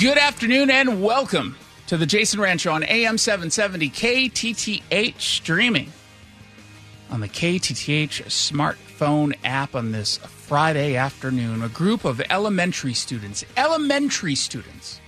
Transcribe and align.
Good 0.00 0.16
afternoon 0.16 0.70
and 0.70 1.02
welcome 1.02 1.54
to 1.88 1.98
the 1.98 2.06
Jason 2.06 2.40
Rantz 2.40 2.72
on 2.72 2.82
AM 2.82 3.18
770 3.18 3.90
KTTH 3.90 5.20
streaming 5.20 5.92
on 7.10 7.20
the 7.20 7.28
KTTH 7.28 8.24
smartphone 8.24 9.36
app 9.44 9.74
on 9.74 9.92
this 9.92 10.16
Friday 10.16 10.96
afternoon. 10.96 11.62
A 11.62 11.68
group 11.68 12.06
of 12.06 12.22
elementary 12.30 12.94
students, 12.94 13.44
elementary 13.58 14.34
students, 14.34 14.98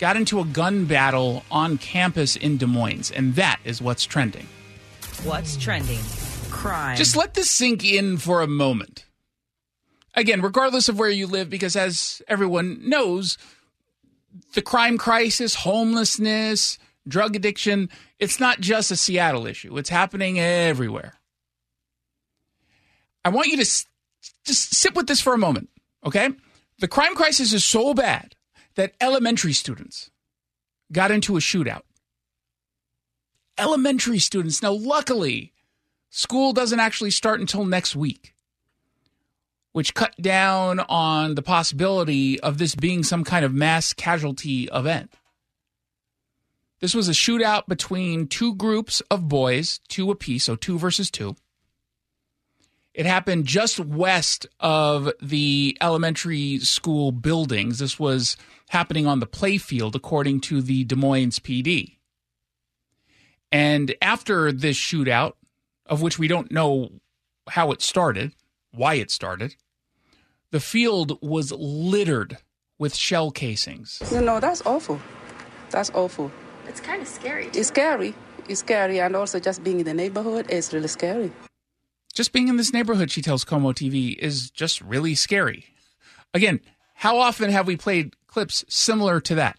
got 0.00 0.16
into 0.16 0.40
a 0.40 0.44
gun 0.44 0.86
battle 0.86 1.44
on 1.48 1.78
campus 1.78 2.34
in 2.34 2.56
Des 2.56 2.66
Moines, 2.66 3.12
and 3.12 3.36
that 3.36 3.60
is 3.62 3.80
what's 3.80 4.04
trending. 4.04 4.48
What's 5.22 5.56
trending? 5.56 6.00
Crime. 6.50 6.96
Just 6.96 7.14
let 7.16 7.34
this 7.34 7.48
sink 7.48 7.84
in 7.84 8.16
for 8.16 8.42
a 8.42 8.48
moment. 8.48 9.04
Again, 10.16 10.42
regardless 10.42 10.88
of 10.88 10.98
where 10.98 11.10
you 11.10 11.28
live, 11.28 11.48
because 11.48 11.76
as 11.76 12.20
everyone 12.26 12.88
knows, 12.88 13.38
the 14.54 14.62
crime 14.62 14.98
crisis, 14.98 15.54
homelessness, 15.54 16.78
drug 17.06 17.36
addiction, 17.36 17.88
it's 18.18 18.40
not 18.40 18.60
just 18.60 18.90
a 18.90 18.96
Seattle 18.96 19.46
issue. 19.46 19.76
It's 19.78 19.90
happening 19.90 20.38
everywhere. 20.38 21.14
I 23.24 23.28
want 23.30 23.48
you 23.48 23.56
to 23.56 23.64
just 23.64 23.86
sit 24.46 24.94
with 24.94 25.06
this 25.06 25.20
for 25.20 25.34
a 25.34 25.38
moment, 25.38 25.68
okay? 26.04 26.30
The 26.78 26.88
crime 26.88 27.14
crisis 27.14 27.52
is 27.52 27.64
so 27.64 27.92
bad 27.94 28.34
that 28.76 28.94
elementary 29.00 29.52
students 29.52 30.10
got 30.92 31.10
into 31.10 31.36
a 31.36 31.40
shootout. 31.40 31.82
Elementary 33.58 34.18
students. 34.18 34.62
Now, 34.62 34.72
luckily, 34.72 35.52
school 36.08 36.52
doesn't 36.52 36.80
actually 36.80 37.10
start 37.10 37.40
until 37.40 37.66
next 37.66 37.94
week 37.94 38.34
which 39.72 39.94
cut 39.94 40.14
down 40.20 40.80
on 40.80 41.34
the 41.34 41.42
possibility 41.42 42.40
of 42.40 42.58
this 42.58 42.74
being 42.74 43.02
some 43.02 43.24
kind 43.24 43.44
of 43.44 43.54
mass 43.54 43.92
casualty 43.92 44.68
event. 44.72 45.12
This 46.80 46.94
was 46.94 47.08
a 47.08 47.12
shootout 47.12 47.68
between 47.68 48.26
two 48.26 48.54
groups 48.54 49.00
of 49.10 49.28
boys, 49.28 49.80
two 49.88 50.10
apiece, 50.10 50.44
so 50.44 50.56
two 50.56 50.78
versus 50.78 51.10
two. 51.10 51.36
It 52.94 53.06
happened 53.06 53.46
just 53.46 53.78
west 53.78 54.46
of 54.58 55.12
the 55.22 55.76
elementary 55.80 56.58
school 56.58 57.12
buildings. 57.12 57.78
This 57.78 57.98
was 57.98 58.36
happening 58.70 59.06
on 59.06 59.20
the 59.20 59.26
playfield, 59.26 59.94
according 59.94 60.40
to 60.40 60.60
the 60.60 60.84
Des 60.84 60.96
Moines 60.96 61.38
PD. 61.38 61.96
And 63.52 63.94
after 64.02 64.50
this 64.50 64.76
shootout, 64.76 65.34
of 65.86 66.02
which 66.02 66.18
we 66.18 66.28
don't 66.28 66.50
know 66.50 66.90
how 67.48 67.72
it 67.72 67.82
started, 67.82 68.32
why 68.72 68.94
it 68.94 69.10
started. 69.10 69.56
The 70.50 70.60
field 70.60 71.18
was 71.22 71.52
littered 71.52 72.38
with 72.78 72.94
shell 72.96 73.30
casings. 73.30 74.02
No, 74.12 74.20
know, 74.20 74.40
that's 74.40 74.62
awful. 74.66 75.00
That's 75.70 75.90
awful. 75.90 76.32
It's 76.66 76.80
kind 76.80 77.02
of 77.02 77.08
scary. 77.08 77.50
Too. 77.50 77.60
It's 77.60 77.68
scary. 77.68 78.14
It's 78.48 78.60
scary. 78.60 79.00
And 79.00 79.14
also, 79.14 79.38
just 79.38 79.62
being 79.62 79.80
in 79.80 79.86
the 79.86 79.94
neighborhood 79.94 80.50
is 80.50 80.72
really 80.72 80.88
scary. 80.88 81.30
Just 82.14 82.32
being 82.32 82.48
in 82.48 82.56
this 82.56 82.72
neighborhood, 82.72 83.10
she 83.10 83.22
tells 83.22 83.44
KOMO 83.44 83.72
TV, 83.72 84.16
is 84.18 84.50
just 84.50 84.80
really 84.80 85.14
scary. 85.14 85.66
Again, 86.34 86.60
how 86.94 87.18
often 87.18 87.50
have 87.50 87.66
we 87.66 87.76
played 87.76 88.14
clips 88.26 88.64
similar 88.68 89.20
to 89.20 89.34
that, 89.36 89.58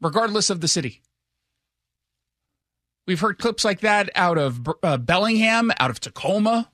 regardless 0.00 0.50
of 0.50 0.60
the 0.60 0.68
city? 0.68 1.02
We've 3.06 3.20
heard 3.20 3.38
clips 3.38 3.64
like 3.64 3.80
that 3.80 4.10
out 4.14 4.38
of 4.38 4.60
uh, 4.82 4.96
Bellingham, 4.96 5.72
out 5.80 5.90
of 5.90 5.98
Tacoma, 5.98 6.70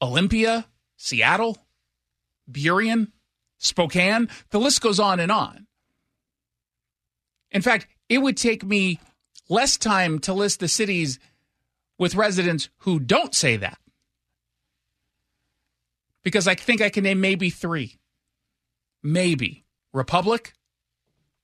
Olympia, 0.00 0.66
Seattle, 0.98 1.56
Burien, 2.50 3.12
Spokane. 3.56 4.28
The 4.50 4.60
list 4.60 4.82
goes 4.82 5.00
on 5.00 5.20
and 5.20 5.32
on. 5.32 5.66
In 7.50 7.62
fact, 7.62 7.86
it 8.10 8.18
would 8.18 8.36
take 8.36 8.62
me 8.62 9.00
less 9.48 9.78
time 9.78 10.18
to 10.18 10.34
list 10.34 10.60
the 10.60 10.68
cities 10.68 11.18
with 11.98 12.14
residents 12.14 12.68
who 12.78 13.00
don't 13.00 13.34
say 13.34 13.56
that. 13.56 13.78
Because 16.22 16.46
I 16.46 16.54
think 16.54 16.82
I 16.82 16.90
can 16.90 17.04
name 17.04 17.20
maybe 17.20 17.48
three. 17.48 17.98
Maybe. 19.02 19.64
Republic, 19.92 20.52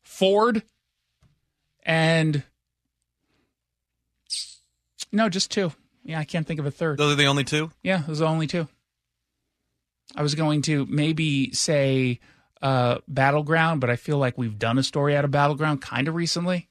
Ford, 0.02 0.62
and 1.82 2.42
no, 5.10 5.28
just 5.28 5.50
two. 5.50 5.72
Yeah, 6.02 6.18
I 6.18 6.24
can't 6.24 6.46
think 6.46 6.60
of 6.60 6.66
a 6.66 6.70
third. 6.70 6.98
Those 6.98 7.14
are 7.14 7.16
the 7.16 7.26
only 7.26 7.44
two? 7.44 7.70
Yeah, 7.82 8.02
those 8.06 8.20
are 8.20 8.24
the 8.24 8.30
only 8.30 8.46
two. 8.46 8.68
I 10.14 10.22
was 10.22 10.34
going 10.34 10.62
to 10.62 10.86
maybe 10.86 11.52
say 11.52 12.20
uh, 12.62 12.98
Battleground, 13.08 13.80
but 13.80 13.90
I 13.90 13.96
feel 13.96 14.18
like 14.18 14.38
we've 14.38 14.58
done 14.58 14.78
a 14.78 14.82
story 14.82 15.16
out 15.16 15.24
of 15.24 15.30
Battleground 15.30 15.82
kind 15.82 16.08
of 16.08 16.14
recently. 16.14 16.68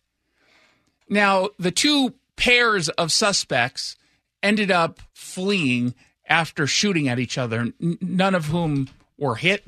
Now, 1.10 1.50
the 1.60 1.72
two 1.72 2.14
pairs 2.36 2.90
of 2.90 3.12
suspects 3.12 3.96
ended 4.42 4.72
up 4.72 5.00
fleeing 5.14 5.94
after 6.28 6.66
shooting 6.66 7.08
at 7.08 7.20
each 7.20 7.38
other, 7.38 7.60
n- 7.60 7.98
none 8.02 8.34
of 8.34 8.46
whom 8.46 8.90
were 9.18 9.36
hit, 9.36 9.64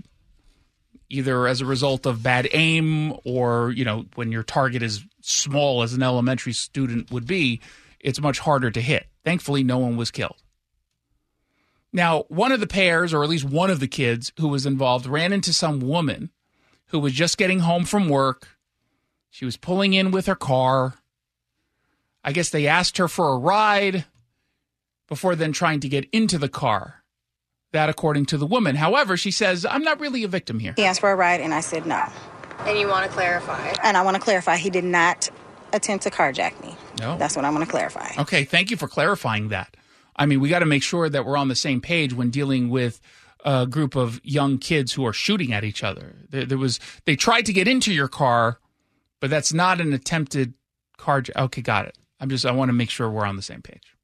either 1.09 1.47
as 1.47 1.62
a 1.62 1.66
result 1.66 2.06
of 2.06 2.24
bad 2.24 2.47
aim 2.53 3.14
or, 3.24 3.72
you 3.72 3.85
know, 3.85 4.06
when 4.16 4.31
your 4.31 4.44
target 4.44 4.81
is 4.81 5.06
small 5.22 5.84
as 5.84 5.94
an 5.94 6.02
elementary 6.02 6.53
student 6.53 7.12
would 7.12 7.28
be, 7.28 7.62
it's 8.00 8.22
much 8.22 8.40
harder 8.40 8.72
to 8.72 8.81
hit. 8.81 9.08
Thankfully, 9.24 9.64
no 9.64 9.78
one 9.78 9.97
was 9.97 10.12
killed. 10.12 10.41
Now, 11.96 12.26
one 12.28 12.52
of 12.52 12.60
the 12.60 12.68
pairs, 12.68 13.14
or 13.14 13.24
at 13.24 13.30
least 13.30 13.46
one 13.46 13.70
of 13.70 13.80
the 13.80 13.88
kids 13.88 14.34
who 14.38 14.50
was 14.50 14.66
involved, 14.66 15.06
ran 15.06 15.32
into 15.32 15.54
some 15.54 15.80
woman 15.80 16.30
who 16.88 17.00
was 17.00 17.14
just 17.14 17.38
getting 17.38 17.60
home 17.60 17.86
from 17.86 18.10
work. 18.10 18.50
She 19.30 19.46
was 19.46 19.56
pulling 19.56 19.94
in 19.94 20.12
with 20.12 20.26
her 20.26 20.36
car. 20.36 20.96
I 22.22 22.34
guess 22.34 22.50
they 22.50 22.68
asked 22.68 22.98
her 22.98 23.08
for 23.08 23.30
a 23.30 23.38
ride 23.38 24.04
before 25.08 25.38
then 25.38 25.54
trying 25.54 25.80
to 25.80 25.88
get 25.88 26.10
into 26.12 26.38
the 26.38 26.50
car. 26.50 27.06
That, 27.72 27.88
according 27.88 28.26
to 28.28 28.38
the 28.38 28.46
woman. 28.46 28.76
However, 28.76 29.16
she 29.16 29.32
says, 29.32 29.66
I'm 29.66 29.84
not 29.84 30.02
really 30.02 30.24
a 30.26 30.28
victim 30.28 30.60
here. 30.60 30.74
He 30.76 30.84
asked 30.84 31.00
for 31.00 31.12
a 31.12 31.16
ride, 31.16 31.40
and 31.40 31.54
I 31.54 31.62
said 31.62 31.86
no. 31.86 32.06
And 32.66 32.78
you 32.78 32.90
want 32.90 33.06
to 33.06 33.12
clarify? 33.12 33.74
And 33.84 33.96
I 33.96 34.02
want 34.02 34.16
to 34.16 34.22
clarify, 34.22 34.58
he 34.58 34.70
did 34.70 34.84
not 34.84 35.30
attempt 35.72 36.04
to 36.04 36.10
carjack 36.12 36.62
me. 36.62 36.76
No. 37.00 37.18
That's 37.18 37.38
what 37.38 37.46
I 37.46 37.52
want 37.52 37.64
to 37.64 37.72
clarify. 37.72 38.12
Okay, 38.20 38.44
thank 38.44 38.70
you 38.70 38.76
for 38.76 38.90
clarifying 38.90 39.48
that. 39.50 39.78
I 40.16 40.26
mean, 40.26 40.40
we 40.40 40.50
got 40.50 40.59
to 40.59 40.66
make 40.66 40.84
sure 40.84 41.09
that 41.09 41.26
we're 41.26 41.38
on 41.38 41.48
the 41.48 41.56
same 41.56 41.81
page 41.81 42.14
when 42.14 42.30
dealing 42.30 42.70
with 42.70 43.02
a 43.44 43.68
group 43.68 43.96
of 43.96 44.20
young 44.24 44.58
kids 44.58 44.94
who 44.94 45.06
are 45.06 45.14
shooting 45.14 45.53
at 45.53 45.64
each 45.64 45.84
other. 45.84 46.16
There, 46.30 46.46
there 46.46 46.58
was 46.58 46.80
they 47.06 47.16
tried 47.16 47.46
to 47.48 47.53
get 47.53 47.68
into 47.68 47.94
your 47.94 48.08
car, 48.08 48.59
but 49.20 49.30
that's 49.30 49.53
not 49.53 49.81
an 49.81 49.94
attempted 49.94 50.53
car. 50.98 51.24
Okay, 51.36 51.62
got 51.62 51.86
it. 51.86 51.98
I'm 52.20 52.30
just 52.30 52.46
I 52.46 52.52
want 52.52 52.70
to 52.70 52.74
make 52.74 52.90
sure 52.90 53.09
we're 53.09 53.26
on 53.26 53.36
the 53.36 53.42
same 53.42 53.62
page. 53.62 53.96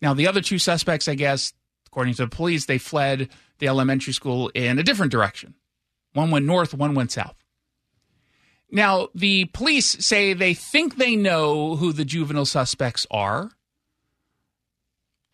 Now, 0.00 0.14
the 0.14 0.28
other 0.28 0.42
two 0.42 0.58
suspects, 0.58 1.08
I 1.08 1.14
guess, 1.14 1.52
according 1.86 2.14
to 2.14 2.24
the 2.24 2.28
police, 2.28 2.66
they 2.66 2.78
fled 2.78 3.30
the 3.58 3.68
elementary 3.68 4.12
school 4.12 4.50
in 4.54 4.78
a 4.78 4.82
different 4.82 5.10
direction. 5.10 5.54
One 6.12 6.30
went 6.30 6.46
north, 6.46 6.74
one 6.74 6.94
went 6.94 7.12
south. 7.12 7.36
Now, 8.70 9.08
the 9.14 9.46
police 9.46 10.04
say 10.04 10.34
they 10.34 10.54
think 10.54 10.96
they 10.96 11.16
know 11.16 11.76
who 11.76 11.92
the 11.92 12.04
juvenile 12.04 12.44
suspects 12.44 13.06
are. 13.10 13.52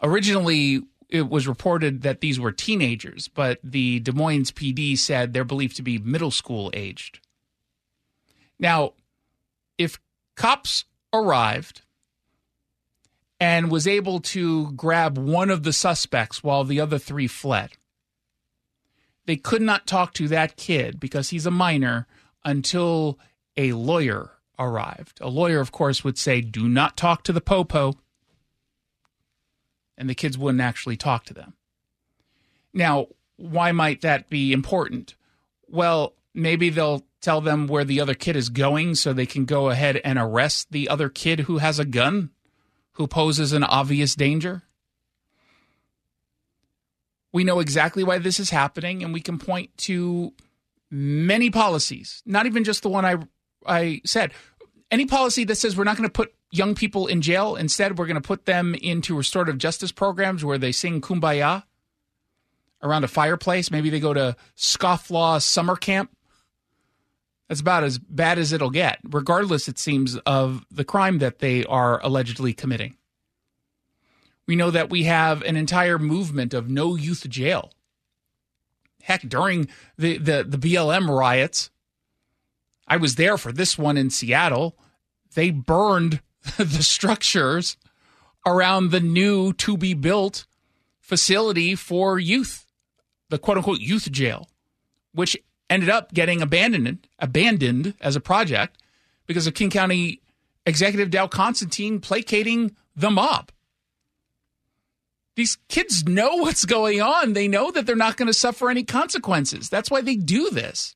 Originally, 0.03 0.83
it 1.09 1.29
was 1.29 1.47
reported 1.47 2.03
that 2.03 2.21
these 2.21 2.41
were 2.41 2.53
teenagers, 2.53 3.29
but 3.29 3.59
the 3.63 4.01
Des 4.01 4.13
Moines 4.13 4.51
PD 4.51 4.97
said 4.97 5.33
they're 5.33 5.45
believed 5.45 5.77
to 5.77 5.83
be 5.83 5.99
middle 5.99 6.31
school 6.31 6.71
aged. 6.75 7.21
Now, 8.59 8.95
if 9.79 10.01
cops 10.37 10.85
arrived 11.13 11.83
and 13.39 13.71
was 13.71 13.87
able 13.87 14.21
to 14.21 14.73
grab 14.73 15.19
one 15.19 15.51
of 15.51 15.65
the 15.65 15.73
suspects 15.73 16.43
while 16.43 16.65
the 16.65 16.81
other 16.81 16.99
three 16.99 17.27
fled, 17.27 17.73
they 19.27 19.37
could 19.37 19.63
not 19.63 19.87
talk 19.87 20.15
to 20.15 20.29
that 20.29 20.57
kid 20.57 20.99
because 20.99 21.31
he's 21.31 21.47
a 21.47 21.51
minor 21.51 22.07
until 22.45 23.19
a 23.57 23.73
lawyer 23.73 24.31
arrived. 24.59 25.19
A 25.21 25.29
lawyer, 25.29 25.61
of 25.61 25.73
course, 25.73 26.03
would 26.03 26.19
say, 26.19 26.41
Do 26.41 26.69
not 26.69 26.97
talk 26.97 27.23
to 27.25 27.33
the 27.33 27.41
popo. 27.41 27.95
And 30.03 30.11
the 30.11 30.17
kids 30.17 30.37
wouldn't 30.37 30.61
actually 30.61 30.97
talk 30.97 31.27
to 31.27 31.33
them. 31.33 31.55
Now, 32.75 33.07
why 33.37 33.71
might 33.71 34.01
that 34.01 34.29
be 34.29 34.53
important? 34.53 35.15
Well, 35.69 36.15
maybe 36.35 36.71
they'll 36.71 37.07
tell 37.21 37.41
them 37.41 37.69
where 37.69 37.85
the 37.85 38.01
other 38.01 38.15
kid 38.15 38.35
is 38.35 38.49
going 38.49 38.97
so 38.97 39.13
they 39.13 39.27
can 39.27 39.45
go 39.45 39.71
ahead 39.71 40.01
and 40.05 40.19
arrest 40.19 40.73
the 40.73 40.89
other 40.89 41.09
kid 41.09 41.39
who 41.43 41.59
has 41.59 41.79
a 41.79 41.85
gun, 41.85 42.31
who 42.95 43.07
poses 43.07 43.53
an 43.53 43.63
obvious 43.63 44.17
danger. 44.17 44.63
We 47.33 47.45
know 47.45 47.61
exactly 47.61 48.03
why 48.03 48.19
this 48.19 48.41
is 48.41 48.51
happening, 48.51 49.05
and 49.05 49.13
we 49.13 49.21
can 49.21 49.39
point 49.39 49.71
to 49.79 50.33
many 50.91 51.49
policies, 51.49 52.25
not 52.27 52.47
even 52.47 52.65
just 52.65 52.83
the 52.83 52.89
one 52.89 53.05
I 53.05 53.19
I 53.65 54.01
said. 54.05 54.33
Any 54.91 55.07
policy 55.07 55.45
that 55.45 55.55
says 55.55 55.77
we're 55.77 55.85
not 55.85 55.97
going 55.97 56.09
to 56.09 56.13
put 56.13 56.35
young 56.53 56.75
people 56.75 57.07
in 57.07 57.23
jail, 57.23 57.57
instead 57.57 57.99
we're 57.99 58.07
going 58.07 58.15
to 58.15 58.21
put 58.21 58.45
them 58.45 58.75
into 58.77 59.17
restorative 59.17 59.59
justice 59.59 59.91
programs 59.91 60.45
where 60.45 60.59
they 60.59 60.71
sing 60.71 61.01
kumbaya 61.01 61.65
around 62.83 63.05
a 63.05 63.09
fireplace. 63.09 63.71
Maybe 63.71 63.91
they 63.91 64.01
go 64.01 64.15
to 64.15 64.37
scofflaw 64.57 65.43
summer 65.43 65.77
camp. 65.77 66.15
That's 67.49 67.61
about 67.61 67.85
as 67.85 67.99
bad 67.99 68.39
as 68.39 68.53
it'll 68.53 68.71
get, 68.71 68.99
regardless, 69.05 69.67
it 69.67 69.79
seems, 69.79 70.17
of 70.19 70.65
the 70.71 70.85
crime 70.85 71.19
that 71.19 71.41
they 71.41 71.65
are 71.65 72.01
allegedly 72.05 72.53
committing. 72.53 72.97
We 74.47 74.57
know 74.57 74.71
that 74.71 74.91
we 74.91 75.05
have 75.05 75.43
an 75.43 75.57
entire 75.57 75.99
movement 75.99 76.55
of 76.55 76.69
no 76.69 76.97
youth 76.97 77.29
jail. 77.29 77.73
Heck, 79.03 79.23
during 79.23 79.69
the, 79.97 80.19
the, 80.19 80.45
the 80.47 80.59
BLM 80.59 81.09
riots, 81.09 81.71
I 82.87 82.97
was 82.97 83.17
there 83.17 83.37
for 83.37 83.53
this 83.53 83.79
one 83.79 83.97
in 83.97 84.11
Seattle. 84.11 84.77
They 85.35 85.51
burned 85.51 86.21
the 86.57 86.83
structures 86.83 87.77
around 88.47 88.91
the 88.91 89.01
new 89.01 89.53
to 89.55 89.77
be 89.77 89.95
built 89.95 90.47
facility 91.01 91.75
for 91.75 92.19
youth, 92.19 92.67
the 93.29 93.39
quote 93.39 93.59
unquote 93.59 93.81
youth 93.81 94.11
jail, 94.11 94.49
which 95.13 95.37
ended 95.71 95.89
up 95.89 96.13
getting 96.13 96.43
abandoned 96.43 97.07
abandoned 97.19 97.95
as 98.01 98.17
a 98.17 98.21
project 98.21 98.79
because 99.27 99.47
of 99.47 99.55
King 99.55 99.71
County 99.71 100.21
Executive 100.67 101.11
Dow 101.11 101.27
Constantine 101.27 102.01
placating 102.01 102.77
the 102.95 103.11
mob. 103.11 103.51
These 105.35 105.57
kids 105.69 106.07
know 106.07 106.37
what's 106.37 106.67
going 106.67 107.01
on. 107.01 107.33
They 107.33 107.49
know 107.49 107.71
that 107.71 107.87
they're 107.87 107.97
not 107.97 108.17
going 108.17 108.27
to 108.27 108.35
suffer 108.35 108.69
any 108.69 108.85
consequences. 108.85 109.71
That's 109.71 109.91
why 109.91 110.03
they 110.03 110.17
do 110.17 110.51
this. 110.51 110.95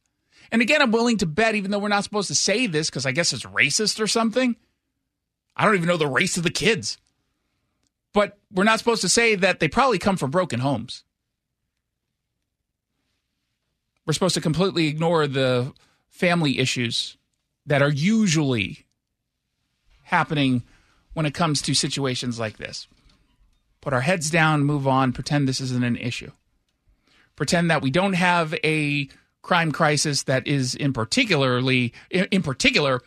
And 0.52 0.60
again, 0.60 0.82
I'm 0.82 0.92
willing 0.92 1.16
to 1.18 1.26
bet, 1.26 1.54
even 1.54 1.70
though 1.70 1.78
we're 1.78 1.88
not 1.88 2.04
supposed 2.04 2.28
to 2.28 2.34
say 2.34 2.66
this 2.66 2.90
because 2.90 3.06
I 3.06 3.12
guess 3.12 3.32
it's 3.32 3.44
racist 3.44 3.98
or 3.98 4.06
something. 4.06 4.56
I 5.56 5.64
don't 5.64 5.74
even 5.74 5.88
know 5.88 5.96
the 5.96 6.06
race 6.06 6.36
of 6.36 6.42
the 6.42 6.50
kids. 6.50 6.98
But 8.12 8.38
we're 8.50 8.64
not 8.64 8.78
supposed 8.78 9.02
to 9.02 9.08
say 9.08 9.34
that 9.34 9.60
they 9.60 9.68
probably 9.68 9.98
come 9.98 10.16
from 10.16 10.30
broken 10.30 10.60
homes. 10.60 11.04
We're 14.06 14.12
supposed 14.12 14.34
to 14.34 14.40
completely 14.40 14.86
ignore 14.86 15.26
the 15.26 15.72
family 16.08 16.58
issues 16.58 17.16
that 17.66 17.82
are 17.82 17.90
usually 17.90 18.86
happening 20.04 20.62
when 21.12 21.26
it 21.26 21.34
comes 21.34 21.60
to 21.62 21.74
situations 21.74 22.38
like 22.38 22.58
this. 22.58 22.86
Put 23.80 23.92
our 23.92 24.00
heads 24.00 24.30
down, 24.30 24.64
move 24.64 24.86
on, 24.86 25.12
pretend 25.12 25.48
this 25.48 25.60
isn't 25.60 25.84
an 25.84 25.96
issue. 25.96 26.30
Pretend 27.34 27.70
that 27.70 27.82
we 27.82 27.90
don't 27.90 28.14
have 28.14 28.54
a 28.64 29.08
crime 29.42 29.72
crisis 29.72 30.24
that 30.24 30.46
is 30.46 30.74
in 30.74 30.92
particularly 30.92 31.92
in 32.10 32.42
particular 32.42 33.00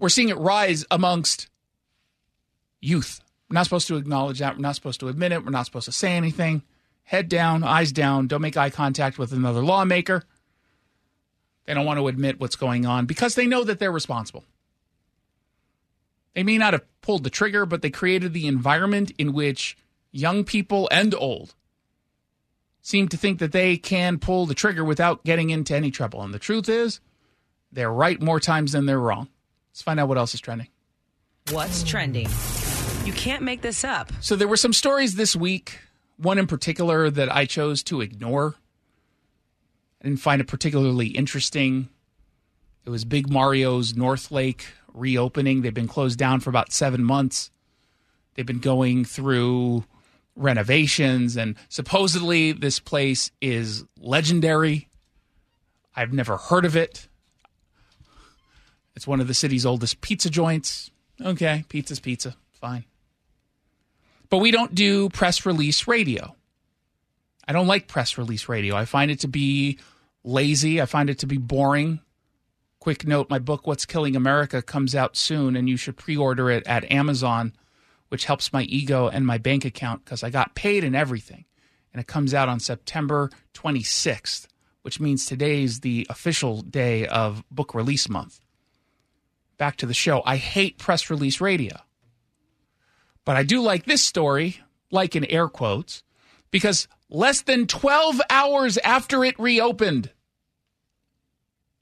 we're 0.00 0.08
seeing 0.08 0.28
it 0.28 0.38
rise 0.38 0.84
amongst 0.90 1.48
youth. 2.80 3.20
We're 3.48 3.54
not 3.54 3.64
supposed 3.64 3.88
to 3.88 3.96
acknowledge 3.96 4.38
that. 4.38 4.56
We're 4.56 4.62
not 4.62 4.76
supposed 4.76 5.00
to 5.00 5.08
admit 5.08 5.32
it. 5.32 5.44
We're 5.44 5.50
not 5.50 5.66
supposed 5.66 5.86
to 5.86 5.92
say 5.92 6.12
anything. 6.12 6.62
Head 7.02 7.28
down, 7.28 7.64
eyes 7.64 7.92
down. 7.92 8.28
Don't 8.28 8.42
make 8.42 8.56
eye 8.56 8.70
contact 8.70 9.18
with 9.18 9.32
another 9.32 9.62
lawmaker. 9.62 10.22
They 11.66 11.74
don't 11.74 11.86
want 11.86 11.98
to 11.98 12.08
admit 12.08 12.40
what's 12.40 12.56
going 12.56 12.86
on 12.86 13.06
because 13.06 13.34
they 13.34 13.46
know 13.46 13.64
that 13.64 13.78
they're 13.78 13.92
responsible. 13.92 14.44
They 16.34 16.42
may 16.42 16.58
not 16.58 16.72
have 16.74 16.84
pulled 17.00 17.24
the 17.24 17.30
trigger, 17.30 17.66
but 17.66 17.82
they 17.82 17.90
created 17.90 18.32
the 18.32 18.46
environment 18.46 19.12
in 19.18 19.32
which 19.32 19.76
young 20.12 20.44
people 20.44 20.88
and 20.92 21.14
old 21.14 21.54
seem 22.82 23.08
to 23.08 23.16
think 23.16 23.40
that 23.40 23.52
they 23.52 23.76
can 23.76 24.18
pull 24.18 24.46
the 24.46 24.54
trigger 24.54 24.84
without 24.84 25.24
getting 25.24 25.50
into 25.50 25.74
any 25.74 25.90
trouble. 25.90 26.22
And 26.22 26.32
the 26.32 26.38
truth 26.38 26.68
is, 26.68 27.00
they're 27.72 27.92
right 27.92 28.20
more 28.20 28.40
times 28.40 28.72
than 28.72 28.86
they're 28.86 28.98
wrong. 28.98 29.28
Let's 29.72 29.82
find 29.82 30.00
out 30.00 30.08
what 30.08 30.18
else 30.18 30.34
is 30.34 30.40
trending. 30.40 30.68
What's 31.50 31.82
trending? 31.82 32.28
You 33.04 33.12
can't 33.12 33.42
make 33.42 33.62
this 33.62 33.84
up. 33.84 34.12
So 34.20 34.36
there 34.36 34.48
were 34.48 34.56
some 34.56 34.72
stories 34.72 35.14
this 35.14 35.34
week, 35.34 35.78
one 36.16 36.38
in 36.38 36.46
particular 36.46 37.10
that 37.10 37.34
I 37.34 37.46
chose 37.46 37.82
to 37.84 38.00
ignore. 38.00 38.56
I 40.00 40.08
didn't 40.08 40.20
find 40.20 40.40
it 40.40 40.46
particularly 40.46 41.08
interesting. 41.08 41.88
It 42.84 42.90
was 42.90 43.04
Big 43.04 43.30
Mario's 43.30 43.94
North 43.94 44.30
Lake 44.30 44.66
reopening. 44.92 45.62
They've 45.62 45.74
been 45.74 45.88
closed 45.88 46.18
down 46.18 46.40
for 46.40 46.50
about 46.50 46.72
seven 46.72 47.04
months. 47.04 47.50
They've 48.34 48.46
been 48.46 48.60
going 48.60 49.04
through 49.04 49.84
renovations, 50.36 51.36
and 51.36 51.56
supposedly 51.68 52.52
this 52.52 52.80
place 52.80 53.30
is 53.40 53.84
legendary. 53.98 54.88
I've 55.94 56.12
never 56.12 56.36
heard 56.36 56.64
of 56.64 56.76
it. 56.76 57.08
It's 58.96 59.06
one 59.06 59.20
of 59.20 59.28
the 59.28 59.34
city's 59.34 59.66
oldest 59.66 60.00
pizza 60.00 60.30
joints. 60.30 60.90
Okay, 61.20 61.64
pizza's 61.68 62.00
pizza. 62.00 62.36
Fine. 62.52 62.84
But 64.28 64.38
we 64.38 64.50
don't 64.50 64.74
do 64.74 65.08
press 65.08 65.44
release 65.44 65.86
radio. 65.86 66.36
I 67.46 67.52
don't 67.52 67.66
like 67.66 67.88
press 67.88 68.16
release 68.16 68.48
radio. 68.48 68.76
I 68.76 68.84
find 68.84 69.10
it 69.10 69.20
to 69.20 69.28
be 69.28 69.78
lazy. 70.22 70.80
I 70.80 70.86
find 70.86 71.10
it 71.10 71.18
to 71.20 71.26
be 71.26 71.38
boring. 71.38 72.00
Quick 72.78 73.06
note 73.06 73.28
my 73.28 73.38
book, 73.38 73.66
What's 73.66 73.84
Killing 73.84 74.16
America, 74.16 74.62
comes 74.62 74.94
out 74.94 75.16
soon, 75.16 75.56
and 75.56 75.68
you 75.68 75.76
should 75.76 75.96
pre 75.96 76.16
order 76.16 76.50
it 76.50 76.66
at 76.66 76.90
Amazon, 76.90 77.52
which 78.08 78.24
helps 78.24 78.52
my 78.52 78.62
ego 78.62 79.08
and 79.08 79.26
my 79.26 79.36
bank 79.36 79.64
account 79.64 80.04
because 80.04 80.22
I 80.22 80.30
got 80.30 80.54
paid 80.54 80.84
and 80.84 80.96
everything. 80.96 81.44
And 81.92 82.00
it 82.00 82.06
comes 82.06 82.32
out 82.32 82.48
on 82.48 82.60
September 82.60 83.30
26th, 83.54 84.46
which 84.82 85.00
means 85.00 85.26
today's 85.26 85.80
the 85.80 86.06
official 86.08 86.62
day 86.62 87.06
of 87.06 87.42
book 87.50 87.74
release 87.74 88.08
month 88.08 88.40
back 89.60 89.76
to 89.76 89.84
the 89.84 89.94
show. 89.94 90.22
I 90.24 90.36
hate 90.36 90.78
press 90.78 91.10
release 91.10 91.38
radio. 91.38 91.76
But 93.26 93.36
I 93.36 93.42
do 93.42 93.60
like 93.60 93.84
this 93.84 94.02
story, 94.02 94.58
like 94.90 95.14
in 95.14 95.26
air 95.26 95.48
quotes, 95.48 96.02
because 96.50 96.88
less 97.10 97.42
than 97.42 97.66
12 97.66 98.22
hours 98.30 98.78
after 98.78 99.22
it 99.22 99.38
reopened, 99.38 100.10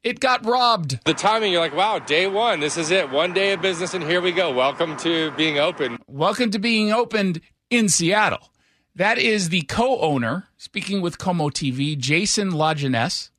it 0.03 0.19
got 0.19 0.45
robbed. 0.45 0.99
The 1.05 1.15
timing, 1.15 1.53
you're 1.53 1.61
like, 1.61 1.75
wow, 1.75 2.01
day 2.01 2.27
one, 2.27 2.59
this 2.59 2.77
is 2.77 2.91
it. 2.91 3.11
One 3.11 3.33
day 3.33 3.53
of 3.53 3.63
business, 3.63 3.95
and 3.95 4.03
here 4.03 4.21
we 4.21 4.33
go. 4.33 4.53
Welcome 4.53 4.97
to 4.99 5.31
being 5.37 5.59
open. 5.61 5.99
Welcome 6.09 6.51
to 6.51 6.59
being 6.59 6.91
opened 6.91 7.41
in 7.71 7.89
Seattle. 7.89 8.51
That 8.97 9.19
is 9.19 9.51
the 9.51 9.63
co 9.63 10.01
owner, 10.01 10.49
speaking 10.57 11.01
with 11.01 11.19
KOMO 11.19 11.53
TV, 11.53 11.97
Jason 11.97 12.51
Lajeunesse. 12.51 13.31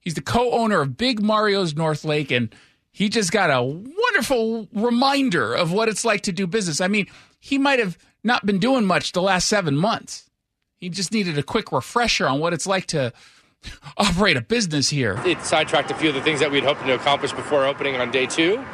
He's 0.00 0.14
the 0.14 0.22
co 0.22 0.50
owner 0.50 0.80
of 0.80 0.96
Big 0.96 1.22
Mario's 1.22 1.76
North 1.76 2.04
Lake. 2.04 2.32
And 2.32 2.52
he 2.92 3.08
just 3.08 3.32
got 3.32 3.50
a 3.50 3.62
wonderful 3.62 4.68
reminder 4.72 5.54
of 5.54 5.72
what 5.72 5.88
it's 5.88 6.04
like 6.04 6.22
to 6.22 6.32
do 6.32 6.46
business. 6.46 6.80
I 6.80 6.88
mean, 6.88 7.06
he 7.40 7.58
might 7.58 7.78
have 7.78 7.98
not 8.22 8.44
been 8.46 8.58
doing 8.58 8.84
much 8.84 9.12
the 9.12 9.22
last 9.22 9.48
seven 9.48 9.76
months. 9.76 10.30
He 10.76 10.88
just 10.88 11.12
needed 11.12 11.38
a 11.38 11.42
quick 11.42 11.72
refresher 11.72 12.28
on 12.28 12.38
what 12.38 12.52
it's 12.52 12.66
like 12.66 12.86
to 12.86 13.12
operate 13.96 14.36
a 14.36 14.42
business 14.42 14.90
here. 14.90 15.20
It 15.24 15.40
sidetracked 15.42 15.90
a 15.90 15.94
few 15.94 16.10
of 16.10 16.14
the 16.14 16.22
things 16.22 16.40
that 16.40 16.50
we'd 16.50 16.64
hoped 16.64 16.84
to 16.84 16.94
accomplish 16.94 17.32
before 17.32 17.64
opening 17.64 17.96
on 17.96 18.10
day 18.10 18.26
two. 18.26 18.64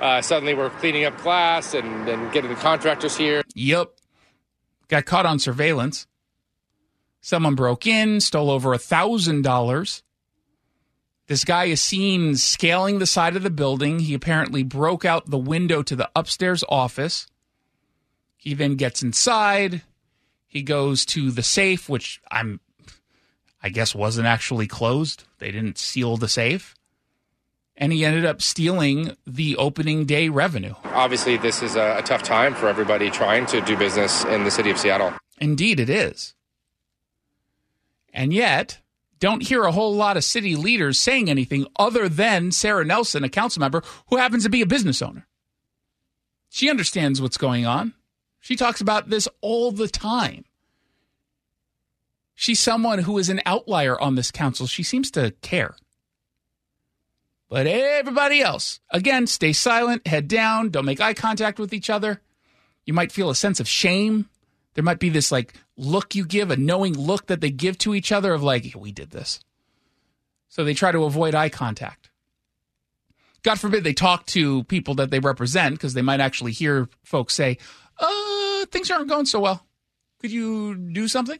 Uh, 0.00 0.20
suddenly 0.20 0.54
we're 0.54 0.70
cleaning 0.70 1.04
up 1.04 1.16
glass 1.20 1.74
and, 1.74 2.08
and 2.08 2.32
getting 2.32 2.50
the 2.50 2.56
contractors 2.56 3.16
here. 3.16 3.42
Yep. 3.54 3.90
Got 4.88 5.04
caught 5.04 5.26
on 5.26 5.38
surveillance. 5.38 6.06
Someone 7.20 7.54
broke 7.54 7.86
in, 7.86 8.20
stole 8.20 8.50
over 8.50 8.72
a 8.72 8.78
thousand 8.78 9.42
dollars. 9.42 10.02
This 11.28 11.44
guy 11.44 11.66
is 11.66 11.80
seen 11.80 12.36
scaling 12.36 12.98
the 12.98 13.06
side 13.06 13.36
of 13.36 13.42
the 13.42 13.50
building. 13.50 14.00
He 14.00 14.14
apparently 14.14 14.62
broke 14.62 15.04
out 15.04 15.30
the 15.30 15.38
window 15.38 15.82
to 15.82 15.96
the 15.96 16.10
upstairs 16.16 16.64
office. 16.68 17.26
He 18.36 18.54
then 18.54 18.74
gets 18.74 19.02
inside. 19.02 19.82
He 20.46 20.62
goes 20.62 21.06
to 21.06 21.30
the 21.30 21.42
safe, 21.42 21.88
which 21.88 22.20
I'm, 22.30 22.60
I 23.62 23.68
guess, 23.68 23.94
wasn't 23.94 24.26
actually 24.26 24.66
closed. 24.66 25.24
They 25.38 25.50
didn't 25.50 25.78
seal 25.78 26.16
the 26.16 26.28
safe. 26.28 26.74
And 27.76 27.92
he 27.92 28.04
ended 28.04 28.26
up 28.26 28.42
stealing 28.42 29.16
the 29.26 29.56
opening 29.56 30.04
day 30.04 30.28
revenue. 30.28 30.74
Obviously, 30.84 31.36
this 31.36 31.62
is 31.62 31.76
a, 31.76 31.98
a 31.98 32.02
tough 32.02 32.22
time 32.22 32.54
for 32.54 32.68
everybody 32.68 33.10
trying 33.10 33.46
to 33.46 33.60
do 33.62 33.76
business 33.76 34.24
in 34.24 34.44
the 34.44 34.50
city 34.50 34.70
of 34.70 34.78
Seattle. 34.78 35.14
Indeed, 35.38 35.80
it 35.80 35.88
is. 35.88 36.34
And 38.12 38.32
yet, 38.32 38.80
don't 39.22 39.46
hear 39.46 39.62
a 39.62 39.70
whole 39.70 39.94
lot 39.94 40.16
of 40.16 40.24
city 40.24 40.56
leaders 40.56 40.98
saying 40.98 41.30
anything 41.30 41.64
other 41.76 42.08
than 42.08 42.50
Sarah 42.50 42.84
Nelson, 42.84 43.22
a 43.22 43.28
council 43.28 43.60
member 43.60 43.84
who 44.08 44.16
happens 44.16 44.42
to 44.42 44.50
be 44.50 44.62
a 44.62 44.66
business 44.66 45.00
owner. 45.00 45.28
She 46.50 46.68
understands 46.68 47.22
what's 47.22 47.36
going 47.36 47.64
on. 47.64 47.94
She 48.40 48.56
talks 48.56 48.80
about 48.80 49.10
this 49.10 49.28
all 49.40 49.70
the 49.70 49.86
time. 49.86 50.44
She's 52.34 52.58
someone 52.58 52.98
who 52.98 53.16
is 53.16 53.28
an 53.28 53.40
outlier 53.46 53.98
on 54.00 54.16
this 54.16 54.32
council. 54.32 54.66
She 54.66 54.82
seems 54.82 55.08
to 55.12 55.30
care. 55.40 55.76
But 57.48 57.68
everybody 57.68 58.40
else, 58.40 58.80
again, 58.90 59.28
stay 59.28 59.52
silent, 59.52 60.04
head 60.04 60.26
down, 60.26 60.70
don't 60.70 60.84
make 60.84 61.00
eye 61.00 61.14
contact 61.14 61.60
with 61.60 61.72
each 61.72 61.90
other. 61.90 62.20
You 62.84 62.92
might 62.92 63.12
feel 63.12 63.30
a 63.30 63.36
sense 63.36 63.60
of 63.60 63.68
shame 63.68 64.28
there 64.74 64.84
might 64.84 64.98
be 64.98 65.08
this 65.08 65.30
like 65.32 65.54
look 65.76 66.14
you 66.14 66.24
give, 66.24 66.50
a 66.50 66.56
knowing 66.56 66.94
look 66.94 67.26
that 67.26 67.40
they 67.40 67.50
give 67.50 67.78
to 67.78 67.94
each 67.94 68.12
other 68.12 68.32
of 68.32 68.42
like, 68.42 68.74
we 68.76 68.92
did 68.92 69.10
this. 69.10 69.40
So 70.48 70.64
they 70.64 70.74
try 70.74 70.92
to 70.92 71.04
avoid 71.04 71.34
eye 71.34 71.48
contact. 71.48 72.10
God 73.42 73.58
forbid 73.58 73.84
they 73.84 73.92
talk 73.92 74.26
to 74.26 74.64
people 74.64 74.94
that 74.94 75.10
they 75.10 75.18
represent 75.18 75.74
because 75.74 75.94
they 75.94 76.02
might 76.02 76.20
actually 76.20 76.52
hear 76.52 76.88
folks 77.02 77.34
say, 77.34 77.58
uh, 77.98 78.66
things 78.66 78.90
aren't 78.90 79.08
going 79.08 79.26
so 79.26 79.40
well. 79.40 79.66
Could 80.20 80.30
you 80.30 80.76
do 80.76 81.08
something? 81.08 81.38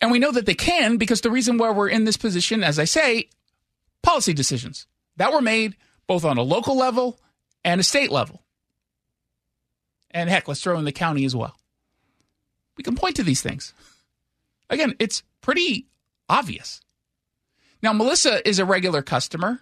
And 0.00 0.10
we 0.10 0.18
know 0.18 0.32
that 0.32 0.46
they 0.46 0.54
can 0.54 0.96
because 0.96 1.20
the 1.20 1.30
reason 1.30 1.58
why 1.58 1.70
we're 1.70 1.88
in 1.88 2.04
this 2.04 2.16
position, 2.16 2.64
as 2.64 2.78
I 2.78 2.84
say, 2.84 3.28
policy 4.02 4.32
decisions 4.32 4.86
that 5.16 5.32
were 5.32 5.42
made 5.42 5.76
both 6.06 6.24
on 6.24 6.38
a 6.38 6.42
local 6.42 6.76
level 6.76 7.18
and 7.64 7.80
a 7.80 7.84
state 7.84 8.10
level. 8.10 8.42
And 10.10 10.28
heck, 10.28 10.48
let's 10.48 10.62
throw 10.62 10.78
in 10.78 10.84
the 10.84 10.92
county 10.92 11.24
as 11.24 11.36
well. 11.36 11.56
We 12.76 12.82
can 12.82 12.96
point 12.96 13.16
to 13.16 13.22
these 13.22 13.42
things. 13.42 13.74
Again, 14.68 14.94
it's 14.98 15.22
pretty 15.40 15.86
obvious. 16.28 16.80
Now, 17.82 17.92
Melissa 17.92 18.46
is 18.48 18.58
a 18.58 18.64
regular 18.64 19.02
customer. 19.02 19.60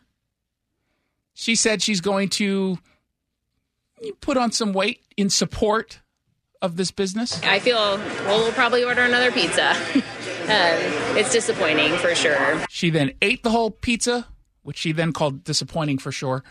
She 1.34 1.54
said 1.54 1.82
she's 1.82 2.00
going 2.00 2.30
to 2.30 2.78
put 4.20 4.36
on 4.36 4.52
some 4.52 4.72
weight 4.72 5.00
in 5.16 5.30
support 5.30 6.00
of 6.60 6.76
this 6.76 6.90
business. 6.90 7.40
I 7.42 7.58
feel, 7.60 7.76
well, 7.76 8.40
we'll 8.40 8.52
probably 8.52 8.84
order 8.84 9.02
another 9.02 9.30
pizza. 9.30 9.70
um, 10.00 11.16
it's 11.16 11.32
disappointing 11.32 11.96
for 11.98 12.14
sure. 12.14 12.64
She 12.68 12.90
then 12.90 13.12
ate 13.22 13.42
the 13.42 13.50
whole 13.50 13.70
pizza, 13.70 14.26
which 14.62 14.76
she 14.76 14.92
then 14.92 15.12
called 15.12 15.44
disappointing 15.44 15.98
for 15.98 16.10
sure. 16.10 16.42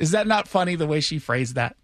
Is 0.00 0.12
that 0.12 0.26
not 0.26 0.48
funny 0.48 0.74
the 0.74 0.86
way 0.86 1.00
she 1.00 1.18
phrased 1.18 1.54
that? 1.54 1.76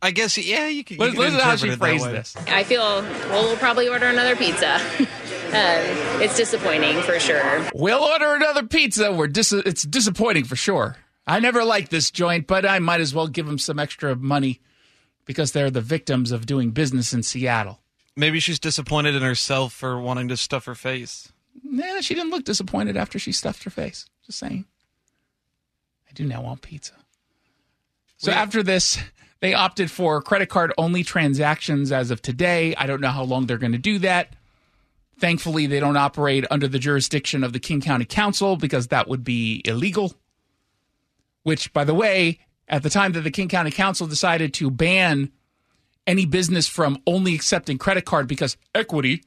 I 0.00 0.12
guess 0.12 0.38
yeah, 0.38 0.68
you 0.68 0.84
can. 0.84 0.98
You 0.98 1.06
Listen 1.06 1.38
to 1.38 1.44
how 1.44 1.52
interpret 1.52 1.60
she 1.60 1.68
it 1.70 1.78
phrased 1.78 2.06
this. 2.06 2.36
I 2.46 2.62
feel, 2.62 2.80
well, 2.80 3.48
we'll 3.48 3.56
probably 3.56 3.88
order 3.88 4.06
another 4.06 4.36
pizza. 4.36 4.74
um, 4.98 6.22
it's 6.22 6.36
disappointing 6.36 7.00
for 7.02 7.18
sure. 7.18 7.66
We'll 7.74 8.04
order 8.04 8.34
another 8.34 8.64
pizza. 8.64 9.12
We're 9.12 9.26
dis- 9.26 9.52
it's 9.52 9.82
disappointing 9.82 10.44
for 10.44 10.54
sure. 10.54 10.96
I 11.26 11.40
never 11.40 11.64
liked 11.64 11.90
this 11.90 12.10
joint, 12.10 12.46
but 12.46 12.64
I 12.64 12.78
might 12.78 13.00
as 13.00 13.14
well 13.14 13.26
give 13.26 13.46
them 13.46 13.58
some 13.58 13.78
extra 13.78 14.14
money 14.14 14.60
because 15.24 15.52
they're 15.52 15.70
the 15.70 15.80
victims 15.80 16.32
of 16.32 16.46
doing 16.46 16.70
business 16.70 17.12
in 17.12 17.22
Seattle. 17.22 17.80
Maybe 18.14 18.40
she's 18.40 18.58
disappointed 18.58 19.14
in 19.14 19.22
herself 19.22 19.72
for 19.72 20.00
wanting 20.00 20.28
to 20.28 20.36
stuff 20.36 20.66
her 20.66 20.74
face. 20.74 21.32
Nah, 21.64 22.00
she 22.02 22.14
didn't 22.14 22.30
look 22.30 22.44
disappointed 22.44 22.96
after 22.96 23.18
she 23.18 23.32
stuffed 23.32 23.64
her 23.64 23.70
face. 23.70 24.06
Just 24.26 24.38
saying. 24.38 24.64
I 26.08 26.12
do 26.14 26.24
now 26.24 26.42
want 26.42 26.62
pizza. 26.62 26.94
So 28.18 28.32
after 28.32 28.64
this, 28.64 28.98
they 29.40 29.54
opted 29.54 29.90
for 29.90 30.20
credit 30.20 30.48
card 30.48 30.72
only 30.76 31.04
transactions 31.04 31.92
as 31.92 32.10
of 32.10 32.20
today. 32.20 32.74
I 32.74 32.86
don't 32.86 33.00
know 33.00 33.10
how 33.10 33.22
long 33.22 33.46
they're 33.46 33.58
going 33.58 33.72
to 33.72 33.78
do 33.78 34.00
that. 34.00 34.34
Thankfully, 35.20 35.66
they 35.66 35.80
don't 35.80 35.96
operate 35.96 36.44
under 36.50 36.68
the 36.68 36.80
jurisdiction 36.80 37.44
of 37.44 37.52
the 37.52 37.60
King 37.60 37.80
County 37.80 38.04
Council 38.04 38.56
because 38.56 38.88
that 38.88 39.08
would 39.08 39.24
be 39.24 39.62
illegal. 39.64 40.14
Which, 41.44 41.72
by 41.72 41.84
the 41.84 41.94
way, 41.94 42.40
at 42.66 42.82
the 42.82 42.90
time 42.90 43.12
that 43.12 43.22
the 43.22 43.30
King 43.30 43.48
County 43.48 43.70
Council 43.70 44.06
decided 44.06 44.52
to 44.54 44.70
ban 44.70 45.30
any 46.06 46.26
business 46.26 46.66
from 46.66 47.00
only 47.06 47.34
accepting 47.34 47.78
credit 47.78 48.04
card 48.04 48.26
because 48.26 48.56
equity, 48.74 49.22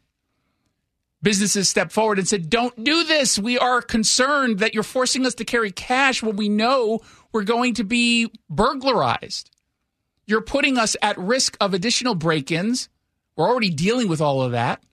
businesses 1.21 1.69
stepped 1.69 1.91
forward 1.91 2.19
and 2.19 2.27
said, 2.27 2.49
Don't 2.49 2.83
do 2.83 3.03
this. 3.03 3.37
We 3.37 3.57
are 3.57 3.81
concerned 3.81 4.59
that 4.59 4.73
you're 4.73 4.83
forcing 4.83 5.25
us 5.25 5.35
to 5.35 5.45
carry 5.45 5.71
cash 5.71 6.23
when 6.23 6.35
we 6.35 6.49
know 6.49 7.01
we're 7.31 7.43
going 7.43 7.75
to 7.75 7.83
be 7.83 8.31
burglarized. 8.49 9.49
You're 10.25 10.41
putting 10.41 10.77
us 10.77 10.95
at 11.01 11.17
risk 11.17 11.57
of 11.59 11.73
additional 11.73 12.15
break 12.15 12.51
ins. 12.51 12.89
We're 13.35 13.47
already 13.47 13.69
dealing 13.69 14.07
with 14.07 14.21
all 14.21 14.41
of 14.41 14.51
that. 14.51 14.83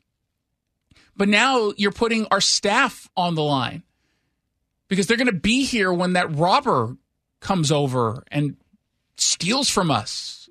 But 1.17 1.29
now 1.29 1.73
you're 1.77 1.93
putting 1.93 2.27
our 2.31 2.41
staff 2.41 3.11
on 3.17 3.35
the 3.35 3.43
line 3.43 3.83
because 4.89 5.07
they're 5.07 5.17
going 5.17 5.27
to 5.27 5.33
be 5.33 5.65
here 5.65 5.93
when 5.93 6.15
that 6.15 6.35
robber 6.35 6.97
comes 7.41 7.71
over 7.73 8.25
and 8.31 8.57
steals 9.17 9.69
from 9.69 9.91
us, 9.91 10.49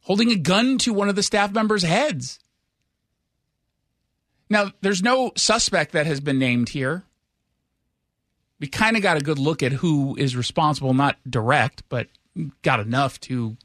holding 0.00 0.30
a 0.30 0.36
gun 0.36 0.78
to 0.78 0.92
one 0.92 1.08
of 1.08 1.16
the 1.16 1.22
staff 1.22 1.52
members' 1.52 1.82
heads. 1.82 2.38
Now, 4.54 4.70
there's 4.82 5.02
no 5.02 5.32
suspect 5.36 5.90
that 5.94 6.06
has 6.06 6.20
been 6.20 6.38
named 6.38 6.68
here. 6.68 7.02
We 8.60 8.68
kind 8.68 8.96
of 8.96 9.02
got 9.02 9.16
a 9.16 9.20
good 9.20 9.40
look 9.40 9.64
at 9.64 9.72
who 9.72 10.14
is 10.14 10.36
responsible, 10.36 10.94
not 10.94 11.16
direct, 11.28 11.82
but 11.88 12.06
got 12.62 12.78
enough 12.78 13.18
to, 13.22 13.56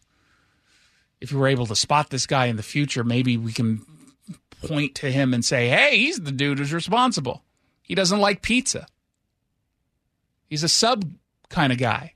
if 1.21 1.31
you 1.31 1.37
were 1.37 1.47
able 1.47 1.67
to 1.67 1.75
spot 1.75 2.09
this 2.09 2.25
guy 2.25 2.47
in 2.47 2.55
the 2.55 2.63
future, 2.63 3.03
maybe 3.03 3.37
we 3.37 3.53
can 3.53 3.85
point 4.63 4.95
to 4.95 5.11
him 5.11 5.31
and 5.31 5.45
say, 5.45 5.69
hey, 5.69 5.95
he's 5.95 6.21
the 6.21 6.31
dude 6.31 6.57
who's 6.57 6.73
responsible. 6.73 7.43
He 7.83 7.93
doesn't 7.93 8.19
like 8.19 8.41
pizza. 8.41 8.87
He's 10.47 10.63
a 10.63 10.67
sub 10.67 11.13
kind 11.49 11.71
of 11.71 11.77
guy. 11.77 12.15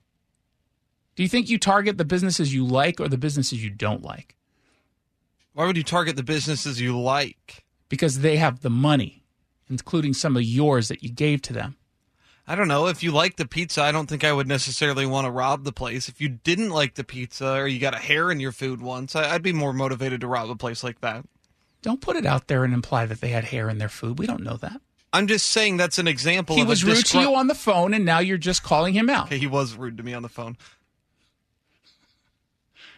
Do 1.16 1.22
you 1.22 1.30
think 1.30 1.48
you 1.48 1.60
target 1.60 2.00
the 2.00 2.06
businesses 2.06 2.52
you 2.52 2.66
like 2.66 3.00
or 3.00 3.08
the 3.08 3.20
businesses 3.20 3.64
you 3.64 3.70
don't 3.70 4.02
like? 4.02 4.36
Why 5.54 5.68
would 5.68 5.78
you 5.78 5.84
target 5.84 6.16
the 6.16 6.24
businesses 6.24 6.82
you 6.82 7.00
like? 7.00 7.63
Because 7.94 8.22
they 8.22 8.38
have 8.38 8.62
the 8.62 8.72
money, 8.72 9.24
including 9.70 10.16
some 10.16 10.36
of 10.36 10.42
yours 10.42 10.88
that 10.88 11.04
you 11.04 11.10
gave 11.10 11.44
to 11.44 11.54
them. 11.54 11.76
I 12.48 12.56
don't 12.56 12.68
know. 12.68 12.88
If 12.88 13.04
you 13.04 13.12
like 13.12 13.36
the 13.36 13.48
pizza, 13.48 13.84
I 13.84 13.92
don't 13.92 14.10
think 14.10 14.24
I 14.24 14.34
would 14.34 14.48
necessarily 14.48 15.06
want 15.06 15.26
to 15.26 15.32
rob 15.32 15.64
the 15.64 15.72
place. 15.72 16.10
If 16.10 16.20
you 16.20 16.28
didn't 16.28 16.72
like 16.72 16.96
the 16.96 17.04
pizza 17.04 17.54
or 17.54 17.68
you 17.68 17.80
got 17.80 17.94
a 17.94 18.00
hair 18.00 18.32
in 18.32 18.40
your 18.40 18.52
food 18.52 18.82
once, 18.82 19.16
I'd 19.16 19.44
be 19.44 19.54
more 19.54 19.74
motivated 19.74 20.22
to 20.22 20.28
rob 20.28 20.50
a 20.50 20.56
place 20.56 20.84
like 20.84 21.02
that. 21.02 21.24
Don't 21.84 22.02
put 22.02 22.16
it 22.16 22.26
out 22.26 22.48
there 22.48 22.64
and 22.64 22.74
imply 22.74 23.06
that 23.06 23.22
they 23.22 23.30
had 23.30 23.44
hair 23.44 23.70
in 23.70 23.78
their 23.78 23.90
food. 23.90 24.18
We 24.18 24.26
don't 24.26 24.42
know 24.42 24.58
that. 24.58 24.82
I'm 25.14 25.28
just 25.28 25.46
saying 25.46 25.78
that's 25.78 26.00
an 26.00 26.08
example. 26.08 26.56
He 26.56 26.64
was 26.64 26.84
rude 26.84 27.06
to 27.06 27.20
you 27.20 27.36
on 27.36 27.46
the 27.46 27.54
phone, 27.54 27.94
and 27.94 28.04
now 28.04 28.18
you're 28.18 28.40
just 28.40 28.64
calling 28.64 28.96
him 28.96 29.08
out. 29.08 29.28
Okay, 29.28 29.38
he 29.38 29.46
was 29.46 29.76
rude 29.76 29.98
to 29.98 30.04
me 30.04 30.16
on 30.16 30.24
the 30.24 30.30
phone. 30.30 30.58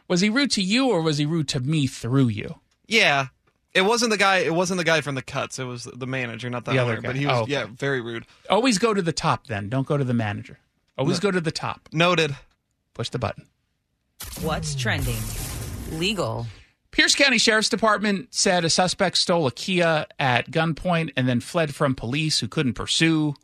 Was 0.07 0.21
he 0.21 0.29
rude 0.29 0.51
to 0.51 0.61
you, 0.61 0.87
or 0.87 1.01
was 1.01 1.17
he 1.17 1.25
rude 1.25 1.49
to 1.49 1.59
me 1.59 1.87
through 1.87 2.29
you? 2.29 2.61
Yeah, 2.87 3.27
it 3.75 3.81
wasn't 3.83 4.09
the 4.11 4.17
guy. 4.17 4.37
It 4.37 4.53
wasn't 4.55 4.77
the 4.79 4.83
guy 4.83 5.01
from 5.01 5.13
the 5.15 5.21
cuts. 5.21 5.59
It 5.59 5.65
was 5.65 5.83
the 5.83 6.07
manager, 6.07 6.49
not 6.49 6.65
the, 6.65 6.71
The 6.71 6.79
other 6.79 6.93
owner. 6.93 7.01
guy. 7.01 7.09
But 7.09 7.15
he 7.17 7.25
was 7.27 7.35
Oh, 7.37 7.41
okay. 7.43 7.51
yeah, 7.51 7.65
very 7.69 8.01
rude. 8.01 8.25
Always 8.49 8.77
go 8.79 8.93
to 8.93 9.01
the 9.01 9.11
top, 9.13 9.47
then. 9.47 9.69
Don't 9.69 9.85
go 9.85 9.97
to 9.97 10.03
the 10.03 10.13
manager. 10.13 10.57
Always 10.97 11.19
go 11.19 11.29
to 11.29 11.41
the 11.41 11.51
top. 11.51 11.89
Noted. 11.91 12.35
Push 12.93 13.09
the 13.09 13.19
button. 13.19 13.45
What's 14.41 14.73
trending? 14.75 15.17
Legal. 15.91 16.47
Pierce 16.91 17.13
County 17.15 17.37
Sheriff's 17.37 17.67
Department 17.67 18.33
said 18.33 18.63
a 18.63 18.69
suspect 18.69 19.17
stole 19.17 19.45
a 19.47 19.51
Kia 19.51 20.05
at 20.17 20.49
gunpoint 20.49 21.11
and 21.17 21.27
then 21.27 21.41
fled 21.41 21.75
from 21.75 21.93
police 21.93 22.39
who 22.39 22.47
couldn't 22.47 22.73
pursue 22.75 23.35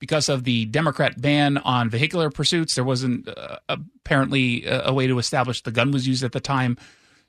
because 0.00 0.28
of 0.28 0.42
the 0.42 0.64
Democrat 0.64 1.20
ban 1.20 1.58
on 1.58 1.88
vehicular 1.88 2.30
pursuits. 2.30 2.74
There 2.74 2.82
wasn't 2.82 3.28
uh, 3.28 3.58
apparently 3.68 4.64
a, 4.66 4.86
a 4.88 4.92
way 4.92 5.06
to 5.06 5.18
establish 5.20 5.62
the 5.62 5.70
gun 5.70 5.92
was 5.92 6.08
used 6.08 6.24
at 6.24 6.32
the 6.32 6.40
time, 6.40 6.76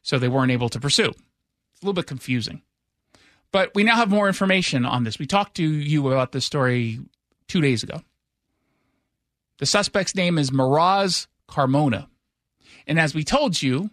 so 0.01 0.17
they 0.17 0.27
weren't 0.27 0.51
able 0.51 0.69
to 0.69 0.79
pursue. 0.79 1.11
A 1.81 1.85
little 1.85 1.93
bit 1.93 2.07
confusing. 2.07 2.61
But 3.51 3.73
we 3.75 3.83
now 3.83 3.95
have 3.95 4.09
more 4.09 4.27
information 4.27 4.85
on 4.85 5.03
this. 5.03 5.19
We 5.19 5.25
talked 5.25 5.55
to 5.57 5.63
you 5.63 6.07
about 6.07 6.31
this 6.31 6.45
story 6.45 6.99
two 7.47 7.61
days 7.61 7.83
ago. 7.83 8.01
The 9.57 9.65
suspect's 9.65 10.15
name 10.15 10.37
is 10.37 10.51
Miraz 10.51 11.27
Carmona. 11.49 12.07
And 12.87 12.99
as 12.99 13.13
we 13.13 13.23
told 13.23 13.61
you, 13.61 13.89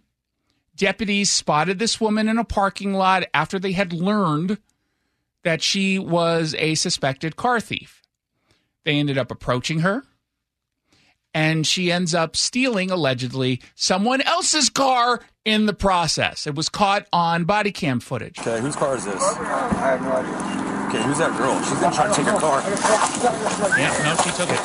deputies 0.76 1.30
spotted 1.30 1.78
this 1.78 2.00
woman 2.00 2.28
in 2.28 2.38
a 2.38 2.44
parking 2.44 2.94
lot 2.94 3.24
after 3.34 3.58
they 3.58 3.72
had 3.72 3.92
learned 3.92 4.58
that 5.42 5.62
she 5.62 5.98
was 5.98 6.54
a 6.58 6.74
suspected 6.74 7.36
car 7.36 7.60
thief. 7.60 8.02
They 8.84 8.98
ended 8.98 9.18
up 9.18 9.30
approaching 9.30 9.80
her, 9.80 10.04
and 11.38 11.64
she 11.64 11.92
ends 11.92 12.16
up 12.16 12.34
stealing, 12.34 12.90
allegedly, 12.90 13.62
someone 13.76 14.20
else's 14.22 14.68
car 14.68 15.20
in 15.44 15.66
the 15.66 15.72
process. 15.72 16.48
It 16.48 16.56
was 16.56 16.68
caught 16.68 17.06
on 17.12 17.44
body 17.44 17.70
cam 17.70 18.00
footage. 18.00 18.40
Okay, 18.40 18.60
whose 18.60 18.74
car 18.74 18.96
is 18.96 19.04
this? 19.04 19.22
I 19.22 19.68
have 19.70 20.02
no 20.02 20.10
idea. 20.10 20.34
Okay, 20.88 21.00
who's 21.06 21.18
that 21.18 21.38
girl? 21.38 21.56
She's 21.62 21.78
gonna 21.78 21.94
trying 21.94 22.10
to 22.10 22.16
take 22.16 22.26
your 22.26 22.40
car. 22.40 22.60
Yeah, 23.78 23.94
no, 24.02 24.16
she 24.16 24.30
took 24.30 24.50
it. 24.50 24.58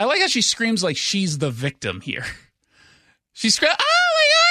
I 0.00 0.04
like 0.04 0.20
how 0.20 0.26
she 0.26 0.42
screams 0.42 0.82
like 0.82 0.96
she's 0.96 1.38
the 1.38 1.52
victim 1.52 2.00
here. 2.00 2.24
She 3.32 3.50
screams, 3.50 3.74
"Oh 3.78 3.84
ah 3.84 3.84
my 3.84 4.24
god!" 4.32 4.46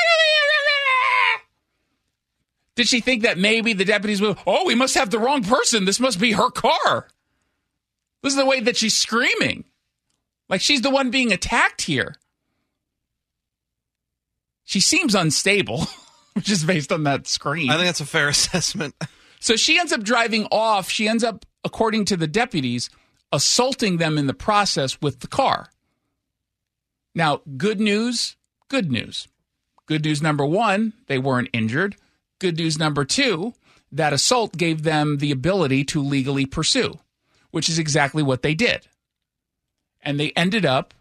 Did 2.76 2.88
she 2.88 3.00
think 3.00 3.24
that 3.24 3.38
maybe 3.38 3.74
the 3.74 3.86
deputies 3.86 4.22
would, 4.22 4.38
Oh, 4.46 4.66
we 4.66 4.76
must 4.76 4.96
have 4.96 5.10
the 5.10 5.20
wrong 5.20 5.44
person. 5.44 5.86
This 5.86 6.00
must 6.00 6.20
be 6.20 6.34
her 6.34 6.50
car. 6.50 7.08
This 8.22 8.34
is 8.34 8.38
the 8.38 8.46
way 8.46 8.60
that 8.60 8.76
she's 8.76 8.98
screaming, 8.98 9.66
like 10.50 10.60
she's 10.60 10.82
the 10.82 10.90
one 10.90 11.12
being 11.12 11.32
attacked 11.32 11.84
here. 11.84 12.16
She 14.64 14.80
seems 14.80 15.14
unstable, 15.14 15.86
which 16.34 16.50
is 16.50 16.64
based 16.64 16.92
on 16.92 17.04
that 17.04 17.28
scream. 17.28 17.70
I 17.70 17.76
think 17.76 17.86
that's 17.86 18.02
a 18.02 18.06
fair 18.06 18.28
assessment. 18.30 18.96
So 19.40 19.56
she 19.56 19.78
ends 19.80 19.94
up 19.94 20.02
driving 20.02 20.48
off. 20.52 20.90
She 20.90 21.08
ends 21.08 21.24
up, 21.24 21.46
according 21.64 22.06
to 22.06 22.18
the 22.18 22.28
deputies, 22.28 22.90
assaulting 23.32 23.98
them 23.98 24.18
in 24.18 24.26
the 24.26 24.34
process 24.34 25.00
with 25.02 25.20
the 25.20 25.28
car. 25.28 25.70
Now, 27.14 27.42
good 27.58 27.80
news, 27.80 28.38
good 28.70 28.92
news. 28.92 29.28
Good 29.86 30.04
news 30.04 30.20
number 30.20 30.46
one, 30.46 30.94
they 31.06 31.20
weren't 31.20 31.50
injured. 31.54 31.96
Good 32.40 32.58
news 32.58 32.78
number 32.78 33.06
two, 33.06 33.54
that 33.94 34.12
assault 34.12 34.58
gave 34.58 34.84
them 34.84 35.18
the 35.18 35.32
ability 35.32 35.86
to 35.86 36.02
legally 36.02 36.46
pursue, 36.46 37.00
which 37.52 37.70
is 37.70 37.80
exactly 37.80 38.22
what 38.22 38.42
they 38.42 38.54
did. 38.54 38.88
And 40.02 40.20
they 40.20 40.32
ended 40.32 40.66
up 40.66 40.94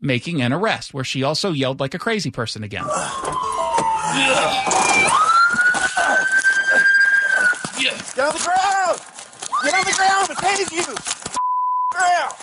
making 0.00 0.42
an 0.42 0.52
arrest, 0.52 0.92
where 0.92 1.04
she 1.04 1.22
also 1.22 1.52
yelled 1.52 1.80
like 1.80 1.94
a 1.94 1.98
crazy 1.98 2.30
person 2.30 2.62
again. 2.62 2.84
Get 8.14 8.26
on 8.26 8.32
the 8.32 8.44
ground! 8.44 9.00
Get 9.64 9.74
on 9.74 9.84
the 9.84 9.92
ground 9.96 10.28
and 10.28 10.38
tase 10.38 10.72
you! 10.72 10.84
Ground! 11.92 12.34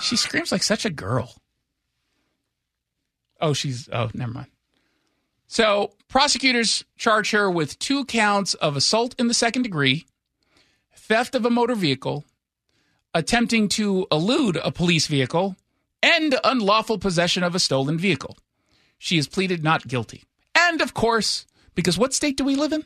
She 0.00 0.16
screams 0.16 0.52
like 0.52 0.62
such 0.62 0.86
a 0.86 0.90
girl. 0.90 1.34
Oh, 3.40 3.52
she's 3.52 3.88
oh, 3.92 4.10
never 4.14 4.32
mind. 4.32 4.48
So, 5.46 5.92
prosecutors 6.08 6.84
charge 6.96 7.30
her 7.30 7.50
with 7.50 7.78
two 7.78 8.04
counts 8.04 8.54
of 8.54 8.76
assault 8.76 9.14
in 9.18 9.28
the 9.28 9.34
second 9.34 9.62
degree, 9.62 10.04
theft 10.94 11.34
of 11.34 11.46
a 11.46 11.50
motor 11.50 11.74
vehicle, 11.74 12.24
attempting 13.14 13.68
to 13.70 14.06
elude 14.12 14.56
a 14.56 14.70
police 14.70 15.06
vehicle, 15.06 15.56
and 16.02 16.38
unlawful 16.44 16.98
possession 16.98 17.42
of 17.42 17.54
a 17.54 17.58
stolen 17.58 17.98
vehicle. 17.98 18.36
She 18.98 19.16
has 19.16 19.26
pleaded 19.26 19.64
not 19.64 19.88
guilty. 19.88 20.24
And 20.54 20.80
of 20.80 20.92
course, 20.92 21.46
because 21.74 21.96
what 21.96 22.12
state 22.12 22.36
do 22.36 22.44
we 22.44 22.56
live 22.56 22.72
in? 22.72 22.84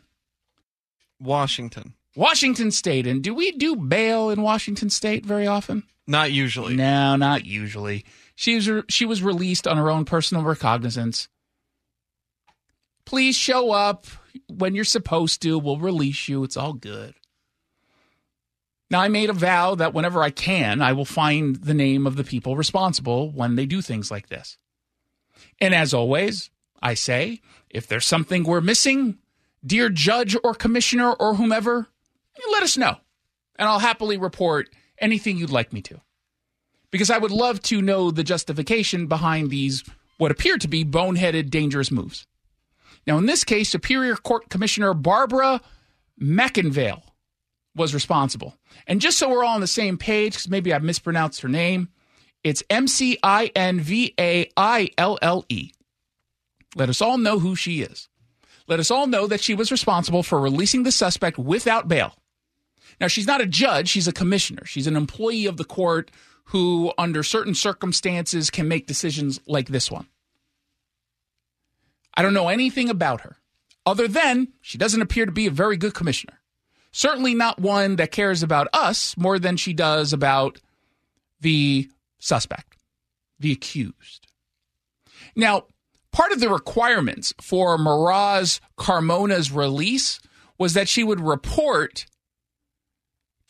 Washington. 1.18 1.94
Washington 2.14 2.70
state. 2.70 3.06
And 3.06 3.22
do 3.22 3.34
we 3.34 3.52
do 3.52 3.74
bail 3.74 4.30
in 4.30 4.42
Washington 4.42 4.90
state 4.90 5.24
very 5.24 5.46
often? 5.46 5.84
Not 6.06 6.32
usually. 6.32 6.76
No, 6.76 7.16
not 7.16 7.46
usually. 7.46 8.04
She 8.42 8.56
was 8.56 8.68
she 8.88 9.06
was 9.06 9.22
released 9.22 9.68
on 9.68 9.76
her 9.76 9.88
own 9.88 10.04
personal 10.04 10.42
recognizance. 10.42 11.28
Please 13.04 13.36
show 13.36 13.70
up 13.70 14.08
when 14.48 14.74
you're 14.74 14.82
supposed 14.82 15.42
to. 15.42 15.60
We'll 15.60 15.78
release 15.78 16.28
you. 16.28 16.42
It's 16.42 16.56
all 16.56 16.72
good. 16.72 17.14
Now, 18.90 19.00
I 19.00 19.06
made 19.06 19.30
a 19.30 19.32
vow 19.32 19.76
that 19.76 19.94
whenever 19.94 20.24
I 20.24 20.30
can, 20.30 20.82
I 20.82 20.92
will 20.92 21.04
find 21.04 21.54
the 21.54 21.72
name 21.72 22.04
of 22.04 22.16
the 22.16 22.24
people 22.24 22.56
responsible 22.56 23.30
when 23.30 23.54
they 23.54 23.64
do 23.64 23.80
things 23.80 24.10
like 24.10 24.28
this. 24.28 24.58
And 25.60 25.72
as 25.72 25.94
always, 25.94 26.50
I 26.82 26.94
say, 26.94 27.42
if 27.70 27.86
there's 27.86 28.06
something 28.06 28.42
we're 28.42 28.60
missing, 28.60 29.18
dear 29.64 29.88
judge 29.88 30.36
or 30.42 30.52
commissioner 30.52 31.12
or 31.12 31.36
whomever, 31.36 31.86
let 32.50 32.64
us 32.64 32.76
know. 32.76 32.96
And 33.54 33.68
I'll 33.68 33.78
happily 33.78 34.16
report 34.16 34.68
anything 34.98 35.36
you'd 35.36 35.50
like 35.50 35.72
me 35.72 35.80
to. 35.82 36.00
Because 36.92 37.10
I 37.10 37.18
would 37.18 37.32
love 37.32 37.60
to 37.62 37.82
know 37.82 38.12
the 38.12 38.22
justification 38.22 39.08
behind 39.08 39.50
these, 39.50 39.82
what 40.18 40.30
appear 40.30 40.58
to 40.58 40.68
be 40.68 40.84
boneheaded, 40.84 41.50
dangerous 41.50 41.90
moves. 41.90 42.26
Now, 43.06 43.18
in 43.18 43.26
this 43.26 43.42
case, 43.42 43.68
Superior 43.68 44.14
Court 44.14 44.48
Commissioner 44.48 44.94
Barbara 44.94 45.60
McInvaille 46.20 47.02
was 47.74 47.94
responsible. 47.94 48.54
And 48.86 49.00
just 49.00 49.18
so 49.18 49.28
we're 49.28 49.42
all 49.42 49.54
on 49.54 49.60
the 49.60 49.66
same 49.66 49.98
page, 49.98 50.34
because 50.34 50.48
maybe 50.48 50.72
I've 50.72 50.84
mispronounced 50.84 51.40
her 51.40 51.48
name, 51.48 51.88
it's 52.44 52.62
M 52.70 52.86
C 52.86 53.18
I 53.22 53.50
N 53.56 53.80
V 53.80 54.14
A 54.20 54.48
I 54.56 54.90
L 54.98 55.18
L 55.22 55.44
E. 55.48 55.72
Let 56.76 56.88
us 56.88 57.00
all 57.00 57.18
know 57.18 57.38
who 57.38 57.56
she 57.56 57.82
is. 57.82 58.08
Let 58.68 58.80
us 58.80 58.90
all 58.90 59.06
know 59.06 59.26
that 59.26 59.40
she 59.40 59.54
was 59.54 59.72
responsible 59.72 60.22
for 60.22 60.40
releasing 60.40 60.82
the 60.82 60.92
suspect 60.92 61.38
without 61.38 61.88
bail. 61.88 62.14
Now, 63.00 63.08
she's 63.08 63.26
not 63.26 63.40
a 63.40 63.46
judge, 63.46 63.88
she's 63.88 64.06
a 64.06 64.12
commissioner. 64.12 64.64
She's 64.64 64.86
an 64.86 64.96
employee 64.96 65.46
of 65.46 65.56
the 65.56 65.64
court 65.64 66.10
who, 66.44 66.92
under 66.98 67.22
certain 67.22 67.54
circumstances, 67.54 68.50
can 68.50 68.68
make 68.68 68.86
decisions 68.86 69.40
like 69.46 69.68
this 69.68 69.90
one. 69.90 70.06
I 72.14 72.22
don't 72.22 72.34
know 72.34 72.48
anything 72.48 72.90
about 72.90 73.22
her, 73.22 73.36
other 73.86 74.06
than 74.06 74.48
she 74.60 74.76
doesn't 74.78 75.02
appear 75.02 75.26
to 75.26 75.32
be 75.32 75.46
a 75.46 75.50
very 75.50 75.76
good 75.76 75.94
commissioner. 75.94 76.40
Certainly 76.90 77.34
not 77.34 77.58
one 77.58 77.96
that 77.96 78.12
cares 78.12 78.42
about 78.42 78.68
us 78.74 79.16
more 79.16 79.38
than 79.38 79.56
she 79.56 79.72
does 79.72 80.12
about 80.12 80.60
the 81.40 81.88
suspect, 82.18 82.76
the 83.40 83.52
accused. 83.52 84.26
Now, 85.34 85.64
part 86.12 86.32
of 86.32 86.40
the 86.40 86.50
requirements 86.50 87.32
for 87.40 87.78
Miraz 87.78 88.60
Carmona's 88.76 89.50
release 89.50 90.20
was 90.58 90.74
that 90.74 90.88
she 90.88 91.02
would 91.02 91.20
report 91.20 92.04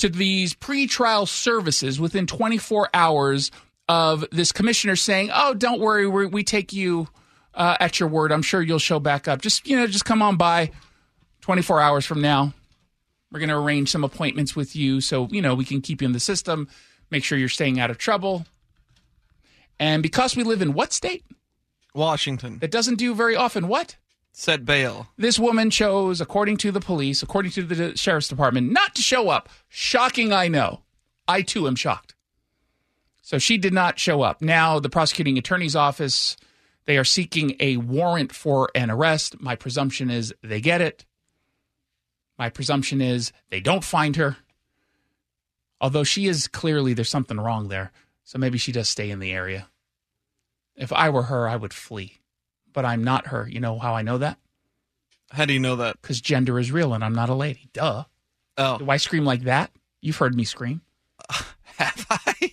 to 0.03 0.09
these 0.09 0.53
pretrial 0.53 1.29
services 1.29 2.01
within 2.01 2.27
24 2.27 2.91
hours 2.93 3.53
of 3.89 4.25
this 4.33 4.51
commissioner 4.51 4.97
saying, 4.97 5.31
"Oh, 5.33 5.55
don't 5.55 5.81
worry, 5.81 6.09
we 6.09 6.27
we 6.27 6.43
take 6.43 6.73
you 6.73 7.07
uh, 7.55 7.77
at 7.79 8.01
your 8.01 8.09
word. 8.09 8.33
I'm 8.33 8.43
sure 8.43 8.61
you'll 8.61 8.81
show 8.81 8.99
back 8.99 9.29
up. 9.29 9.41
Just 9.41 9.65
you 9.65 9.77
know, 9.77 9.87
just 9.87 10.05
come 10.05 10.21
on 10.21 10.37
by 10.37 10.73
24 11.43 11.81
hours 11.81 12.05
from 12.05 12.21
now. 12.21 12.53
We're 13.31 13.39
going 13.39 13.49
to 13.49 13.57
arrange 13.57 13.93
some 13.93 14.03
appointments 14.03 14.57
with 14.57 14.75
you, 14.75 15.01
so 15.01 15.29
you 15.31 15.41
know 15.41 15.55
we 15.55 15.65
can 15.65 15.81
keep 15.81 16.03
you 16.03 16.07
in 16.07 16.13
the 16.13 16.21
system. 16.21 16.67
Make 17.13 17.23
sure 17.23 17.39
you're 17.39 17.49
staying 17.49 17.79
out 17.79 17.91
of 17.91 17.97
trouble. 17.97 18.45
And 19.79 20.03
because 20.03 20.35
we 20.35 20.43
live 20.43 20.63
in 20.63 20.73
what 20.73 20.93
state 20.93 21.25
Washington. 21.95 22.59
that 22.59 22.73
doesn't 22.73 22.97
do 22.97 23.15
very 23.15 23.37
often, 23.37 23.69
what 23.69 23.97
Set 24.35 24.65
bail. 24.65 25.09
this 25.19 25.39
woman 25.39 25.69
chose, 25.69 26.21
according 26.21 26.57
to 26.59 26.73
the 26.73 26.81
police, 26.81 27.23
according 27.23 27.53
to 27.53 27.63
the 27.63 27.97
sheriff's 27.97 28.29
department, 28.29 28.73
not 28.73 28.95
to 28.95 29.03
show 29.03 29.29
up. 29.29 29.51
Shocking, 29.69 30.33
I 30.33 30.49
know. 30.49 30.81
I 31.29 31.43
too 31.43 31.67
am 31.67 31.77
shocked. 31.77 32.15
So 33.21 33.39
she 33.39 33.59
did 33.59 33.75
not 33.75 33.99
show 33.99 34.23
up. 34.23 34.41
Now, 34.41 34.81
the 34.81 34.89
prosecuting 34.89 35.37
attorney's 35.37 35.77
office, 35.77 36.37
they 36.87 36.97
are 36.97 37.05
seeking 37.05 37.57
a 37.61 37.77
warrant 37.77 38.33
for 38.33 38.71
an 38.75 38.91
arrest. 38.91 39.41
My 39.41 39.55
presumption 39.55 40.11
is 40.11 40.35
they 40.43 40.61
get 40.61 40.81
it. 40.81 41.05
My 42.39 42.49
presumption 42.49 43.01
is 43.01 43.33
they 43.51 43.61
don't 43.61 43.85
find 43.85 44.17
her. 44.17 44.39
Although 45.81 46.05
she 46.05 46.27
is 46.27 46.49
clearly, 46.49 46.95
there's 46.95 47.11
something 47.11 47.39
wrong 47.39 47.69
there. 47.69 47.93
So 48.25 48.39
maybe 48.39 48.57
she 48.57 48.73
does 48.73 48.89
stay 48.89 49.11
in 49.11 49.19
the 49.19 49.33
area. 49.33 49.69
If 50.75 50.93
I 50.93 51.11
were 51.11 51.25
her, 51.25 51.49
I 51.49 51.57
would 51.57 51.75
flee. 51.75 52.22
But 52.73 52.85
I'm 52.85 53.05
not 53.05 53.29
her. 53.29 53.49
You 53.49 53.61
know 53.61 53.79
how 53.79 53.95
I 53.95 54.03
know 54.03 54.19
that? 54.19 54.39
How 55.31 55.45
do 55.45 55.53
you 55.53 55.61
know 55.61 55.77
that? 55.77 56.01
because 56.03 56.21
gender 56.21 56.59
is 56.59 56.71
real 56.71 56.93
and 56.95 57.05
I'm 57.05 57.15
not 57.15 57.29
a 57.31 57.35
lady. 57.35 57.69
Duh. 57.73 58.05
Oh, 58.59 58.79
Do 58.79 58.91
I 58.91 58.99
scream 58.99 59.25
like 59.25 59.43
that? 59.43 59.71
You've 60.03 60.17
heard 60.17 60.35
me 60.35 60.45
scream. 60.45 60.83
have 61.65 62.07
I? 62.11 62.53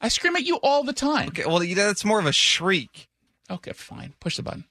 I 0.00 0.08
scream 0.08 0.34
at 0.34 0.42
you 0.44 0.56
all 0.56 0.82
the 0.82 0.92
time. 0.92 1.28
Okay, 1.28 1.44
well, 1.46 1.60
that's 1.60 2.04
more 2.04 2.18
of 2.18 2.26
a 2.26 2.32
shriek. 2.32 3.08
Okay, 3.50 3.72
fine. 3.72 4.14
Push 4.18 4.36
the 4.36 4.42
button. 4.42 4.64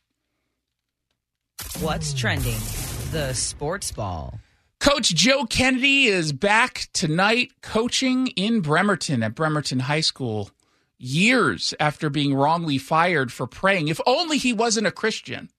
What's 1.79 2.13
trending? 2.13 2.57
The 3.11 3.33
sports 3.33 3.91
ball. 3.91 4.39
Coach 4.79 5.09
Joe 5.13 5.45
Kennedy 5.45 6.05
is 6.05 6.31
back 6.31 6.87
tonight 6.93 7.51
coaching 7.61 8.27
in 8.27 8.61
Bremerton 8.61 9.23
at 9.23 9.35
Bremerton 9.35 9.79
High 9.79 10.01
School 10.01 10.51
years 10.99 11.73
after 11.79 12.09
being 12.09 12.33
wrongly 12.33 12.77
fired 12.77 13.31
for 13.31 13.47
praying. 13.47 13.87
If 13.87 13.99
only 14.05 14.37
he 14.37 14.53
wasn't 14.53 14.85
a 14.85 14.91
Christian. 14.91 15.49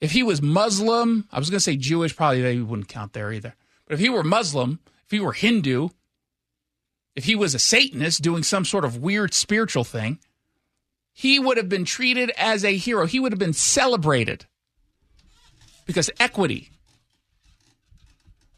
If 0.00 0.10
he 0.10 0.24
was 0.24 0.42
Muslim, 0.42 1.28
I 1.30 1.38
was 1.38 1.48
going 1.48 1.58
to 1.58 1.64
say 1.64 1.76
Jewish, 1.76 2.16
probably 2.16 2.42
they 2.42 2.58
wouldn't 2.58 2.88
count 2.88 3.12
there 3.12 3.32
either. 3.32 3.54
But 3.86 3.94
if 3.94 4.00
he 4.00 4.10
were 4.10 4.24
Muslim, 4.24 4.80
if 5.04 5.12
he 5.12 5.20
were 5.20 5.32
Hindu, 5.32 5.90
if 7.14 7.24
he 7.24 7.36
was 7.36 7.54
a 7.54 7.60
Satanist 7.60 8.20
doing 8.20 8.42
some 8.42 8.64
sort 8.64 8.84
of 8.84 8.96
weird 8.96 9.32
spiritual 9.32 9.84
thing, 9.84 10.18
he 11.12 11.38
would 11.38 11.56
have 11.56 11.68
been 11.68 11.84
treated 11.84 12.32
as 12.36 12.64
a 12.64 12.76
hero. 12.76 13.06
He 13.06 13.20
would 13.20 13.32
have 13.32 13.38
been 13.38 13.52
celebrated 13.52 14.46
because 15.86 16.10
equity. 16.18 16.70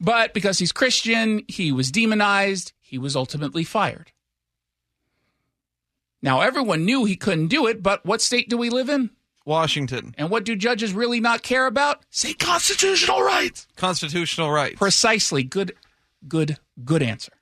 But 0.01 0.33
because 0.33 0.59
he's 0.59 0.73
Christian, 0.73 1.45
he 1.49 1.73
was 1.73 1.91
demonized. 1.91 2.73
He 2.81 2.97
was 2.97 3.17
ultimately 3.17 3.65
fired. 3.65 4.13
Now, 6.25 6.41
everyone 6.41 6.87
knew 6.87 7.05
he 7.05 7.17
couldn't 7.17 7.49
do 7.49 7.67
it, 7.67 7.83
but 7.83 8.03
what 8.07 8.23
state 8.23 8.49
do 8.49 8.57
we 8.57 8.71
live 8.71 8.89
in? 8.89 9.11
Washington. 9.45 10.15
And 10.17 10.31
what 10.31 10.47
do 10.47 10.57
judges 10.57 10.95
really 10.95 11.21
not 11.21 11.43
care 11.43 11.67
about? 11.67 12.03
Say 12.09 12.33
constitutional 12.33 13.21
rights. 13.21 13.67
Constitutional 13.77 14.51
rights. 14.51 14.79
Precisely. 14.79 15.43
Good, 15.43 15.75
good, 16.27 16.57
good 16.83 17.03
answer. 17.03 17.33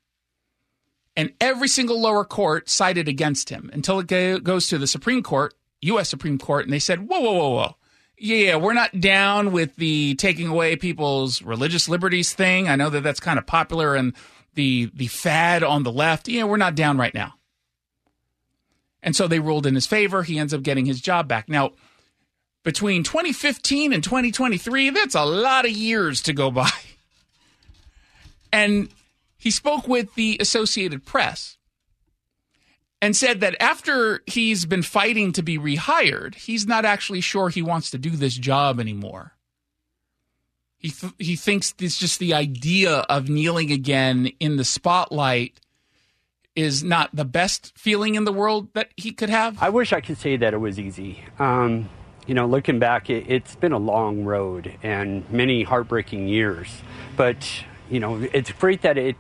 And 1.17 1.33
every 1.41 1.69
single 1.69 2.01
lower 2.01 2.25
court 2.25 2.69
sided 2.69 3.07
against 3.07 3.51
him 3.51 3.71
until 3.73 4.01
it 4.01 4.09
go- 4.09 4.41
goes 4.41 4.67
to 4.67 4.79
the 4.79 4.89
Supreme 4.89 5.23
Court, 5.23 5.55
U.S. 5.83 6.09
Supreme 6.09 6.39
Court, 6.39 6.65
and 6.65 6.73
they 6.73 6.81
said, 6.81 7.09
whoa, 7.09 7.21
whoa, 7.21 7.35
whoa, 7.35 7.51
whoa. 7.51 7.77
Yeah, 8.19 8.57
we're 8.57 8.73
not 8.73 9.01
down 9.01 9.53
with 9.53 9.77
the 9.77 10.17
taking 10.17 10.49
away 10.49 10.75
people's 10.75 11.41
religious 11.41 11.89
liberties 11.89 12.35
thing. 12.35 12.69
I 12.69 12.75
know 12.75 12.91
that 12.91 13.05
that's 13.05 13.21
kind 13.21 13.39
of 13.39 13.47
popular 13.47 13.95
and 13.95 14.13
the 14.55 14.91
the 14.93 15.07
fad 15.07 15.63
on 15.63 15.85
the 15.85 15.93
left. 15.93 16.29
Yeah, 16.29 16.45
we're 16.45 16.57
not 16.57 16.75
down 16.75 16.99
right 16.99 17.15
now. 17.15 17.35
And 19.03 19.17
so 19.17 19.27
they 19.27 19.41
ruled 19.41 19.67
in 19.67 19.75
his 19.75 19.87
favor. 19.87 20.23
He 20.23 20.39
ends 20.39 20.55
up 20.55 20.63
getting 20.63 20.87
his 20.87 21.01
job 21.01 21.29
back. 21.29 21.49
Now, 21.49 21.73
between 22.63 23.03
2015 23.03 23.93
and 23.93 24.05
2023, 24.05 24.91
that's 24.91 25.15
a 25.15 25.25
lot 25.25 25.65
of 25.65 25.73
years 25.73 26.23
to 26.23 26.33
go 26.33 26.51
by. 26.51 26.71
And 28.55 28.91
he 29.39 29.51
spoke 29.51 29.89
with 29.89 30.15
the 30.15 30.37
Associated 30.39 31.07
Press 31.07 31.57
and 33.01 33.17
said 33.17 33.41
that 33.41 33.57
after 33.61 34.23
he's 34.27 34.67
been 34.67 34.83
fighting 34.83 35.33
to 35.33 35.43
be 35.43 35.59
rehired, 35.59 36.35
he's 36.35 36.67
not 36.67 36.85
actually 36.85 37.23
sure 37.23 37.49
he 37.49 37.63
wants 37.63 37.91
to 37.91 37.99
do 37.99 38.11
this 38.11 38.37
job 38.37 38.79
anymore. 38.79 39.33
He 40.77 40.91
th- 40.91 41.15
he 41.19 41.35
thinks 41.35 41.75
it's 41.81 41.99
just 41.99 42.19
the 42.19 42.35
idea 42.35 42.99
of 43.09 43.29
kneeling 43.29 43.73
again 43.73 44.31
in 44.39 44.57
the 44.57 44.65
spotlight 44.65 45.59
is 46.55 46.83
not 46.85 47.11
the 47.15 47.25
best 47.25 47.73
feeling 47.77 48.15
in 48.15 48.25
the 48.25 48.33
world 48.33 48.69
that 48.75 48.91
he 48.97 49.13
could 49.13 49.31
have. 49.31 49.63
I 49.63 49.71
wish 49.71 49.93
I 49.93 50.01
could 50.01 50.19
say 50.19 50.37
that 50.37 50.55
it 50.55 50.59
was 50.59 50.79
easy. 50.79 51.25
Um, 51.39 51.89
you 52.27 52.35
know, 52.35 52.47
looking 52.47 52.79
back, 52.79 53.11
it, 53.11 53.25
it's 53.29 53.55
been 53.57 53.73
a 53.73 53.79
long 53.79 54.25
road 54.25 54.77
and 54.83 55.29
many 55.31 55.63
heartbreaking 55.63 56.29
years. 56.29 56.83
But 57.17 57.65
you 57.91 58.01
know, 58.01 58.17
it's 58.33 58.53
great 58.53 58.83
that 58.83 58.97
it 58.97 59.17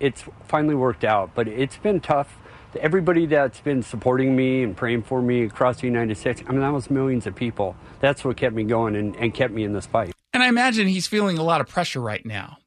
it's 0.00 0.24
finally 0.46 0.74
worked 0.74 1.04
out. 1.04 1.30
But 1.34 1.48
it's 1.48 1.76
been 1.76 2.00
tough. 2.00 2.36
Everybody 2.78 3.26
that's 3.26 3.60
been 3.60 3.82
supporting 3.82 4.36
me 4.36 4.62
and 4.62 4.76
praying 4.76 5.02
for 5.02 5.22
me 5.22 5.44
across 5.44 5.80
the 5.80 5.86
United 5.86 6.16
States, 6.16 6.42
I 6.46 6.52
mean, 6.52 6.60
that 6.60 6.72
was 6.72 6.90
millions 6.90 7.26
of 7.26 7.34
people. 7.34 7.76
That's 8.00 8.24
what 8.24 8.36
kept 8.36 8.54
me 8.54 8.64
going 8.64 8.94
and, 8.94 9.16
and 9.16 9.32
kept 9.32 9.54
me 9.54 9.64
in 9.64 9.72
this 9.72 9.86
fight. 9.86 10.12
And 10.34 10.42
I 10.42 10.48
imagine 10.48 10.86
he's 10.86 11.06
feeling 11.06 11.38
a 11.38 11.42
lot 11.42 11.60
of 11.62 11.66
pressure 11.66 12.00
right 12.00 12.24
now. 12.24 12.58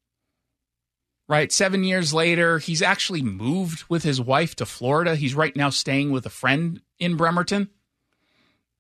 Right? 1.31 1.49
Seven 1.49 1.85
years 1.85 2.13
later, 2.13 2.59
he's 2.59 2.81
actually 2.81 3.21
moved 3.21 3.85
with 3.87 4.03
his 4.03 4.19
wife 4.19 4.53
to 4.57 4.65
Florida. 4.65 5.15
He's 5.15 5.33
right 5.33 5.55
now 5.55 5.69
staying 5.69 6.11
with 6.11 6.25
a 6.25 6.29
friend 6.29 6.81
in 6.99 7.15
Bremerton. 7.15 7.69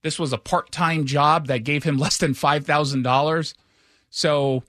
This 0.03 0.19
was 0.19 0.33
a 0.33 0.37
part 0.37 0.69
time 0.69 1.05
job 1.05 1.47
that 1.47 1.63
gave 1.63 1.85
him 1.85 1.97
less 1.97 2.17
than 2.17 2.33
$5,000. 2.33 3.53
So, 4.09 4.63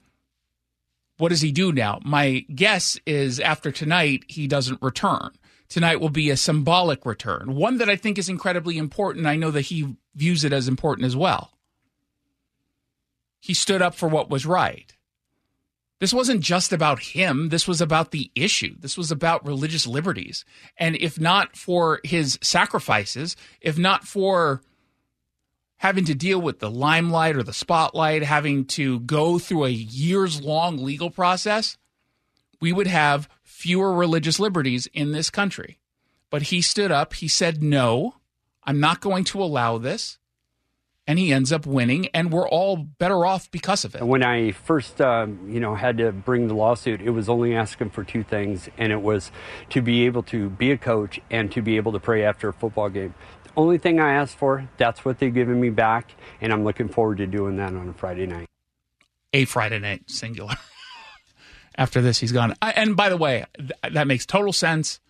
what 1.19 1.31
does 1.31 1.41
he 1.41 1.51
do 1.51 1.73
now? 1.73 1.99
My 2.05 2.47
guess 2.55 3.01
is 3.05 3.41
after 3.41 3.73
tonight, 3.73 4.27
he 4.29 4.47
doesn't 4.47 4.81
return. 4.81 5.33
Tonight 5.69 6.01
will 6.01 6.09
be 6.09 6.31
a 6.31 6.37
symbolic 6.37 7.05
return, 7.05 7.57
one 7.57 7.79
that 7.79 7.91
I 7.91 7.97
think 7.97 8.17
is 8.17 8.29
incredibly 8.29 8.79
important. 8.79 9.27
I 9.27 9.35
know 9.35 9.51
that 9.51 9.63
he 9.63 9.97
views 10.15 10.45
it 10.45 10.53
as 10.53 10.69
important 10.69 11.07
as 11.07 11.17
well 11.17 11.51
he 13.43 13.55
stood 13.55 13.83
up 13.83 13.97
for 13.97 14.09
what 14.09 14.31
was 14.31 14.47
right. 14.47 14.95
This 16.03 16.13
wasn't 16.13 16.41
just 16.41 16.73
about 16.73 16.99
him. 16.99 17.51
This 17.51 17.69
was 17.69 17.81
about 17.81 18.11
the 18.11 18.29
issue. 18.35 18.75
This 18.77 18.99
was 18.99 19.13
about 19.13 19.47
religious 19.47 19.87
liberties. 19.87 20.45
And 20.77 20.97
if 20.97 21.21
not 21.21 21.57
for 21.57 22.01
his 22.03 22.41
sacrifices, 22.43 23.37
if 23.61 23.79
not 23.79 24.03
for 24.03 24.63
having 25.77 26.05
to 26.07 26.15
deal 26.17 26.41
with 26.41 26.59
the 26.59 26.69
limelight 26.69 27.37
or 27.37 27.45
the 27.45 27.53
spotlight, 27.53 28.25
having 28.25 28.65
to 28.65 28.99
go 28.99 29.39
through 29.39 29.67
a 29.67 29.71
years 29.71 30.43
long 30.43 30.77
legal 30.77 31.09
process, 31.09 31.79
we 32.61 32.73
would 32.73 32.89
have 32.89 33.29
fewer 33.45 33.95
religious 33.95 34.41
liberties 34.41 34.89
in 34.93 35.13
this 35.13 35.31
country. 35.31 35.79
But 36.31 36.43
he 36.43 36.63
stood 36.63 36.91
up. 36.91 37.15
He 37.15 37.29
said, 37.29 37.63
no, 37.63 38.17
I'm 38.65 38.81
not 38.81 39.01
going 39.01 39.23
to 39.27 39.41
allow 39.41 39.79
this 39.79 40.19
and 41.07 41.19
he 41.19 41.33
ends 41.33 41.53
up 41.53 41.67
winning, 41.67 42.07
and 42.15 42.33
we're 42.33 42.49
all 42.49 42.77
better 42.77 43.27
off 43.27 43.51
because 43.51 43.85
of 43.85 43.95
it. 43.95 44.03
When 44.03 44.23
I 44.23 44.53
first, 44.53 45.01
um, 45.01 45.49
you 45.51 45.61
know, 45.61 45.75
had 45.75 45.99
to 45.99 46.13
bring 46.13 46.49
the 46.49 46.55
lawsuit, 46.55 47.01
it 47.01 47.11
was 47.11 47.29
only 47.29 47.55
asking 47.55 47.91
for 47.91 48.05
two 48.05 48.23
things, 48.23 48.69
and 48.79 48.93
it 48.93 49.03
was 49.03 49.33
to 49.71 49.83
be 49.83 50.07
able 50.07 50.23
to 50.25 50.51
be 50.51 50.71
a 50.71 50.79
coach 50.79 51.21
and 51.31 51.51
to 51.53 51.63
be 51.63 51.77
able 51.77 51.93
to 51.93 52.01
pray 52.01 52.25
after 52.25 52.49
a 52.49 52.53
football 52.53 52.89
game. 52.89 53.15
The 53.45 53.51
only 53.57 53.79
thing 53.79 53.99
I 54.01 54.13
asked 54.13 54.37
for, 54.37 54.69
that's 54.77 55.05
what 55.05 55.19
they've 55.19 55.35
given 55.35 55.61
me 55.61 55.71
back, 55.71 56.15
and 56.41 56.53
I'm 56.53 56.65
looking 56.65 56.89
forward 56.89 57.19
to 57.19 57.27
doing 57.27 57.57
that 57.57 57.75
on 57.75 57.89
a 57.89 57.93
Friday 57.93 58.27
night. 58.27 58.47
A 59.33 59.45
Friday 59.45 59.81
night, 59.81 60.09
singular. 60.09 60.55
after 61.77 62.01
this, 62.01 62.19
he's 62.19 62.33
gone. 62.33 62.55
I, 62.63 62.73
and 62.73 62.97
by 62.97 63.09
the 63.09 63.17
way, 63.17 63.45
th- 63.57 63.95
that 63.95 64.07
makes 64.07 64.25
total 64.27 64.53
sense. 64.53 65.01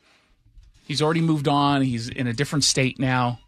He's 0.86 1.02
already 1.02 1.20
moved 1.20 1.48
on. 1.48 1.82
He's 1.82 2.08
in 2.08 2.26
a 2.26 2.32
different 2.32 2.64
state 2.64 2.98
now. 2.98 3.40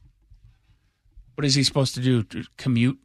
What 1.34 1.44
is 1.44 1.54
he 1.54 1.62
supposed 1.62 1.94
to 1.94 2.00
do? 2.00 2.22
To 2.24 2.44
commute 2.56 2.98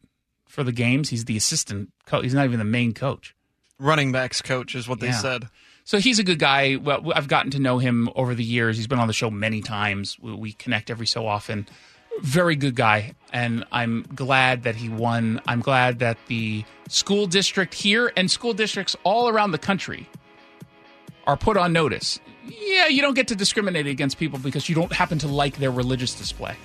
for 0.48 0.64
the 0.64 0.72
games? 0.72 1.10
He's 1.10 1.26
the 1.26 1.38
assistant 1.38 1.90
coach. 2.06 2.24
He's 2.24 2.34
not 2.34 2.46
even 2.46 2.60
the 2.60 2.66
main 2.66 2.94
coach. 2.94 3.36
Running 3.80 4.12
backs 4.12 4.42
coach 4.42 4.76
is 4.76 4.88
what 4.88 5.00
they 5.00 5.08
Yeah. 5.08 5.18
said. 5.20 5.50
So 5.86 5.98
he's 6.00 6.20
a 6.20 6.24
good 6.24 6.38
guy. 6.38 6.76
Well, 6.76 7.12
I've 7.16 7.28
gotten 7.28 7.50
to 7.52 7.60
know 7.60 7.80
him 7.80 8.10
over 8.16 8.36
the 8.36 8.44
years. 8.44 8.78
He's 8.78 8.86
been 8.88 9.00
on 9.00 9.08
the 9.08 9.14
show 9.14 9.32
many 9.32 9.62
times. 9.62 10.18
We 10.20 10.54
connect 10.54 10.90
every 10.92 11.08
so 11.08 11.26
often. 11.26 11.68
Very 12.22 12.56
good 12.56 12.76
guy, 12.76 13.14
and 13.32 13.64
I'm 13.72 14.04
glad 14.14 14.64
that 14.64 14.76
he 14.76 14.90
won. 14.90 15.40
I'm 15.48 15.62
glad 15.62 16.00
that 16.00 16.18
the 16.28 16.66
school 16.90 17.26
district 17.28 17.74
here 17.74 18.12
and 18.18 18.30
school 18.30 18.54
districts 18.54 18.96
all 19.04 19.30
around 19.30 19.52
the 19.52 19.58
country 19.58 20.08
are 21.26 21.38
put 21.38 21.56
on 21.56 21.72
notice. 21.72 22.20
Yeah, 22.46 22.88
you 22.88 23.02
don't 23.02 23.14
get 23.14 23.28
to 23.30 23.36
discriminate 23.36 23.88
against 23.88 24.18
people 24.20 24.38
because 24.38 24.68
you 24.68 24.76
don't 24.76 24.92
happen 24.92 25.18
to 25.20 25.28
like 25.28 25.58
their 25.58 25.72
religious 25.72 26.14
display. 26.14 26.56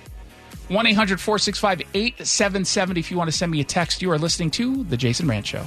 1 0.69 0.87
800 0.87 1.19
465 1.19 1.81
8770 1.93 2.99
if 2.99 3.11
you 3.11 3.17
want 3.17 3.29
to 3.29 3.35
send 3.37 3.51
me 3.51 3.61
a 3.61 3.63
text. 3.63 4.01
You 4.01 4.11
are 4.11 4.17
listening 4.17 4.49
to 4.51 4.83
The 4.85 4.97
Jason 4.97 5.27
Rantz 5.27 5.45
Show. 5.45 5.65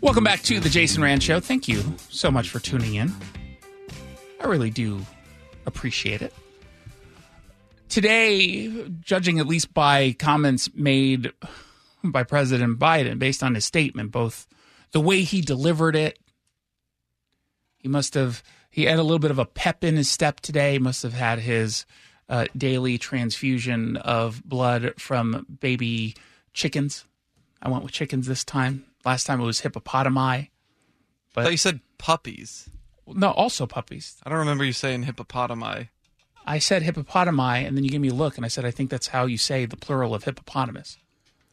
Welcome 0.00 0.24
back 0.24 0.42
to 0.44 0.58
The 0.58 0.70
Jason 0.70 1.02
Rantz 1.02 1.22
Show. 1.22 1.40
Thank 1.40 1.68
you 1.68 1.82
so 2.08 2.30
much 2.30 2.48
for 2.48 2.58
tuning 2.58 2.94
in. 2.94 3.12
I 4.40 4.46
really 4.46 4.70
do 4.70 5.04
appreciate 5.66 6.22
it. 6.22 6.32
Today, 7.90 8.88
judging 9.00 9.38
at 9.38 9.46
least 9.46 9.74
by 9.74 10.12
comments 10.18 10.70
made 10.74 11.32
by 12.02 12.22
President 12.22 12.78
Biden 12.78 13.18
based 13.18 13.42
on 13.42 13.54
his 13.54 13.66
statement, 13.66 14.12
both 14.12 14.46
the 14.92 15.00
way 15.00 15.22
he 15.22 15.42
delivered 15.42 15.94
it, 15.94 16.18
he 17.80 17.88
must 17.88 18.14
have 18.14 18.42
he 18.70 18.84
had 18.84 18.98
a 18.98 19.02
little 19.02 19.18
bit 19.18 19.30
of 19.32 19.38
a 19.38 19.44
pep 19.44 19.82
in 19.82 19.96
his 19.96 20.08
step 20.08 20.40
today. 20.40 20.78
Must 20.78 21.02
have 21.02 21.12
had 21.14 21.40
his 21.40 21.84
uh, 22.28 22.46
daily 22.56 22.98
transfusion 22.98 23.96
of 23.98 24.42
blood 24.44 24.94
from 24.98 25.46
baby 25.60 26.14
chickens. 26.54 27.04
I 27.60 27.68
went 27.68 27.82
with 27.82 27.92
chickens 27.92 28.26
this 28.26 28.44
time. 28.44 28.84
Last 29.04 29.24
time 29.24 29.40
it 29.40 29.44
was 29.44 29.60
hippopotami. 29.62 30.16
I 30.18 30.50
But 31.34 31.42
thought 31.42 31.52
you 31.52 31.58
said 31.58 31.80
puppies. 31.98 32.68
no, 33.06 33.30
also 33.32 33.66
puppies. 33.66 34.16
I 34.24 34.30
don't 34.30 34.38
remember 34.38 34.64
you 34.64 34.72
saying 34.72 35.04
hippopotami. 35.04 35.88
I 36.46 36.58
said 36.58 36.82
hippopotami, 36.82 37.66
and 37.66 37.76
then 37.76 37.84
you 37.84 37.90
gave 37.90 38.00
me 38.00 38.08
a 38.08 38.14
look, 38.14 38.36
and 38.36 38.44
I 38.44 38.48
said 38.48 38.64
I 38.64 38.70
think 38.70 38.90
that's 38.90 39.08
how 39.08 39.26
you 39.26 39.36
say 39.38 39.66
the 39.66 39.76
plural 39.76 40.14
of 40.14 40.24
hippopotamus. 40.24 40.96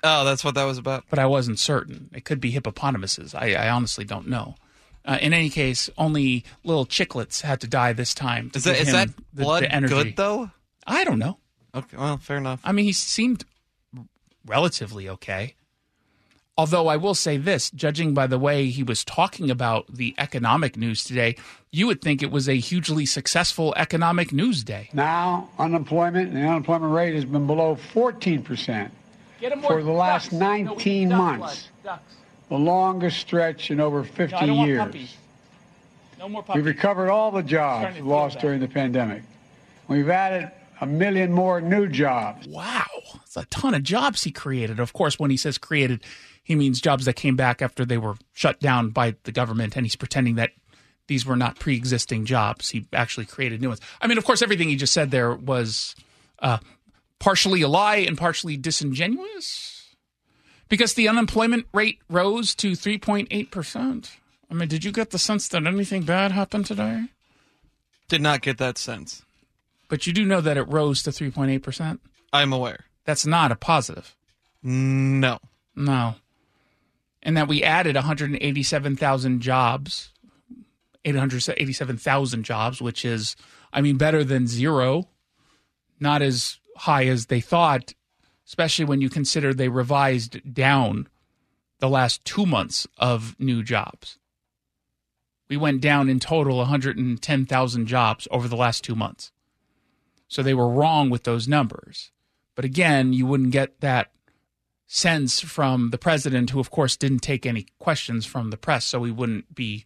Oh, 0.04 0.24
that's 0.24 0.44
what 0.44 0.56
that 0.56 0.64
was 0.66 0.78
about. 0.78 1.04
But 1.10 1.20
I 1.20 1.26
wasn't 1.26 1.58
certain. 1.60 2.10
It 2.14 2.24
could 2.24 2.40
be 2.40 2.52
hippopotamuses. 2.52 3.34
I, 3.34 3.54
I 3.54 3.70
honestly 3.70 4.06
don't 4.06 4.28
know. 4.28 4.56
Uh, 5.08 5.18
in 5.22 5.34
any 5.34 5.50
case, 5.50 5.90
only 5.98 6.44
little 6.66 6.86
chicklets 6.86 7.42
had 7.42 7.62
to 7.62 7.68
die 7.68 7.94
this 7.94 8.14
time. 8.14 8.50
To 8.52 8.58
Is 8.58 8.66
that 8.66 8.74
give 8.74 8.82
is 8.82 8.88
him 8.90 8.94
that 8.94 9.10
the- 9.34 9.44
blood 9.44 9.64
the 9.64 9.72
energy. 9.74 9.94
good 9.94 10.16
though? 10.18 10.52
I 10.86 11.04
don't 11.06 11.18
know. 11.20 11.38
Okay, 11.74 11.96
well, 11.98 12.18
fair 12.18 12.38
enough. 12.38 12.60
I 12.64 12.72
mean, 12.74 12.86
he 12.86 12.92
seemed 12.94 13.46
relatively 14.46 15.08
okay. 15.10 15.56
Although 16.60 16.88
I 16.88 16.98
will 16.98 17.14
say 17.14 17.38
this, 17.38 17.70
judging 17.70 18.14
by 18.16 18.26
the 18.26 18.40
way 18.40 18.68
he 18.70 18.82
was 18.82 19.06
talking 19.06 19.52
about 19.52 19.86
the 19.94 20.16
economic 20.18 20.76
news 20.76 21.04
today, 21.04 21.36
you 21.72 21.86
would 21.86 22.02
think 22.02 22.24
it 22.24 22.32
was 22.32 22.50
a 22.50 22.56
hugely 22.56 23.06
successful 23.06 23.76
economic 23.78 24.34
news 24.34 24.64
day. 24.64 24.90
Now, 24.92 25.50
unemployment 25.60 26.30
and 26.30 26.38
the 26.38 26.48
unemployment 26.48 26.92
rate 26.94 27.14
has 27.14 27.26
been 27.26 27.46
below 27.46 27.78
14% 27.94 28.90
for 29.62 29.84
the 29.84 29.92
last 29.92 30.32
19 30.34 31.10
months, 31.10 31.70
the 32.50 32.58
longest 32.58 33.20
stretch 33.20 33.72
in 33.72 33.80
over 33.80 34.04
50 34.04 34.46
years. 34.46 35.16
No 36.20 36.30
more 36.30 36.44
puppies. 36.44 36.56
We've 36.56 36.66
recovered 36.66 37.10
all 37.10 37.32
the 37.32 37.44
jobs 37.44 37.82
Starting 37.82 37.98
to 37.98 38.02
feel 38.04 38.10
lost 38.10 38.36
that. 38.36 38.42
during 38.42 38.60
the 38.60 38.68
pandemic. 38.68 39.24
We've 39.88 40.10
added 40.10 40.52
a 40.82 40.86
million 40.86 41.32
more 41.32 41.62
new 41.62 41.88
jobs. 41.88 42.48
Wow, 42.48 42.86
that's 43.14 43.38
a 43.38 43.46
ton 43.46 43.74
of 43.74 43.84
jobs 43.84 44.24
he 44.24 44.32
created. 44.32 44.80
Of 44.80 44.94
course, 44.94 45.20
when 45.20 45.32
he 45.32 45.38
says 45.38 45.58
created, 45.58 46.04
he 46.44 46.56
means 46.56 46.82
jobs 46.82 47.06
that 47.06 47.14
came 47.16 47.36
back 47.36 47.62
after 47.62 47.86
they 47.86 47.98
were 47.98 48.16
shut 48.34 48.60
down 48.60 48.90
by 48.90 49.16
the 49.24 49.32
government, 49.32 49.76
and 49.76 49.86
he's 49.86 49.96
pretending 49.96 50.36
that 50.36 50.52
these 51.08 51.26
were 51.26 51.36
not 51.36 51.58
pre-existing 51.60 52.26
jobs. 52.26 52.70
He 52.70 52.86
actually 52.94 53.26
created 53.26 53.62
new 53.62 53.70
ones. 53.70 53.82
I 54.02 54.08
mean, 54.08 54.18
of 54.18 54.26
course, 54.26 54.42
everything 54.42 54.70
he 54.70 54.76
just 54.76 54.94
said 54.94 55.10
there 55.12 55.34
was 55.34 55.96
uh, 56.40 56.58
partially 57.20 57.62
a 57.62 57.68
lie 57.68 57.98
and 57.98 58.18
partially 58.18 58.58
disingenuous, 58.58 59.77
because 60.70 60.94
the 60.94 61.08
unemployment 61.08 61.66
rate 61.74 62.00
rose 62.10 62.56
to 62.56 62.76
three 62.76 62.98
point 62.98 63.28
eight 63.32 63.52
percent. 63.52 64.18
I 64.50 64.54
mean, 64.54 64.70
did 64.70 64.84
you 64.84 64.92
get 64.92 65.10
the 65.10 65.20
sense 65.20 65.48
that 65.50 65.66
anything 65.66 66.04
bad 66.04 66.32
happened 66.32 66.66
today? 66.66 67.06
Did 68.08 68.22
not 68.22 68.42
get 68.42 68.58
that 68.60 68.78
sense. 68.78 69.24
But 69.90 70.08
you 70.08 70.14
do 70.14 70.26
know 70.26 70.42
that 70.42 70.58
it 70.58 70.64
rose 70.64 71.04
to 71.04 71.12
three 71.12 71.32
point 71.32 71.52
eight 71.52 71.64
percent. 71.64 72.02
I'm 72.32 72.54
aware. 72.54 72.86
That's 73.06 73.26
not 73.26 73.52
a 73.52 73.56
positive. 73.56 74.16
No. 74.64 75.40
No. 75.76 76.16
And 77.24 77.38
that 77.38 77.48
we 77.48 77.64
added 77.64 77.96
187,000 77.96 79.42
jobs, 79.42 80.12
887,000 81.06 82.44
jobs, 82.44 82.82
which 82.82 83.06
is, 83.06 83.36
I 83.74 83.82
mean, 83.82 83.98
better 83.98 84.24
than 84.24 84.48
zero. 84.48 85.08
Not 86.00 86.22
as 86.22 86.60
high 86.76 87.06
as 87.08 87.26
they 87.26 87.42
thought, 87.42 87.94
especially 88.48 88.86
when 88.86 89.02
you 89.02 89.10
consider 89.10 89.54
they 89.54 89.70
revised 89.70 90.54
down 90.54 91.08
the 91.80 91.90
last 91.90 92.24
two 92.26 92.46
months 92.46 92.88
of 92.98 93.36
new 93.40 93.62
jobs. 93.62 94.18
We 95.50 95.58
went 95.58 95.82
down 95.82 96.10
in 96.10 96.20
total 96.20 96.58
110,000 96.58 97.86
jobs 97.86 98.28
over 98.32 98.48
the 98.48 98.56
last 98.56 98.84
two 98.84 98.96
months. 98.96 99.32
So 100.28 100.42
they 100.42 100.54
were 100.54 100.70
wrong 100.70 101.10
with 101.10 101.24
those 101.24 101.48
numbers. 101.48 102.12
But 102.56 102.66
again, 102.66 103.14
you 103.14 103.26
wouldn't 103.26 103.52
get 103.52 103.80
that 103.82 104.12
sense 104.88 105.40
from 105.40 105.92
the 105.92 105.98
president, 105.98 106.50
who, 106.50 106.60
of 106.60 106.72
course, 106.72 106.98
didn't 106.98 107.20
take 107.20 107.46
any 107.46 107.68
questions 107.80 108.26
from 108.26 108.50
the 108.50 108.58
press. 108.58 108.86
So 108.86 109.04
he 109.04 109.12
wouldn't 109.12 109.54
be, 109.54 109.86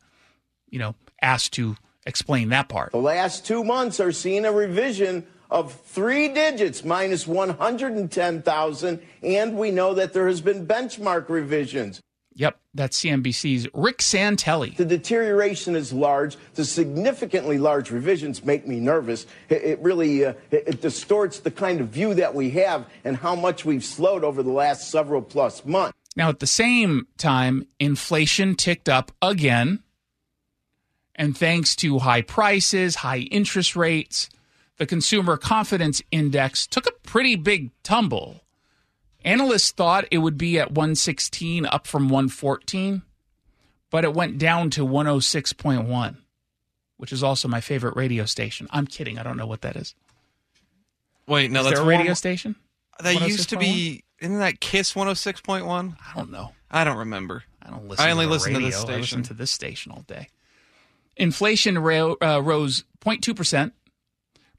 you 0.70 0.80
know, 0.80 0.96
asked 1.22 1.54
to 1.54 1.76
explain 2.06 2.50
that 2.50 2.70
part. 2.70 2.92
The 2.92 2.98
last 2.98 3.46
two 3.46 3.64
months 3.64 4.00
are 4.00 4.12
seeing 4.12 4.46
a 4.46 4.52
revision 4.52 5.28
of 5.52 5.74
three 5.74 6.30
digits, 6.30 6.84
minus 6.84 7.28
110,000. 7.28 9.02
And 9.22 9.58
we 9.58 9.70
know 9.70 9.94
that 9.94 10.14
there 10.14 10.28
has 10.28 10.42
been 10.42 10.66
benchmark 10.66 11.30
revisions. 11.30 12.02
Yep, 12.34 12.58
that's 12.74 13.02
CNBC's 13.02 13.68
Rick 13.74 13.98
Santelli. 13.98 14.78
The 14.78 14.86
deterioration 14.86 15.76
is 15.76 15.92
large. 15.92 16.38
The 16.54 16.64
significantly 16.64 17.58
large 17.58 17.92
revisions 17.92 18.46
make 18.46 18.66
me 18.66 18.80
nervous. 18.80 19.26
It, 19.50 19.62
it 19.64 19.80
really 19.80 20.24
uh, 20.24 20.34
it, 20.50 20.64
it 20.66 20.82
distorts 20.82 21.40
the 21.40 21.52
kind 21.52 21.82
of 21.82 21.90
view 21.90 22.14
that 22.14 22.34
we 22.34 22.52
have 22.52 22.86
and 23.04 23.18
how 23.18 23.36
much 23.36 23.66
we've 23.66 23.84
slowed 23.84 24.24
over 24.24 24.42
the 24.44 24.52
last 24.52 24.90
several 24.90 25.22
plus 25.22 25.66
months. 25.66 25.98
Now, 26.16 26.30
at 26.30 26.40
the 26.40 26.48
same 26.48 27.08
time, 27.18 27.68
inflation 27.80 28.56
ticked 28.56 28.88
up 28.88 29.12
again. 29.22 29.84
And 31.16 31.38
thanks 31.38 31.76
to 31.78 32.00
high 32.00 32.22
prices, 32.22 32.96
high 32.96 33.20
interest 33.20 33.76
rates, 33.76 34.30
the 34.82 34.88
consumer 34.88 35.38
confidence 35.38 36.02
index 36.10 36.66
took 36.66 36.88
a 36.88 36.92
pretty 37.04 37.36
big 37.36 37.70
tumble. 37.84 38.42
Analysts 39.24 39.70
thought 39.70 40.06
it 40.10 40.18
would 40.18 40.40
be 40.40 40.58
at 40.58 40.72
116, 40.72 41.68
up 41.68 41.86
from 41.86 42.10
114, 42.10 43.04
but 43.92 44.04
it 44.04 44.16
went 44.16 44.40
down 44.40 44.72
to 44.72 44.82
106.1, 44.84 46.18
which 46.98 47.14
is 47.14 47.22
also 47.22 47.48
my 47.48 47.62
favorite 47.62 47.96
radio 47.96 48.26
station. 48.26 48.66
I'm 48.72 48.88
kidding. 48.88 49.20
I 49.20 49.24
don't 49.24 49.38
know 49.38 49.46
what 49.46 49.62
that 49.62 49.76
is. 49.76 49.94
Wait, 51.28 51.52
no, 51.52 51.60
is 51.60 51.66
that's 51.68 51.76
there 51.78 51.86
a 51.86 51.88
radio 51.88 52.08
one- 52.08 52.16
station? 52.16 52.56
That 53.04 53.22
used 53.28 53.50
to 53.50 53.58
be. 53.58 54.04
Isn't 54.20 54.40
that 54.40 54.62
Kiss 54.62 54.94
106.1? 54.96 55.96
I 56.10 56.18
don't 56.18 56.32
know. 56.32 56.54
I 56.72 56.84
don't 56.86 56.98
remember. 56.98 57.44
I 57.62 57.70
don't 57.70 57.88
listen. 57.88 58.04
I 58.04 58.10
only 58.10 58.26
to 58.26 58.30
the 58.30 58.34
listen 58.34 58.54
radio. 58.56 58.62
to 58.62 58.72
this 58.72 58.76
I 58.78 58.88
listen 58.88 59.04
station. 59.04 59.24
to 59.26 59.34
this 59.36 59.52
station 59.52 59.92
all 59.92 60.02
day. 60.08 60.30
Inflation 61.18 61.78
ro- 61.78 62.18
uh, 62.20 62.42
rose 62.44 62.84
0.2 63.06 63.36
percent. 63.36 63.74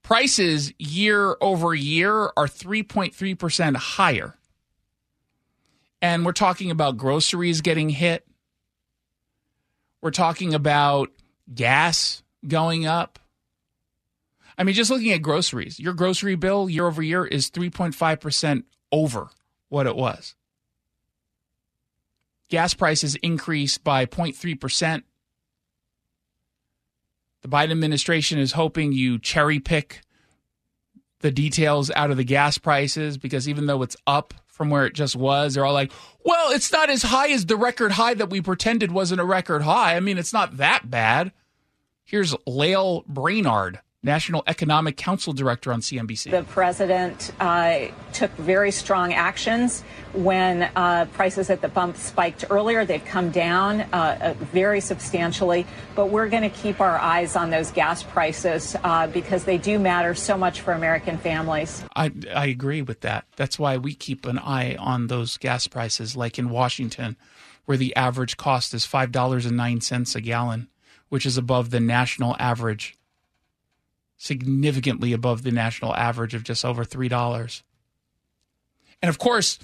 Prices 0.03 0.73
year 0.79 1.37
over 1.41 1.75
year 1.75 2.13
are 2.37 2.47
3.3 2.47 3.39
percent 3.39 3.77
higher, 3.77 4.37
and 6.01 6.27
we're 6.27 6.33
talking 6.33 6.71
about 6.71 6.97
groceries 6.97 7.61
getting 7.61 7.89
hit. 7.89 8.27
We're 10.01 10.11
talking 10.11 10.55
about 10.55 11.11
gas 11.55 12.23
going 12.47 12.87
up. 12.87 13.21
I 14.59 14.65
mean, 14.65 14.75
just 14.75 14.91
looking 14.91 15.13
at 15.13 15.23
groceries, 15.23 15.79
your 15.79 15.95
grocery 15.95 16.35
bill 16.35 16.69
year 16.69 16.87
over 16.87 17.03
year 17.03 17.25
is 17.25 17.51
3.5 17.51 18.21
percent 18.21 18.65
over 18.91 19.29
what 19.69 19.87
it 19.87 19.97
was. 19.97 20.35
Gas 22.51 22.75
prices 22.75 23.15
increased 23.17 23.83
by 23.83 24.05
0.3%. 24.05 25.05
The 27.43 27.49
Biden 27.49 27.73
administration 27.73 28.39
is 28.39 28.53
hoping 28.53 28.93
you 28.93 29.19
cherry 29.19 29.59
pick 29.59 30.01
the 31.21 31.31
details 31.31 31.91
out 31.95 32.11
of 32.11 32.17
the 32.17 32.25
gas 32.25 32.59
prices 32.59 33.19
because 33.19 33.49
even 33.49 33.67
though 33.67 33.83
it's 33.83 33.97
up 34.07 34.35
from 34.47 34.71
where 34.71 34.87
it 34.87 34.95
just 34.95 35.17
was, 35.17 35.55
they're 35.55 35.65
all 35.65 35.73
like, 35.73 35.93
well, 36.25 36.53
it's 36.53 36.71
not 36.71 36.91
as 36.91 37.03
high 37.03 37.31
as 37.31 37.47
the 37.47 37.57
record 37.57 37.93
high 37.93 38.15
that 38.15 38.31
we 38.31 38.41
pretended 38.41 38.93
wasn't 38.93 39.21
a 39.21 39.25
record 39.25 39.63
high. 39.63 39.97
I 39.97 40.01
mean, 40.01 40.19
it's 40.19 40.33
not 40.33 40.59
that 40.59 40.91
bad. 40.91 41.33
Here's 42.05 42.35
Lael 42.47 43.05
Brainard, 43.09 43.81
National 44.05 44.43
Economic 44.49 44.97
Council 44.97 45.33
Director 45.33 45.73
on 45.73 45.81
CNBC. 45.81 46.33
The 46.33 46.43
president 46.43 47.33
uh, 47.39 47.87
took 48.13 48.33
very 48.33 48.73
strong 48.73 49.13
actions 49.13 49.83
when 50.13 50.65
uh, 50.75 51.07
prices 51.13 51.51
at 51.51 51.61
the 51.61 51.69
pump 51.69 51.97
spiked 51.97 52.45
earlier. 52.51 52.85
They've 52.85 53.05
come 53.05 53.31
down 53.31 53.83
uh, 53.83 53.87
uh, 54.21 54.35
very 54.35 54.81
substantially, 54.81 55.67
but 55.95 56.07
we're 56.07 56.29
going 56.29 56.43
to 56.43 56.51
keep 56.51 56.81
our 56.81 56.99
eyes 56.99 57.37
on 57.37 57.51
those 57.51 57.71
gas 57.71 58.03
prices 58.03 58.75
uh, 58.83 59.07
because 59.07 59.45
they 59.45 59.57
do 59.57 59.79
matter 59.79 60.17
so 60.17 60.37
much 60.37 60.63
for 60.63 60.73
American 60.73 61.17
families. 61.17 61.85
I, 61.95 62.11
I 62.35 62.47
agree 62.47 62.83
with 62.83 63.03
that. 63.03 63.27
That's 63.37 63.57
why 63.57 63.77
we 63.77 63.95
keep 63.95 64.27
an 64.27 64.39
eye 64.41 64.75
on 64.81 65.07
those 65.07 65.37
gas 65.37 65.69
prices, 65.69 66.17
like 66.17 66.41
in 66.41 66.51
Washington, 66.51 67.17
where 67.67 67.77
the 67.77 67.95
average 67.95 68.37
cost 68.37 68.75
is 68.75 68.85
$5.09 68.85 70.17
a 70.17 70.21
gallon, 70.21 70.69
which 71.09 71.25
is 71.25 71.39
above 71.39 71.71
the 71.71 71.79
national 71.79 72.35
average, 72.41 72.97
significantly 74.23 75.13
above 75.13 75.43
the 75.43 75.51
national 75.51 75.95
average 75.97 76.33
of 76.33 76.45
just 76.45 76.65
over 76.65 76.85
$3. 76.85 77.63
And 79.03 79.09
of 79.09 79.19
course, 79.19 79.59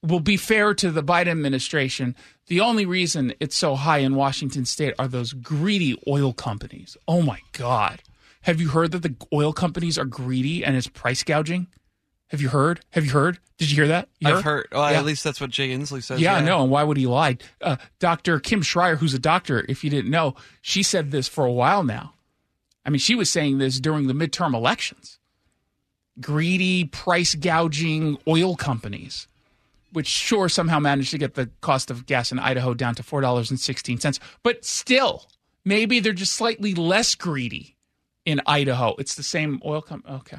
we'll 0.00 0.20
be 0.20 0.36
fair 0.36 0.74
to 0.74 0.92
the 0.92 1.02
Biden 1.02 1.26
administration. 1.26 2.14
The 2.46 2.60
only 2.60 2.86
reason 2.86 3.34
it's 3.40 3.56
so 3.56 3.74
high 3.74 3.98
in 3.98 4.14
Washington 4.14 4.64
state 4.64 4.94
are 4.96 5.08
those 5.08 5.32
greedy 5.32 6.00
oil 6.06 6.32
companies. 6.32 6.96
Oh 7.08 7.20
my 7.20 7.40
God. 7.50 8.00
Have 8.42 8.60
you 8.60 8.68
heard 8.68 8.92
that 8.92 9.02
the 9.02 9.16
oil 9.32 9.52
companies 9.52 9.98
are 9.98 10.04
greedy 10.04 10.64
and 10.64 10.76
it's 10.76 10.86
price 10.86 11.24
gouging? 11.24 11.66
Have 12.28 12.40
you 12.40 12.50
heard? 12.50 12.80
Have 12.90 13.04
you 13.06 13.10
heard? 13.10 13.40
Did 13.56 13.70
you 13.70 13.74
hear 13.74 13.88
that? 13.88 14.08
You 14.20 14.28
I've 14.28 14.44
heard. 14.44 14.68
Well, 14.70 14.88
Yeah. 14.88 14.98
At 15.00 15.04
least 15.04 15.24
that's 15.24 15.40
what 15.40 15.50
Jay 15.50 15.70
Inslee 15.70 16.04
says. 16.04 16.20
Yeah, 16.20 16.36
I 16.36 16.42
know. 16.42 16.62
And 16.62 16.70
why 16.70 16.84
would 16.84 16.96
he 16.96 17.06
lie? 17.06 17.38
Uh, 17.60 17.76
Dr. 17.98 18.38
Kim 18.38 18.62
Schrier, 18.62 18.98
who's 18.98 19.14
a 19.14 19.18
doctor, 19.18 19.64
if 19.68 19.82
you 19.82 19.90
didn't 19.90 20.12
know, 20.12 20.36
she 20.60 20.84
said 20.84 21.10
this 21.10 21.26
for 21.26 21.44
a 21.44 21.50
while 21.50 21.82
now. 21.82 22.14
I 22.88 22.90
mean, 22.90 23.00
she 23.00 23.14
was 23.14 23.30
saying 23.30 23.58
this 23.58 23.78
during 23.78 24.06
the 24.06 24.14
midterm 24.14 24.54
elections. 24.54 25.18
Greedy, 26.22 26.86
price 26.86 27.34
gouging 27.34 28.16
oil 28.26 28.56
companies, 28.56 29.28
which 29.92 30.06
sure 30.06 30.48
somehow 30.48 30.78
managed 30.78 31.10
to 31.10 31.18
get 31.18 31.34
the 31.34 31.50
cost 31.60 31.90
of 31.90 32.06
gas 32.06 32.32
in 32.32 32.38
Idaho 32.38 32.72
down 32.72 32.94
to 32.94 33.02
$4.16. 33.02 34.18
But 34.42 34.64
still, 34.64 35.26
maybe 35.66 36.00
they're 36.00 36.14
just 36.14 36.32
slightly 36.32 36.74
less 36.74 37.14
greedy 37.14 37.76
in 38.24 38.40
Idaho. 38.46 38.94
It's 38.98 39.16
the 39.16 39.22
same 39.22 39.60
oil 39.66 39.82
company. 39.82 40.14
Okay. 40.14 40.38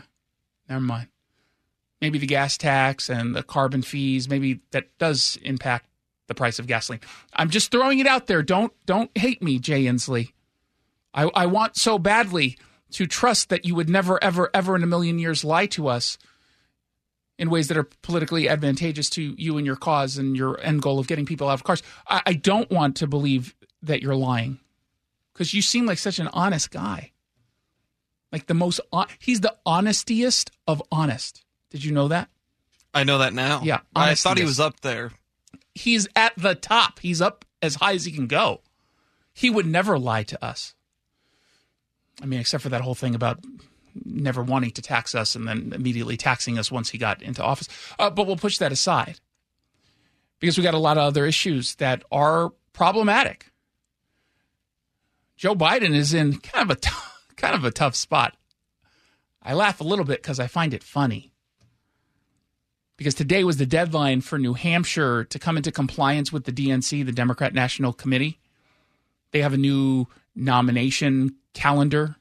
Never 0.68 0.82
mind 0.82 1.10
maybe 2.02 2.18
the 2.18 2.26
gas 2.26 2.58
tax 2.58 3.10
and 3.10 3.36
the 3.36 3.44
carbon 3.44 3.82
fees 3.82 4.30
maybe 4.30 4.62
that 4.72 4.86
does 4.98 5.38
impact 5.44 5.86
the 6.28 6.36
price 6.36 6.60
of 6.60 6.68
gasoline 6.68 7.02
i'm 7.34 7.50
just 7.50 7.72
throwing 7.72 8.00
it 8.00 8.08
out 8.08 8.28
there 8.28 8.42
don't 8.42 8.74
don't 8.86 9.12
hate 9.18 9.42
me 9.42 9.60
jay 9.60 9.84
inslee 9.84 10.32
I, 11.14 11.30
I 11.34 11.46
want 11.46 11.76
so 11.76 11.98
badly 11.98 12.58
to 12.92 13.06
trust 13.06 13.50
that 13.50 13.66
you 13.66 13.76
would 13.76 13.90
never 13.90 14.22
ever 14.24 14.50
ever 14.54 14.76
in 14.76 14.84
a 14.84 14.88
million 14.88 15.20
years 15.20 15.44
lie 15.44 15.68
to 15.68 15.88
us 15.88 16.18
in 17.38 17.50
ways 17.50 17.68
that 17.70 17.78
are 17.78 17.88
politically 18.02 18.50
advantageous 18.50 19.10
to 19.12 19.36
you 19.38 19.58
and 19.58 19.66
your 19.66 19.76
cause 19.76 20.18
and 20.18 20.36
your 20.36 20.60
end 20.62 20.82
goal 20.82 21.00
of 21.00 21.08
getting 21.08 21.26
people 21.26 21.48
out 21.48 21.54
of 21.54 21.64
cars 21.64 21.84
i, 22.08 22.22
I 22.26 22.34
don't 22.34 22.70
want 22.72 22.96
to 22.98 23.08
believe 23.08 23.56
that 23.82 24.02
you're 24.02 24.16
lying 24.16 24.60
because 25.34 25.54
you 25.54 25.62
seem 25.62 25.86
like 25.86 26.00
such 26.00 26.20
an 26.20 26.30
honest 26.34 26.72
guy 26.72 27.12
like 28.32 28.48
the 28.48 28.54
most 28.54 28.80
hon- 28.92 29.08
he's 29.20 29.42
the 29.42 29.56
honestiest 29.66 30.52
of 30.68 30.82
honest 30.92 31.44
did 31.70 31.84
you 31.84 31.92
know 31.92 32.08
that? 32.08 32.30
I 32.94 33.04
know 33.04 33.20
that 33.20 33.34
now. 33.34 33.62
Yeah, 33.64 33.82
I 33.96 34.16
thought 34.16 34.38
he 34.38 34.44
was 34.44 34.60
up 34.60 34.80
there. 34.82 35.12
He's 35.76 36.08
at 36.16 36.34
the 36.36 36.56
top. 36.56 37.00
He's 37.00 37.22
up 37.22 37.46
as 37.62 37.76
high 37.76 37.94
as 37.94 38.06
he 38.06 38.12
can 38.12 38.28
go. 38.28 38.62
He 39.34 39.50
would 39.50 39.68
never 39.68 40.00
lie 40.00 40.24
to 40.24 40.44
us. 40.44 40.74
I 42.22 42.26
mean, 42.26 42.40
except 42.40 42.64
for 42.64 42.70
that 42.70 42.82
whole 42.82 42.96
thing 42.96 43.16
about 43.16 43.40
never 44.06 44.44
wanting 44.44 44.72
to 44.72 44.82
tax 44.82 45.16
us 45.16 45.36
and 45.36 45.48
then 45.48 45.72
immediately 45.74 46.18
taxing 46.18 46.58
us 46.58 46.72
once 46.72 46.90
he 46.90 46.98
got 46.98 47.22
into 47.22 47.44
office. 47.44 47.68
Uh, 47.98 48.10
but 48.10 48.28
we'll 48.28 48.36
push 48.36 48.58
that 48.58 48.72
aside 48.72 49.20
because 50.40 50.58
we 50.58 50.64
got 50.64 50.74
a 50.74 50.80
lot 50.80 50.98
of 50.98 51.04
other 51.04 51.26
issues 51.26 51.76
that 51.76 52.04
are 52.12 52.52
problematic. 52.74 53.52
Joe 55.38 55.56
Biden 55.56 55.94
is 55.96 56.14
in 56.14 56.38
kind 56.38 56.70
of 56.70 56.78
a 56.78 56.80
t- 56.80 56.90
kind 57.36 57.56
of 57.56 57.64
a 57.64 57.72
tough 57.72 57.96
spot. 57.96 58.36
I 59.42 59.54
laugh 59.54 59.80
a 59.80 59.86
little 59.86 60.06
bit 60.06 60.22
because 60.22 60.40
I 60.40 60.48
find 60.48 60.74
it 60.74 60.84
funny 60.84 61.32
because 62.98 63.16
today 63.16 63.46
was 63.46 63.56
the 63.56 63.66
deadline 63.66 64.20
for 64.20 64.38
New 64.38 64.54
Hampshire 64.54 65.24
to 65.24 65.40
come 65.40 65.56
into 65.56 65.72
compliance 65.72 66.34
with 66.34 66.44
the 66.44 66.52
DNC, 66.52 67.06
the 67.06 67.14
Democrat 67.14 67.54
National 67.54 67.94
Committee. 67.94 68.40
They 69.32 69.42
have 69.42 69.54
a 69.54 69.58
new 69.58 70.08
nomination 70.36 71.36
calendar. 71.54 72.16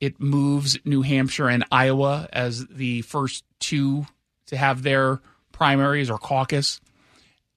It 0.00 0.20
moves 0.20 0.78
New 0.84 1.02
Hampshire 1.02 1.48
and 1.48 1.64
Iowa 1.70 2.28
as 2.32 2.66
the 2.66 3.02
first 3.02 3.44
two 3.60 4.06
to 4.46 4.56
have 4.56 4.82
their 4.82 5.20
primaries 5.52 6.10
or 6.10 6.18
caucus, 6.18 6.80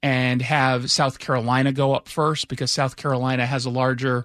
and 0.03 0.41
have 0.43 0.91
South 0.91 1.17
Carolina 1.17 1.71
go 1.71 1.95
up 1.95 2.07
first 2.07 2.47
because 2.47 2.71
South 2.71 2.95
Carolina 2.95 3.45
has 3.45 3.65
a 3.65 3.71
larger 3.71 4.23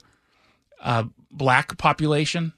uh, 0.83 1.05
black 1.31 1.79
population. 1.79 2.53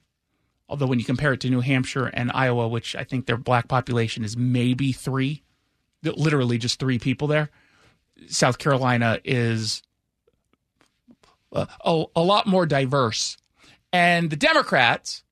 Although 0.69 0.87
when 0.87 0.99
you 0.99 1.05
compare 1.05 1.35
it 1.35 1.41
to 1.41 1.51
New 1.51 1.61
Hampshire 1.61 2.07
and 2.07 2.33
Iowa, 2.35 2.67
which 2.67 2.97
I 2.97 3.05
think 3.05 3.27
their 3.27 3.37
black 3.37 3.69
population 3.69 4.25
is 4.25 4.37
maybe 4.37 4.91
three, 4.91 5.43
literally 6.03 6.59
just 6.59 6.81
three 6.81 6.99
people 6.99 7.29
there, 7.29 7.51
South 8.27 8.59
Carolina 8.59 9.21
is 9.23 9.83
a, 11.53 11.69
a, 11.85 12.05
a 12.17 12.23
lot 12.23 12.47
more 12.47 12.67
diverse. 12.67 13.37
And 13.93 14.31
the 14.31 14.37
Democrats 14.37 15.23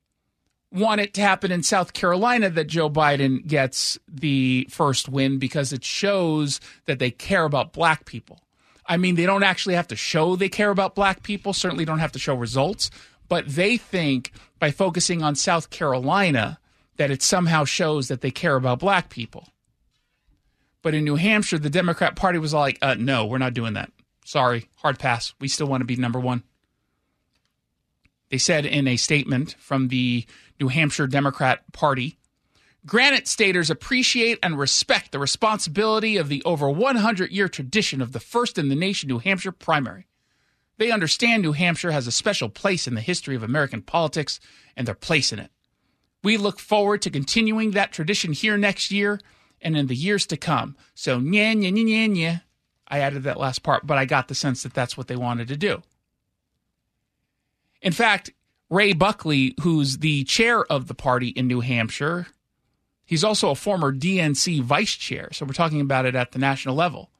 want 0.72 1.00
it 1.00 1.14
to 1.14 1.20
happen 1.20 1.50
in 1.50 1.62
South 1.62 1.92
Carolina 1.92 2.50
that 2.50 2.68
Joe 2.68 2.88
Biden 2.88 3.46
gets 3.46 3.98
the 4.06 4.66
first 4.70 5.08
win 5.08 5.38
because 5.38 5.72
it 5.72 5.84
shows 5.84 6.60
that 6.86 6.98
they 6.98 7.10
care 7.10 7.44
about 7.44 7.72
black 7.72 8.04
people. 8.04 8.40
I 8.86 8.96
mean, 8.96 9.14
they 9.14 9.26
don't 9.26 9.42
actually 9.42 9.74
have 9.74 9.88
to 9.88 9.96
show 9.96 10.36
they 10.36 10.48
care 10.48 10.70
about 10.70 10.94
black 10.94 11.22
people, 11.22 11.52
certainly 11.52 11.84
don't 11.84 11.98
have 11.98 12.12
to 12.12 12.18
show 12.18 12.34
results, 12.34 12.90
but 13.28 13.48
they 13.48 13.76
think 13.76 14.32
by 14.58 14.70
focusing 14.70 15.22
on 15.22 15.34
South 15.34 15.70
Carolina 15.70 16.58
that 16.96 17.10
it 17.10 17.22
somehow 17.22 17.64
shows 17.64 18.08
that 18.08 18.20
they 18.20 18.30
care 18.30 18.56
about 18.56 18.78
black 18.78 19.08
people. 19.08 19.48
But 20.82 20.94
in 20.94 21.04
New 21.04 21.16
Hampshire, 21.16 21.58
the 21.58 21.70
Democrat 21.70 22.16
Party 22.16 22.38
was 22.38 22.54
like, 22.54 22.78
uh, 22.82 22.94
no, 22.98 23.26
we're 23.26 23.38
not 23.38 23.54
doing 23.54 23.74
that. 23.74 23.92
Sorry, 24.24 24.68
hard 24.76 24.98
pass. 24.98 25.34
We 25.40 25.48
still 25.48 25.66
want 25.66 25.80
to 25.82 25.86
be 25.86 25.96
number 25.96 26.20
one. 26.20 26.42
They 28.30 28.38
said 28.38 28.64
in 28.64 28.86
a 28.86 28.96
statement 28.96 29.56
from 29.58 29.88
the 29.88 30.24
New 30.60 30.68
Hampshire 30.68 31.06
Democrat 31.06 31.72
Party 31.72 32.18
Granite 32.86 33.28
Staters 33.28 33.68
appreciate 33.68 34.38
and 34.42 34.58
respect 34.58 35.12
the 35.12 35.18
responsibility 35.18 36.16
of 36.16 36.28
the 36.28 36.42
over 36.44 36.70
100 36.70 37.30
year 37.30 37.48
tradition 37.48 38.00
of 38.00 38.12
the 38.12 38.20
first 38.20 38.56
in 38.56 38.68
the 38.70 38.74
nation 38.74 39.08
New 39.08 39.18
Hampshire 39.18 39.52
primary. 39.52 40.06
They 40.78 40.90
understand 40.90 41.42
New 41.42 41.52
Hampshire 41.52 41.90
has 41.90 42.06
a 42.06 42.12
special 42.12 42.48
place 42.48 42.86
in 42.86 42.94
the 42.94 43.02
history 43.02 43.36
of 43.36 43.42
American 43.42 43.82
politics 43.82 44.40
and 44.76 44.88
their 44.88 44.94
place 44.94 45.30
in 45.30 45.38
it. 45.38 45.50
We 46.24 46.38
look 46.38 46.58
forward 46.58 47.02
to 47.02 47.10
continuing 47.10 47.72
that 47.72 47.92
tradition 47.92 48.32
here 48.32 48.56
next 48.56 48.90
year 48.90 49.20
and 49.60 49.76
in 49.76 49.88
the 49.88 49.94
years 49.94 50.24
to 50.28 50.38
come. 50.38 50.74
So, 50.94 51.20
nya, 51.20 51.54
nya, 51.54 51.70
nya, 51.70 51.84
nya, 51.84 52.08
nya. 52.08 52.42
I 52.88 53.00
added 53.00 53.24
that 53.24 53.38
last 53.38 53.62
part, 53.62 53.86
but 53.86 53.98
I 53.98 54.06
got 54.06 54.28
the 54.28 54.34
sense 54.34 54.62
that 54.62 54.72
that's 54.72 54.96
what 54.96 55.06
they 55.06 55.16
wanted 55.16 55.48
to 55.48 55.56
do. 55.56 55.82
In 57.82 57.92
fact, 57.92 58.30
Ray 58.68 58.92
Buckley, 58.92 59.54
who's 59.60 59.98
the 59.98 60.24
chair 60.24 60.64
of 60.64 60.86
the 60.86 60.94
party 60.94 61.28
in 61.28 61.46
New 61.46 61.60
Hampshire, 61.60 62.28
he's 63.04 63.24
also 63.24 63.50
a 63.50 63.56
former 63.56 63.92
DNC 63.92 64.62
vice 64.62 64.94
chair. 64.94 65.28
So 65.32 65.44
we're 65.44 65.52
talking 65.52 65.80
about 65.80 66.06
it 66.06 66.14
at 66.14 66.32
the 66.32 66.38
national 66.38 66.74
level. 66.74 67.10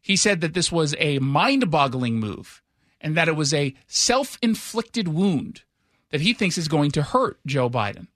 He 0.00 0.16
said 0.16 0.40
that 0.40 0.54
this 0.54 0.70
was 0.70 0.94
a 0.98 1.18
mind 1.18 1.70
boggling 1.70 2.20
move 2.20 2.62
and 3.00 3.16
that 3.16 3.28
it 3.28 3.36
was 3.36 3.52
a 3.52 3.74
self 3.86 4.38
inflicted 4.42 5.08
wound 5.08 5.62
that 6.10 6.20
he 6.20 6.32
thinks 6.32 6.56
is 6.56 6.68
going 6.68 6.90
to 6.92 7.02
hurt 7.02 7.38
Joe 7.46 7.68
Biden. 7.68 8.06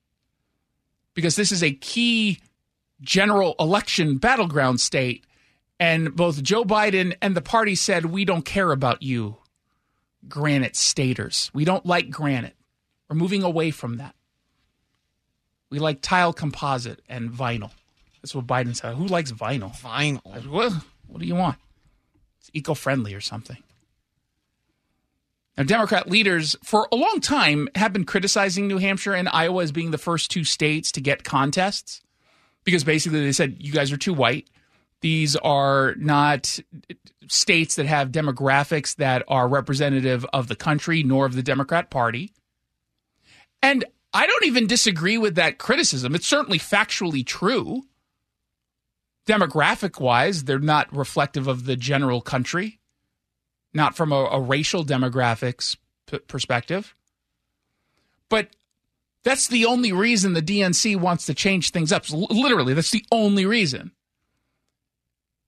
Because 1.15 1.37
this 1.37 1.53
is 1.53 1.63
a 1.63 1.73
key 1.73 2.39
general 3.01 3.55
election 3.59 4.17
battleground 4.17 4.81
state. 4.81 5.27
And 5.79 6.15
both 6.15 6.43
Joe 6.43 6.65
Biden 6.65 7.17
and 7.21 7.37
the 7.37 7.43
party 7.43 7.75
said, 7.75 8.07
We 8.07 8.25
don't 8.25 8.45
care 8.45 8.71
about 8.71 9.03
you, 9.03 9.37
granite 10.29 10.77
staters. 10.77 11.51
We 11.53 11.65
don't 11.65 11.85
like 11.87 12.11
granite. 12.11 12.57
We're 13.09 13.17
moving 13.17 13.43
away 13.43 13.71
from 13.71 13.99
that. 13.99 14.15
We 15.71 15.79
like 15.79 16.03
tile 16.03 16.33
composite 16.33 17.01
and 17.09 17.31
vinyl. 17.31 17.71
That's 18.21 18.35
what 18.35 18.47
Biden 18.47 18.77
said. 18.77 18.95
Who 18.95 19.07
likes 19.07 19.33
vinyl? 19.33 19.75
Vinyl. 19.77 20.47
What, 20.47 20.73
what 21.07 21.21
do 21.21 21.27
you 21.27 21.35
want? 21.35 21.57
It's 22.41 22.51
eco 22.53 22.75
friendly 22.75 23.15
or 23.15 23.21
something. 23.21 23.59
Now, 25.57 25.65
Democrat 25.65 26.09
leaders 26.09 26.57
for 26.63 26.89
a 26.91 26.97
long 26.97 27.21
time 27.21 27.69
have 27.75 27.93
been 27.93 28.05
criticizing 28.05 28.69
New 28.69 28.79
Hampshire 28.79 29.13
and 29.13 29.29
Iowa 29.29 29.63
as 29.63 29.73
being 29.73 29.91
the 29.91 29.99
first 29.99 30.31
two 30.31 30.45
states 30.45 30.93
to 30.93 31.01
get 31.01 31.25
contests 31.25 32.01
because 32.65 32.85
basically 32.85 33.25
they 33.25 33.33
said, 33.33 33.57
you 33.59 33.73
guys 33.73 33.93
are 33.93 33.97
too 33.97 34.15
white. 34.15 34.49
These 35.03 35.37
are 35.37 35.95
not 35.97 36.59
states 37.27 37.75
that 37.75 37.87
have 37.87 38.11
demographics 38.11 38.97
that 38.97 39.25
are 39.29 39.49
representative 39.49 40.25
of 40.33 40.49
the 40.49 40.57
country 40.57 41.03
nor 41.03 41.27
of 41.27 41.35
the 41.35 41.43
Democrat 41.43 41.91
Party. 41.91 42.33
And 43.63 43.85
I 44.15 44.27
don't 44.27 44.47
even 44.47 44.67
disagree 44.67 45.19
with 45.19 45.35
that 45.37 45.59
criticism. 45.59 46.15
It's 46.15 46.27
certainly 46.27 46.59
factually 46.59 47.25
true. 47.27 47.83
Demographic 49.27 50.01
wise, 50.01 50.45
they're 50.45 50.59
not 50.59 50.95
reflective 50.95 51.47
of 51.47 51.65
the 51.65 51.77
general 51.77 52.21
country, 52.21 52.81
not 53.73 53.97
from 53.97 54.13
a, 54.13 54.17
a 54.17 54.41
racial 54.41 54.85
demographics 54.85 55.77
p- 56.07 56.19
perspective. 56.19 56.95
But 58.29 58.49
that's 59.23 59.49
the 59.49 59.65
only 59.65 59.93
reason 59.93 60.33
the 60.33 60.43
DNC 60.43 60.97
wants 60.97 61.27
to 61.27 61.35
change 61.35 61.71
things 61.71 61.93
up. 61.93 62.11
Literally, 62.11 62.75
that's 62.75 62.91
the 62.91 63.05
only 63.13 63.47
reason. 63.47 63.93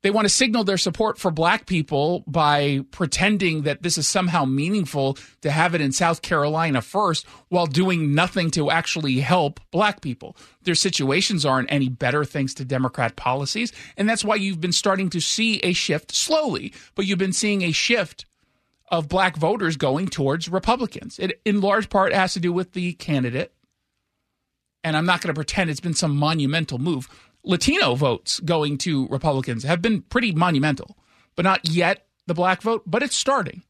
They 0.04 0.10
want 0.10 0.26
to 0.26 0.34
signal 0.34 0.64
their 0.64 0.76
support 0.76 1.16
for 1.16 1.30
black 1.30 1.64
people 1.64 2.24
by 2.26 2.80
pretending 2.90 3.62
that 3.62 3.82
this 3.82 3.96
is 3.96 4.06
somehow 4.06 4.44
meaningful 4.44 5.16
to 5.40 5.50
have 5.50 5.74
it 5.74 5.80
in 5.80 5.92
South 5.92 6.20
Carolina 6.20 6.82
first 6.82 7.24
while 7.48 7.64
doing 7.64 8.14
nothing 8.14 8.50
to 8.50 8.70
actually 8.70 9.20
help 9.20 9.60
black 9.70 10.02
people. 10.02 10.36
Their 10.64 10.74
situations 10.74 11.46
aren't 11.46 11.72
any 11.72 11.88
better 11.88 12.22
thanks 12.26 12.52
to 12.54 12.66
Democrat 12.66 13.16
policies. 13.16 13.72
And 13.96 14.06
that's 14.06 14.22
why 14.22 14.34
you've 14.34 14.60
been 14.60 14.72
starting 14.72 15.08
to 15.08 15.22
see 15.22 15.58
a 15.60 15.72
shift 15.72 16.14
slowly, 16.14 16.74
but 16.94 17.06
you've 17.06 17.18
been 17.18 17.32
seeing 17.32 17.62
a 17.62 17.72
shift 17.72 18.26
of 18.88 19.08
black 19.08 19.38
voters 19.38 19.78
going 19.78 20.08
towards 20.08 20.50
Republicans. 20.50 21.18
It 21.18 21.40
in 21.46 21.62
large 21.62 21.88
part 21.88 22.12
has 22.12 22.34
to 22.34 22.40
do 22.40 22.52
with 22.52 22.74
the 22.74 22.92
candidate. 22.92 23.54
And 24.84 24.98
I'm 24.98 25.06
not 25.06 25.22
going 25.22 25.32
to 25.32 25.38
pretend 25.38 25.70
it's 25.70 25.80
been 25.80 25.94
some 25.94 26.14
monumental 26.14 26.76
move. 26.76 27.08
Latino 27.44 27.94
votes 27.94 28.40
going 28.40 28.78
to 28.78 29.06
Republicans 29.08 29.64
have 29.64 29.82
been 29.82 30.02
pretty 30.02 30.32
monumental, 30.32 30.96
but 31.36 31.44
not 31.44 31.68
yet 31.68 32.06
the 32.26 32.34
black 32.34 32.62
vote, 32.62 32.82
but 32.86 33.02
it's 33.02 33.16
starting. 33.16 33.62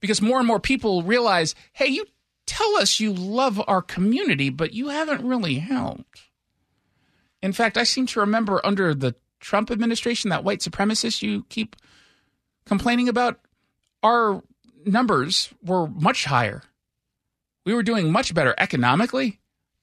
Because 0.00 0.20
more 0.20 0.38
and 0.38 0.46
more 0.46 0.60
people 0.60 1.02
realize 1.02 1.54
hey, 1.72 1.86
you 1.86 2.04
tell 2.46 2.76
us 2.76 3.00
you 3.00 3.12
love 3.12 3.62
our 3.66 3.82
community, 3.82 4.50
but 4.50 4.72
you 4.72 4.88
haven't 4.88 5.26
really 5.26 5.56
helped. 5.56 6.22
In 7.42 7.52
fact, 7.52 7.76
I 7.76 7.84
seem 7.84 8.06
to 8.06 8.20
remember 8.20 8.60
under 8.64 8.94
the 8.94 9.14
Trump 9.40 9.70
administration, 9.70 10.30
that 10.30 10.44
white 10.44 10.60
supremacist 10.60 11.22
you 11.22 11.44
keep 11.48 11.76
complaining 12.64 13.08
about, 13.08 13.38
our 14.02 14.42
numbers 14.84 15.50
were 15.62 15.86
much 15.86 16.24
higher. 16.24 16.62
We 17.64 17.74
were 17.74 17.82
doing 17.82 18.10
much 18.10 18.34
better 18.34 18.54
economically 18.58 19.40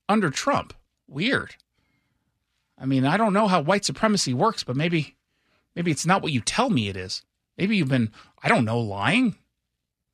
under 0.09 0.29
Trump. 0.29 0.73
Weird. 1.07 1.55
I 2.83 2.85
mean, 2.85 3.05
I 3.05 3.15
don't 3.15 3.31
know 3.31 3.47
how 3.47 3.61
white 3.61 3.85
supremacy 3.85 4.33
works, 4.33 4.65
but 4.65 4.75
maybe 4.75 5.15
maybe 5.73 5.89
it's 5.89 6.05
not 6.05 6.21
what 6.21 6.33
you 6.33 6.41
tell 6.41 6.69
me 6.69 6.89
it 6.89 6.97
is. 6.97 7.23
Maybe 7.57 7.77
you've 7.77 7.87
been, 7.87 8.11
I 8.43 8.49
don't 8.49 8.65
know, 8.65 8.81
lying. 8.81 9.37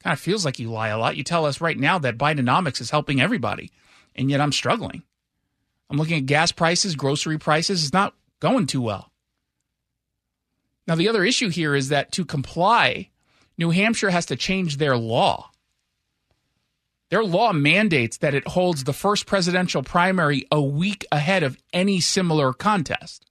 Kind 0.03 0.13
of 0.13 0.19
feels 0.19 0.45
like 0.45 0.59
you 0.59 0.69
lie 0.69 0.89
a 0.89 0.97
lot. 0.99 1.17
You 1.17 1.23
tell 1.23 1.45
us 1.45 1.61
right 1.61 1.77
now 1.77 1.97
that 1.97 2.19
Bidenomics 2.19 2.79
is 2.79 2.91
helping 2.91 3.19
everybody, 3.19 3.71
and 4.15 4.29
yet 4.29 4.39
I'm 4.39 4.51
struggling. 4.51 5.01
I'm 5.89 5.97
looking 5.97 6.19
at 6.19 6.27
gas 6.27 6.51
prices, 6.51 6.95
grocery 6.95 7.39
prices. 7.39 7.83
It's 7.83 7.91
not 7.91 8.13
going 8.39 8.67
too 8.67 8.83
well. 8.83 9.11
Now, 10.87 10.93
the 10.93 11.09
other 11.09 11.23
issue 11.23 11.49
here 11.49 11.73
is 11.75 11.89
that 11.89 12.11
to 12.13 12.23
comply, 12.23 13.09
New 13.57 13.71
Hampshire 13.71 14.11
has 14.11 14.27
to 14.27 14.35
change 14.35 14.77
their 14.77 14.95
law. 14.95 15.49
Their 17.09 17.23
law 17.23 17.53
mandates 17.53 18.17
that 18.17 18.35
it 18.35 18.47
holds 18.47 18.83
the 18.83 18.93
first 18.93 19.25
presidential 19.25 19.81
primary 19.81 20.45
a 20.51 20.61
week 20.61 21.05
ahead 21.11 21.41
of 21.41 21.57
any 21.73 21.99
similar 21.99 22.53
contest. 22.53 23.25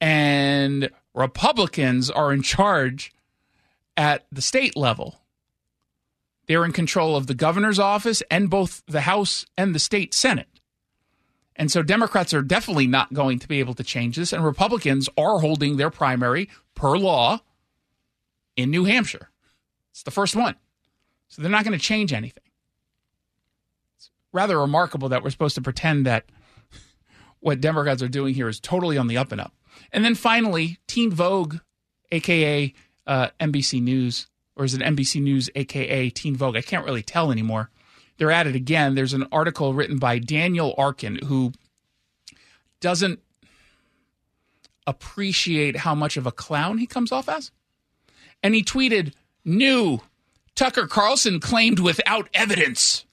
And 0.00 0.90
Republicans 1.14 2.10
are 2.10 2.32
in 2.32 2.42
charge 2.42 3.12
at 3.96 4.26
the 4.32 4.42
state 4.42 4.76
level. 4.76 5.20
They're 6.46 6.64
in 6.64 6.72
control 6.72 7.16
of 7.16 7.28
the 7.28 7.34
governor's 7.34 7.78
office 7.78 8.22
and 8.28 8.50
both 8.50 8.82
the 8.86 9.02
House 9.02 9.46
and 9.56 9.72
the 9.72 9.78
state 9.78 10.12
Senate. 10.12 10.48
And 11.54 11.70
so 11.70 11.82
Democrats 11.82 12.34
are 12.34 12.42
definitely 12.42 12.88
not 12.88 13.12
going 13.12 13.38
to 13.38 13.46
be 13.46 13.60
able 13.60 13.74
to 13.74 13.84
change 13.84 14.16
this. 14.16 14.32
And 14.32 14.44
Republicans 14.44 15.08
are 15.16 15.38
holding 15.38 15.76
their 15.76 15.90
primary 15.90 16.48
per 16.74 16.96
law 16.96 17.40
in 18.56 18.70
New 18.70 18.84
Hampshire. 18.84 19.30
It's 19.92 20.02
the 20.02 20.10
first 20.10 20.34
one. 20.34 20.56
So 21.28 21.42
they're 21.42 21.50
not 21.50 21.64
going 21.64 21.78
to 21.78 21.84
change 21.84 22.12
anything 22.12 22.49
rather 24.32 24.58
remarkable 24.58 25.08
that 25.08 25.22
we're 25.22 25.30
supposed 25.30 25.54
to 25.56 25.62
pretend 25.62 26.06
that 26.06 26.24
what 27.40 27.60
Democrats 27.60 28.02
are 28.02 28.08
doing 28.08 28.34
here 28.34 28.48
is 28.48 28.60
totally 28.60 28.96
on 28.96 29.06
the 29.06 29.16
up 29.16 29.32
and 29.32 29.40
up. 29.40 29.52
And 29.92 30.04
then 30.04 30.14
finally, 30.14 30.78
Teen 30.86 31.10
Vogue, 31.10 31.56
aka 32.12 32.72
uh, 33.06 33.28
NBC 33.40 33.82
News, 33.82 34.26
or 34.56 34.64
is 34.64 34.74
it 34.74 34.82
NBC 34.82 35.22
News, 35.22 35.50
aka 35.54 36.10
Teen 36.10 36.36
Vogue? 36.36 36.56
I 36.56 36.62
can't 36.62 36.84
really 36.84 37.02
tell 37.02 37.32
anymore. 37.32 37.70
They're 38.18 38.30
at 38.30 38.46
it 38.46 38.54
again. 38.54 38.94
There's 38.94 39.14
an 39.14 39.26
article 39.32 39.72
written 39.72 39.98
by 39.98 40.18
Daniel 40.18 40.74
Arkin 40.76 41.16
who 41.24 41.52
doesn't 42.80 43.20
appreciate 44.86 45.78
how 45.78 45.94
much 45.94 46.16
of 46.16 46.26
a 46.26 46.32
clown 46.32 46.78
he 46.78 46.86
comes 46.86 47.12
off 47.12 47.28
as. 47.28 47.50
And 48.42 48.54
he 48.54 48.62
tweeted, 48.62 49.14
New 49.44 50.00
Tucker 50.54 50.86
Carlson 50.86 51.40
claimed 51.40 51.78
without 51.78 52.28
evidence 52.34 53.06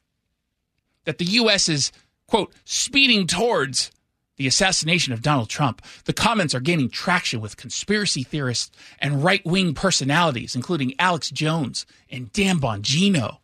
that 1.07 1.19
the 1.19 1.25
U.S. 1.25 1.69
is, 1.69 1.93
quote, 2.27 2.53
speeding 2.65 3.27
towards 3.27 3.91
the 4.35 4.45
assassination 4.45 5.13
of 5.13 5.21
Donald 5.21 5.49
Trump. 5.49 5.81
The 6.03 6.11
comments 6.11 6.53
are 6.53 6.59
gaining 6.59 6.89
traction 6.89 7.39
with 7.39 7.55
conspiracy 7.55 8.23
theorists 8.23 8.75
and 8.99 9.23
right 9.23 9.43
wing 9.45 9.73
personalities, 9.73 10.53
including 10.53 10.93
Alex 10.99 11.31
Jones 11.31 11.85
and 12.11 12.31
Dan 12.33 12.59
Bongino. 12.59 13.37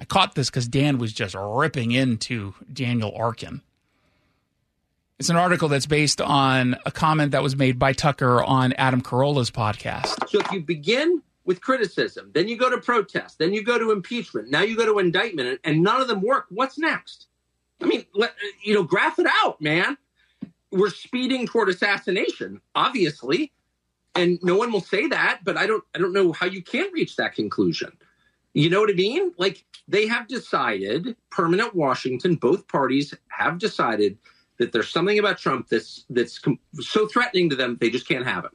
I 0.00 0.06
caught 0.06 0.34
this 0.34 0.48
because 0.48 0.66
Dan 0.66 0.96
was 0.96 1.12
just 1.12 1.36
ripping 1.38 1.92
into 1.92 2.54
Daniel 2.72 3.14
Arkin. 3.14 3.60
It's 5.18 5.28
an 5.28 5.36
article 5.36 5.68
that's 5.68 5.86
based 5.86 6.22
on 6.22 6.76
a 6.86 6.90
comment 6.90 7.32
that 7.32 7.42
was 7.42 7.56
made 7.56 7.78
by 7.78 7.92
Tucker 7.92 8.42
on 8.42 8.72
Adam 8.72 9.02
Carolla's 9.02 9.50
podcast. 9.50 10.28
So 10.30 10.40
if 10.40 10.50
you 10.50 10.62
begin 10.62 11.22
with 11.48 11.62
criticism, 11.62 12.30
then 12.34 12.46
you 12.46 12.58
go 12.58 12.68
to 12.68 12.76
protest, 12.76 13.38
then 13.38 13.54
you 13.54 13.64
go 13.64 13.78
to 13.78 13.90
impeachment, 13.90 14.50
now 14.50 14.60
you 14.60 14.76
go 14.76 14.84
to 14.84 14.98
indictment, 14.98 15.58
and 15.64 15.82
none 15.82 15.98
of 15.98 16.06
them 16.06 16.20
work, 16.20 16.44
what's 16.50 16.78
next? 16.78 17.26
I 17.80 17.86
mean, 17.86 18.04
let, 18.12 18.34
you 18.62 18.74
know, 18.74 18.82
graph 18.82 19.18
it 19.18 19.26
out, 19.42 19.58
man. 19.58 19.96
We're 20.70 20.90
speeding 20.90 21.46
toward 21.46 21.70
assassination, 21.70 22.60
obviously, 22.74 23.50
and 24.14 24.38
no 24.42 24.56
one 24.56 24.70
will 24.70 24.82
say 24.82 25.06
that. 25.08 25.40
But 25.42 25.56
I 25.56 25.66
don't, 25.66 25.82
I 25.94 25.98
don't 25.98 26.12
know 26.12 26.32
how 26.32 26.44
you 26.44 26.62
can 26.62 26.92
reach 26.92 27.16
that 27.16 27.34
conclusion. 27.34 27.92
You 28.52 28.68
know 28.68 28.80
what 28.80 28.90
I 28.90 28.94
mean? 28.94 29.32
Like 29.38 29.64
they 29.86 30.06
have 30.06 30.28
decided, 30.28 31.16
permanent 31.30 31.74
Washington, 31.74 32.34
both 32.34 32.68
parties 32.68 33.14
have 33.28 33.58
decided 33.58 34.18
that 34.58 34.72
there's 34.72 34.90
something 34.90 35.18
about 35.18 35.38
Trump 35.38 35.68
that's 35.68 36.04
that's 36.10 36.38
com- 36.38 36.58
so 36.74 37.06
threatening 37.06 37.48
to 37.48 37.56
them 37.56 37.78
they 37.80 37.88
just 37.88 38.06
can't 38.06 38.26
have 38.26 38.44
it. 38.44 38.50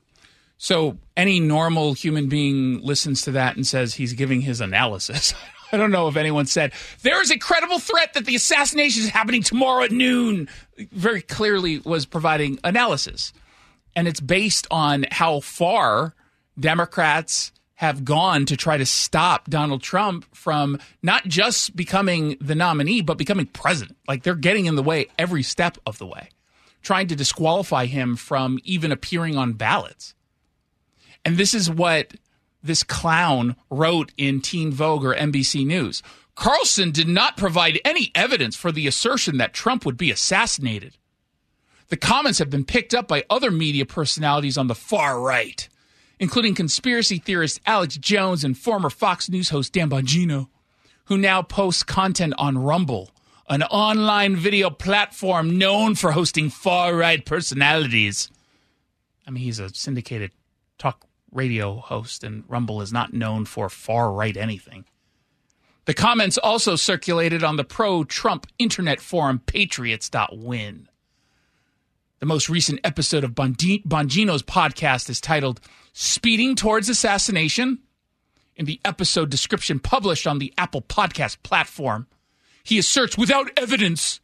So 0.63 0.97
any 1.17 1.41
normal 1.41 1.91
human 1.91 2.29
being 2.29 2.79
listens 2.79 3.23
to 3.23 3.31
that 3.31 3.57
and 3.57 3.67
says 3.67 3.95
he's 3.95 4.13
giving 4.13 4.39
his 4.39 4.61
analysis. 4.61 5.33
I 5.73 5.75
don't 5.75 5.91
know 5.91 6.07
if 6.07 6.15
anyone 6.15 6.45
said 6.45 6.71
there 7.01 7.21
is 7.21 7.31
a 7.31 7.37
credible 7.37 7.79
threat 7.79 8.13
that 8.13 8.25
the 8.25 8.35
assassination 8.35 9.03
is 9.03 9.09
happening 9.09 9.43
tomorrow 9.43 9.83
at 9.83 9.91
noon. 9.91 10.47
Very 10.93 11.21
clearly 11.21 11.79
was 11.79 12.05
providing 12.05 12.59
analysis, 12.63 13.33
and 13.93 14.07
it's 14.07 14.21
based 14.21 14.65
on 14.71 15.05
how 15.11 15.41
far 15.41 16.15
Democrats 16.57 17.51
have 17.73 18.05
gone 18.05 18.45
to 18.45 18.55
try 18.55 18.77
to 18.77 18.85
stop 18.85 19.49
Donald 19.49 19.83
Trump 19.83 20.23
from 20.33 20.79
not 21.01 21.25
just 21.25 21.75
becoming 21.75 22.37
the 22.39 22.55
nominee, 22.55 23.01
but 23.01 23.17
becoming 23.17 23.47
president. 23.47 23.97
Like 24.07 24.23
they're 24.23 24.33
getting 24.33 24.67
in 24.67 24.77
the 24.77 24.83
way 24.83 25.07
every 25.19 25.43
step 25.43 25.77
of 25.85 25.97
the 25.97 26.07
way, 26.07 26.29
trying 26.81 27.07
to 27.09 27.17
disqualify 27.17 27.87
him 27.87 28.15
from 28.15 28.59
even 28.63 28.93
appearing 28.93 29.35
on 29.35 29.51
ballots. 29.51 30.15
And 31.25 31.37
this 31.37 31.53
is 31.53 31.69
what 31.69 32.13
this 32.61 32.83
clown 32.83 33.55
wrote 33.69 34.11
in 34.17 34.41
Teen 34.41 34.71
Vogue 34.71 35.03
or 35.03 35.13
NBC 35.13 35.65
News. 35.65 36.01
Carlson 36.35 36.91
did 36.91 37.07
not 37.07 37.37
provide 37.37 37.79
any 37.85 38.11
evidence 38.15 38.55
for 38.55 38.71
the 38.71 38.87
assertion 38.87 39.37
that 39.37 39.53
Trump 39.53 39.85
would 39.85 39.97
be 39.97 40.09
assassinated. 40.09 40.97
The 41.89 41.97
comments 41.97 42.39
have 42.39 42.49
been 42.49 42.65
picked 42.65 42.93
up 42.93 43.07
by 43.07 43.23
other 43.29 43.51
media 43.51 43.85
personalities 43.85 44.57
on 44.57 44.67
the 44.67 44.75
far 44.75 45.19
right, 45.19 45.67
including 46.19 46.55
conspiracy 46.55 47.19
theorist 47.19 47.59
Alex 47.65 47.97
Jones 47.97 48.43
and 48.43 48.57
former 48.57 48.89
Fox 48.89 49.29
News 49.29 49.49
host 49.49 49.73
Dan 49.73 49.89
Bongino, 49.89 50.47
who 51.05 51.17
now 51.17 51.41
posts 51.41 51.83
content 51.83 52.33
on 52.37 52.57
Rumble, 52.57 53.11
an 53.47 53.61
online 53.63 54.35
video 54.35 54.69
platform 54.69 55.57
known 55.57 55.93
for 55.93 56.13
hosting 56.13 56.49
far 56.49 56.95
right 56.95 57.23
personalities. 57.23 58.31
I 59.27 59.31
mean, 59.31 59.43
he's 59.43 59.59
a 59.59 59.69
syndicated 59.69 60.31
talk 60.79 61.05
radio 61.35 61.75
host, 61.75 62.23
and 62.23 62.43
Rumble 62.47 62.81
is 62.81 62.93
not 62.93 63.13
known 63.13 63.45
for 63.45 63.69
far 63.69 64.11
right 64.11 64.35
anything. 64.35 64.85
The 65.85 65.93
comments 65.93 66.37
also 66.37 66.75
circulated 66.75 67.43
on 67.43 67.57
the 67.57 67.63
pro 67.63 68.03
Trump 68.03 68.47
internet 68.57 69.01
forum 69.01 69.41
patriots.win. 69.45 70.87
The 72.19 72.25
most 72.25 72.47
recent 72.47 72.79
episode 72.85 73.25
of 73.25 73.31
Bongino's 73.31 74.43
podcast 74.43 75.09
is 75.09 75.19
titled 75.19 75.59
Speeding 75.91 76.55
Towards 76.55 76.87
Assassination. 76.87 77.79
In 78.55 78.65
the 78.65 78.79
episode 78.85 79.29
description 79.29 79.79
published 79.79 80.25
on 80.25 80.39
the 80.39 80.53
Apple 80.57 80.81
Podcast 80.81 81.43
platform, 81.43 82.07
he 82.63 82.77
asserts 82.77 83.17
without 83.17 83.51
evidence 83.57 84.21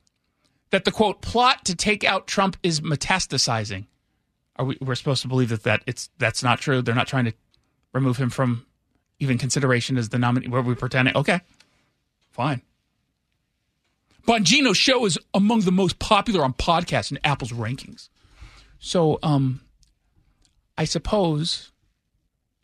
that 0.69 0.85
the 0.85 0.91
quote 0.91 1.21
plot 1.21 1.65
to 1.65 1.75
take 1.75 2.03
out 2.05 2.27
Trump 2.27 2.55
is 2.63 2.79
metastasizing. 2.79 3.87
Are 4.59 4.65
we 4.65 4.77
we're 4.81 4.95
supposed 4.95 5.21
to 5.21 5.29
believe 5.29 5.49
that, 5.49 5.63
that 5.63 5.81
it's 5.87 6.09
that's 6.19 6.43
not 6.43 6.59
true? 6.59 6.81
They're 6.81 6.93
not 6.93 7.07
trying 7.07 7.25
to 7.25 7.33
remove 7.93 8.17
him 8.17 8.29
from 8.29 8.65
even 9.19 9.37
consideration 9.37 9.97
as 9.97 10.09
the 10.09 10.19
nominee. 10.19 10.49
Were 10.49 10.61
we 10.61 10.75
pretending? 10.75 11.15
Okay, 11.15 11.39
fine. 12.29 12.61
Bongino's 14.27 14.77
show 14.77 15.05
is 15.05 15.17
among 15.33 15.61
the 15.61 15.71
most 15.71 15.97
popular 15.97 16.43
on 16.43 16.53
podcasts 16.53 17.09
in 17.09 17.19
Apple's 17.23 17.53
rankings. 17.53 18.09
So, 18.77 19.17
um, 19.23 19.61
I 20.77 20.83
suppose 20.83 21.71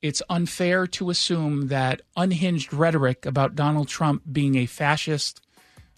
it's 0.02 0.22
unfair 0.30 0.86
to 0.88 1.10
assume 1.10 1.70
that 1.70 2.02
unhinged 2.16 2.74
rhetoric 2.74 3.26
about 3.26 3.56
Donald 3.56 3.88
Trump 3.88 4.22
being 4.32 4.56
a 4.56 4.66
fascist, 4.66 5.42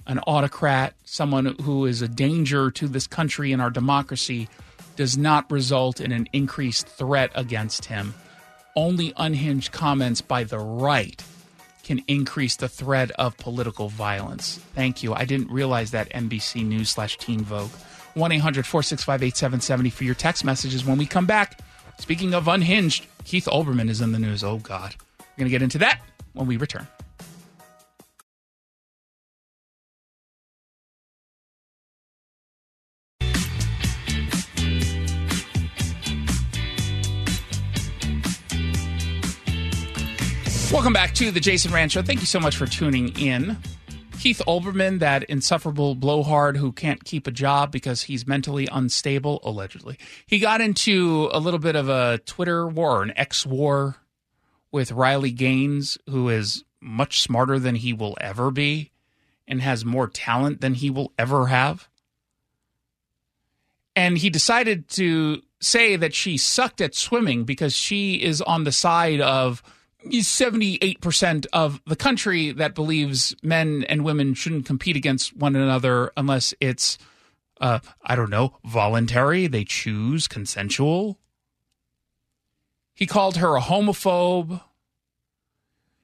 an 0.05 0.19
autocrat, 0.19 0.93
someone 1.03 1.57
who 1.63 1.85
is 1.85 2.01
a 2.01 2.07
danger 2.07 2.71
to 2.71 2.87
this 2.87 3.07
country 3.07 3.51
and 3.51 3.61
our 3.61 3.71
democracy 3.71 4.47
does 4.97 5.17
not 5.17 5.49
result 5.49 6.01
in 6.01 6.11
an 6.11 6.27
increased 6.33 6.87
threat 6.87 7.31
against 7.35 7.85
him. 7.85 8.13
Only 8.75 9.13
unhinged 9.15 9.71
comments 9.71 10.21
by 10.21 10.43
the 10.43 10.59
right 10.59 11.23
can 11.83 12.03
increase 12.07 12.57
the 12.57 12.67
threat 12.67 13.11
of 13.11 13.37
political 13.37 13.87
violence. 13.87 14.57
Thank 14.75 15.01
you. 15.03 15.13
I 15.13 15.23
didn't 15.23 15.49
realize 15.49 15.91
that 15.91 16.09
NBC 16.09 16.65
News 16.65 16.89
slash 16.89 17.17
Teen 17.17 17.41
Vogue. 17.41 17.71
1 18.15 18.31
800 18.31 18.65
465 18.65 19.23
8770 19.23 19.89
for 19.91 20.03
your 20.03 20.15
text 20.15 20.43
messages. 20.43 20.83
When 20.83 20.97
we 20.97 21.05
come 21.05 21.25
back, 21.25 21.59
speaking 21.99 22.33
of 22.33 22.47
unhinged, 22.47 23.05
Keith 23.23 23.45
Olbermann 23.45 23.89
is 23.89 24.01
in 24.01 24.11
the 24.11 24.19
news. 24.19 24.43
Oh, 24.43 24.57
God. 24.57 24.95
We're 25.19 25.25
going 25.37 25.45
to 25.45 25.51
get 25.51 25.61
into 25.61 25.77
that 25.77 26.01
when 26.33 26.47
we 26.47 26.57
return. 26.57 26.87
Welcome 40.87 41.03
back 41.03 41.15
to 41.15 41.31
the 41.31 41.41
Jason 41.41 41.73
Rantz 41.73 41.91
Show. 41.91 42.01
Thank 42.01 42.21
you 42.21 42.25
so 42.25 42.39
much 42.39 42.55
for 42.55 42.65
tuning 42.65 43.09
in. 43.19 43.57
Keith 44.21 44.41
Olbermann, 44.47 44.99
that 44.99 45.23
insufferable 45.23 45.95
blowhard 45.95 46.55
who 46.55 46.71
can't 46.71 47.03
keep 47.03 47.27
a 47.27 47.31
job 47.31 47.73
because 47.73 48.03
he's 48.03 48.25
mentally 48.25 48.69
unstable, 48.71 49.41
allegedly. 49.43 49.97
He 50.27 50.39
got 50.39 50.61
into 50.61 51.29
a 51.33 51.41
little 51.41 51.59
bit 51.59 51.75
of 51.75 51.89
a 51.89 52.19
Twitter 52.19 52.65
war, 52.65 53.03
an 53.03 53.11
X 53.17 53.45
war 53.45 53.97
with 54.71 54.93
Riley 54.93 55.31
Gaines, 55.31 55.97
who 56.09 56.29
is 56.29 56.63
much 56.79 57.19
smarter 57.19 57.59
than 57.59 57.75
he 57.75 57.91
will 57.91 58.17
ever 58.21 58.49
be 58.49 58.91
and 59.45 59.61
has 59.61 59.83
more 59.83 60.07
talent 60.07 60.61
than 60.61 60.73
he 60.73 60.89
will 60.89 61.11
ever 61.19 61.47
have. 61.47 61.89
And 63.93 64.17
he 64.17 64.29
decided 64.29 64.87
to 64.91 65.41
say 65.59 65.97
that 65.97 66.13
she 66.13 66.37
sucked 66.37 66.79
at 66.79 66.95
swimming 66.95 67.43
because 67.43 67.73
she 67.73 68.23
is 68.23 68.41
on 68.41 68.63
the 68.63 68.71
side 68.71 69.19
of 69.19 69.61
78% 70.11 71.45
of 71.53 71.81
the 71.85 71.95
country 71.95 72.51
that 72.51 72.75
believes 72.75 73.35
men 73.41 73.85
and 73.87 74.03
women 74.03 74.33
shouldn't 74.33 74.65
compete 74.65 74.95
against 74.95 75.35
one 75.35 75.55
another 75.55 76.11
unless 76.17 76.53
it's, 76.59 76.97
uh, 77.61 77.79
I 78.01 78.15
don't 78.15 78.29
know, 78.29 78.57
voluntary, 78.65 79.47
they 79.47 79.63
choose, 79.63 80.27
consensual. 80.27 81.19
He 82.93 83.05
called 83.05 83.37
her 83.37 83.55
a 83.55 83.61
homophobe. 83.61 84.61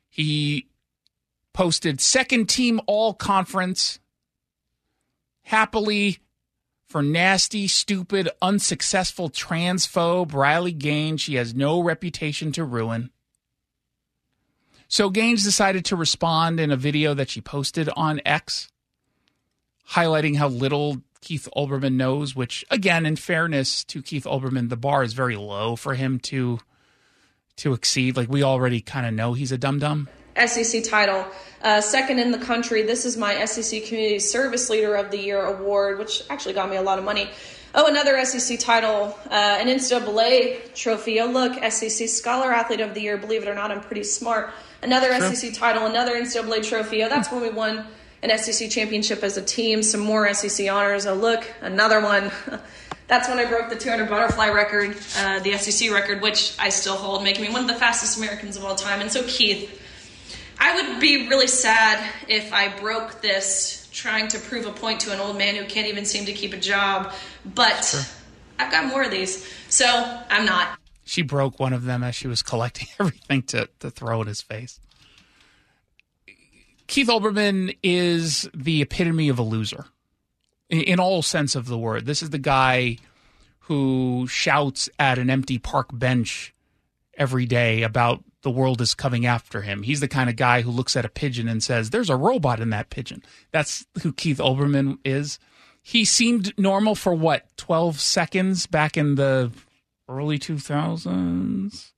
He 0.09 0.67
posted 1.53 1.99
second 2.01 2.49
team 2.49 2.79
all 2.85 3.13
conference 3.13 3.99
happily 5.43 6.19
for 6.85 7.01
nasty, 7.01 7.67
stupid, 7.67 8.29
unsuccessful 8.41 9.29
transphobe 9.29 10.33
Riley 10.33 10.71
Gaines. 10.71 11.21
She 11.21 11.35
has 11.35 11.55
no 11.55 11.81
reputation 11.81 12.51
to 12.51 12.63
ruin. 12.63 13.09
So 14.93 15.09
Gaines 15.09 15.43
decided 15.43 15.85
to 15.85 15.95
respond 15.95 16.59
in 16.59 16.69
a 16.69 16.77
video 16.77 17.15
that 17.15 17.27
she 17.27 17.41
posted 17.41 17.89
on 17.95 18.21
X, 18.27 18.69
highlighting 19.89 20.37
how 20.37 20.49
little 20.49 21.01
Keith 21.19 21.49
Olbermann 21.57 21.93
knows, 21.93 22.35
which 22.35 22.63
again, 22.69 23.07
in 23.07 23.15
fairness 23.15 23.83
to 23.85 24.03
Keith 24.03 24.25
Olbermann, 24.25 24.69
the 24.69 24.77
bar 24.77 25.01
is 25.01 25.13
very 25.13 25.35
low 25.35 25.75
for 25.75 25.95
him 25.95 26.19
to 26.19 26.59
to 27.55 27.73
exceed. 27.73 28.15
Like 28.15 28.29
we 28.29 28.43
already 28.43 28.81
kind 28.81 29.07
of 29.07 29.15
know 29.15 29.33
he's 29.33 29.51
a 29.51 29.57
dum 29.57 29.79
dum. 29.79 30.09
SEC 30.45 30.83
title, 30.83 31.25
uh, 31.63 31.81
second 31.81 32.19
in 32.19 32.29
the 32.29 32.37
country. 32.37 32.83
This 32.83 33.03
is 33.03 33.17
my 33.17 33.45
SEC 33.45 33.85
Community 33.85 34.19
Service 34.19 34.69
Leader 34.69 34.93
of 34.93 35.09
the 35.09 35.17
Year 35.17 35.43
award, 35.43 35.97
which 35.97 36.21
actually 36.29 36.53
got 36.53 36.69
me 36.69 36.75
a 36.75 36.83
lot 36.83 36.99
of 36.99 37.03
money. 37.03 37.31
Oh, 37.75 37.87
another 37.87 38.23
SEC 38.23 38.59
title, 38.59 39.17
uh, 39.31 39.57
an 39.59 39.67
NCAA 39.67 40.75
trophy. 40.75 41.19
Oh, 41.19 41.25
look, 41.25 41.53
SEC 41.71 42.07
Scholar 42.07 42.51
Athlete 42.51 42.81
of 42.81 42.93
the 42.93 43.01
Year. 43.01 43.17
Believe 43.17 43.41
it 43.41 43.47
or 43.47 43.55
not, 43.55 43.71
I'm 43.71 43.81
pretty 43.81 44.03
smart. 44.03 44.51
Another 44.83 45.11
sure. 45.17 45.33
SEC 45.33 45.53
title, 45.55 45.87
another 45.87 46.13
NCAA 46.13 46.67
trophy. 46.67 47.03
Oh, 47.03 47.09
that's 47.09 47.31
when 47.31 47.41
we 47.41 47.49
won 47.49 47.87
an 48.21 48.37
SEC 48.37 48.69
championship 48.69 49.23
as 49.23 49.37
a 49.37 49.41
team. 49.41 49.81
Some 49.81 50.01
more 50.01 50.31
SEC 50.35 50.69
honors. 50.69 51.07
Oh, 51.07 51.15
look, 51.15 51.51
another 51.61 51.99
one. 51.99 52.31
that's 53.07 53.27
when 53.27 53.39
I 53.39 53.45
broke 53.45 53.69
the 53.69 53.75
200 53.75 54.07
butterfly 54.07 54.49
record, 54.49 54.95
uh, 55.17 55.39
the 55.39 55.57
SEC 55.57 55.91
record, 55.91 56.21
which 56.21 56.55
I 56.59 56.69
still 56.69 56.95
hold, 56.95 57.23
making 57.23 57.43
me 57.43 57.51
one 57.51 57.61
of 57.61 57.67
the 57.67 57.73
fastest 57.73 58.19
Americans 58.19 58.55
of 58.55 58.63
all 58.65 58.75
time. 58.75 59.01
And 59.01 59.11
so, 59.11 59.23
Keith, 59.23 59.81
I 60.59 60.75
would 60.75 60.99
be 60.99 61.27
really 61.27 61.47
sad 61.47 62.07
if 62.27 62.53
I 62.53 62.67
broke 62.79 63.21
this 63.21 63.82
trying 63.93 64.27
to 64.29 64.39
prove 64.39 64.65
a 64.65 64.71
point 64.71 64.99
to 65.01 65.13
an 65.13 65.19
old 65.19 65.37
man 65.37 65.55
who 65.55 65.65
can't 65.65 65.87
even 65.87 66.03
seem 66.03 66.25
to 66.25 66.33
keep 66.33 66.53
a 66.53 66.57
job. 66.57 67.13
But 67.45 67.85
sure. 67.85 68.01
I've 68.59 68.71
got 68.71 68.85
more 68.85 69.03
of 69.03 69.11
these, 69.11 69.47
so 69.69 69.85
I'm 70.29 70.45
not. 70.45 70.77
She 71.05 71.21
broke 71.21 71.59
one 71.59 71.73
of 71.73 71.85
them 71.85 72.03
as 72.03 72.15
she 72.15 72.27
was 72.27 72.41
collecting 72.41 72.87
everything 72.99 73.43
to, 73.43 73.69
to 73.79 73.89
throw 73.89 74.21
in 74.21 74.27
his 74.27 74.41
face. 74.41 74.79
Keith 76.87 77.07
Olbermann 77.07 77.77
is 77.81 78.49
the 78.53 78.81
epitome 78.81 79.29
of 79.29 79.39
a 79.39 79.43
loser 79.43 79.85
in, 80.69 80.81
in 80.81 80.99
all 80.99 81.21
sense 81.21 81.55
of 81.55 81.67
the 81.67 81.77
word. 81.77 82.05
This 82.05 82.21
is 82.21 82.31
the 82.31 82.37
guy 82.37 82.97
who 83.59 84.27
shouts 84.27 84.89
at 84.99 85.17
an 85.17 85.29
empty 85.29 85.57
park 85.57 85.87
bench 85.93 86.53
every 87.15 87.45
day 87.45 87.83
about 87.83 88.23
the 88.43 88.51
world 88.51 88.79
is 88.81 88.93
coming 88.93 89.25
after 89.25 89.61
him. 89.61 89.83
He's 89.83 89.99
the 89.99 90.07
kind 90.07 90.29
of 90.29 90.35
guy 90.35 90.61
who 90.61 90.71
looks 90.71 90.95
at 90.95 91.05
a 91.05 91.09
pigeon 91.09 91.47
and 91.47 91.63
says, 91.63 91.89
There's 91.89 92.09
a 92.09 92.15
robot 92.15 92.59
in 92.59 92.69
that 92.69 92.89
pigeon. 92.89 93.23
That's 93.51 93.85
who 94.01 94.13
Keith 94.13 94.37
Olbermann 94.37 94.99
is. 95.03 95.39
He 95.81 96.05
seemed 96.05 96.57
normal 96.57 96.95
for 96.95 97.13
what, 97.13 97.45
12 97.57 97.99
seconds 97.99 98.67
back 98.67 98.95
in 98.95 99.15
the 99.15 99.51
early 100.07 100.39
2000s? 100.39 101.91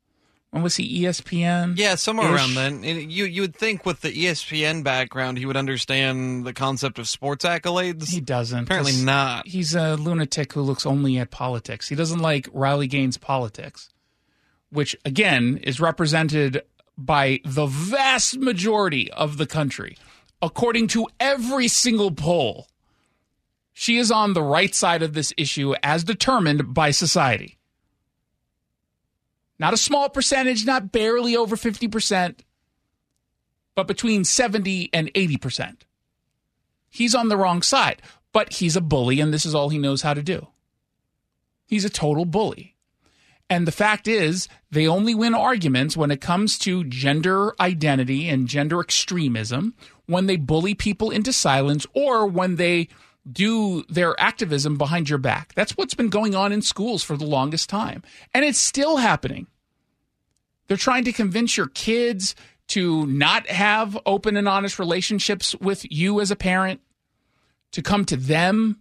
When 0.56 0.64
was 0.64 0.78
he 0.78 1.02
ESPN? 1.04 1.78
Yeah, 1.78 1.96
somewhere 1.96 2.34
around 2.34 2.54
then. 2.56 2.82
You 2.82 3.26
you 3.26 3.41
would 3.41 3.58
think 3.58 3.86
with 3.86 4.00
the 4.00 4.14
ESPN 4.14 4.86
background 4.86 5.38
he 5.38 5.46
would 5.46 5.58
understand 5.58 6.46
the 6.46 6.54
concept 6.54 6.98
of 6.98 7.10
sports 7.10 7.43
accolades. 7.43 8.10
He 8.10 8.22
doesn't. 8.22 8.64
Apparently 8.64 8.96
not. 9.04 9.46
He's 9.46 9.76
a 9.76 9.98
lunatic 9.98 10.54
who 10.54 10.62
looks 10.62 10.86
only 10.86 11.18
at 11.18 11.30
politics. 11.30 11.89
He 11.89 11.96
doesn't 11.96 12.20
like 12.20 12.48
Riley 12.54 12.88
Gaines 12.88 13.18
politics, 13.18 13.89
which 14.76 14.95
again 15.05 15.57
is 15.63 15.80
represented 15.80 16.61
by 16.97 17.39
the 17.43 17.65
vast 17.65 18.38
majority 18.38 19.11
of 19.11 19.38
the 19.38 19.47
country. 19.47 19.97
According 20.41 20.88
to 20.89 21.07
every 21.19 21.67
single 21.67 22.11
poll, 22.11 22.67
she 23.73 23.97
is 23.97 24.11
on 24.11 24.34
the 24.34 24.43
right 24.43 24.73
side 24.73 25.01
of 25.01 25.13
this 25.13 25.34
issue 25.38 25.73
as 25.84 26.03
determined 26.03 26.73
by 26.73 26.91
society. 26.91 27.57
Not 29.57 29.73
a 29.73 29.78
small 29.78 30.09
percentage, 30.09 30.65
not 30.65 30.91
barely 30.91 31.36
over 31.36 31.55
50%, 31.55 32.39
but 33.73 33.88
between 33.88 34.23
70 34.23 34.89
and 34.93 35.13
80%. 35.13 35.78
He's 36.89 37.15
on 37.15 37.30
the 37.30 37.38
wrong 37.38 37.61
side, 37.61 38.01
but 38.32 38.53
he's 38.53 38.76
a 38.76 38.82
bully, 38.82 39.19
and 39.19 39.34
this 39.34 39.45
is 39.45 39.55
all 39.55 39.69
he 39.69 39.78
knows 39.78 40.01
how 40.01 40.13
to 40.13 40.23
do. 40.23 40.47
He's 41.65 41.86
a 41.86 41.89
total 41.89 42.26
bully. 42.26 42.74
And 43.50 43.68
the 43.68 43.72
fact 43.72 44.08
is, 44.08 44.48
they 44.72 44.88
only 44.88 45.14
win 45.14 45.36
arguments 45.36 45.96
when 45.96 46.10
it 46.10 46.20
comes 46.20 46.58
to 46.60 46.84
gender 46.86 47.54
identity 47.60 48.28
and 48.28 48.48
gender 48.48 48.80
extremism, 48.80 49.76
when 50.08 50.26
they 50.26 50.36
bully 50.36 50.74
people 50.74 51.12
into 51.12 51.32
silence, 51.32 51.86
or 51.93 52.26
when 52.26 52.56
they 52.56 52.88
do 53.32 53.84
their 53.89 54.20
activism 54.20 54.78
behind 54.78 55.10
your 55.10 55.20
back. 55.20 55.54
That's 55.54 55.78
what's 55.78 55.93
been 55.93 56.10
going 56.10 56.36
on 56.36 56.52
in 56.52 56.62
schools 56.62 57.04
for 57.04 57.18
the 57.18 57.26
longest 57.26 57.70
time. 57.70 58.04
And 58.34 58.43
it's 58.46 58.60
still 58.60 58.98
happening. 58.98 59.48
They're 60.68 60.78
trying 60.78 61.04
to 61.06 61.12
convince 61.12 61.56
your 61.56 61.68
kids 61.68 62.36
to 62.70 63.06
not 63.06 63.48
have 63.48 63.98
open 64.08 64.38
and 64.38 64.48
honest 64.48 64.80
relationships 64.80 65.56
with 65.56 65.86
you 65.91 66.20
as 66.20 66.32
a 66.32 66.36
parent, 66.36 66.82
to 67.74 67.84
come 67.84 68.06
to 68.06 68.16
them 68.16 68.80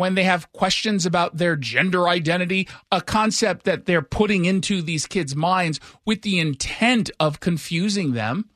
when 0.00 0.14
they 0.14 0.24
have 0.24 0.50
questions 0.52 1.04
about 1.04 1.36
their 1.36 1.56
gender 1.56 2.08
identity, 2.08 2.66
a 2.90 3.02
concept 3.02 3.64
that 3.66 3.84
they're 3.84 4.00
putting 4.00 4.46
into 4.46 4.80
these 4.80 5.06
kids' 5.06 5.36
minds 5.36 5.78
with 6.06 6.22
the 6.22 6.38
intent 6.38 7.10
of 7.20 7.38
confusing 7.38 8.14
them, 8.14 8.48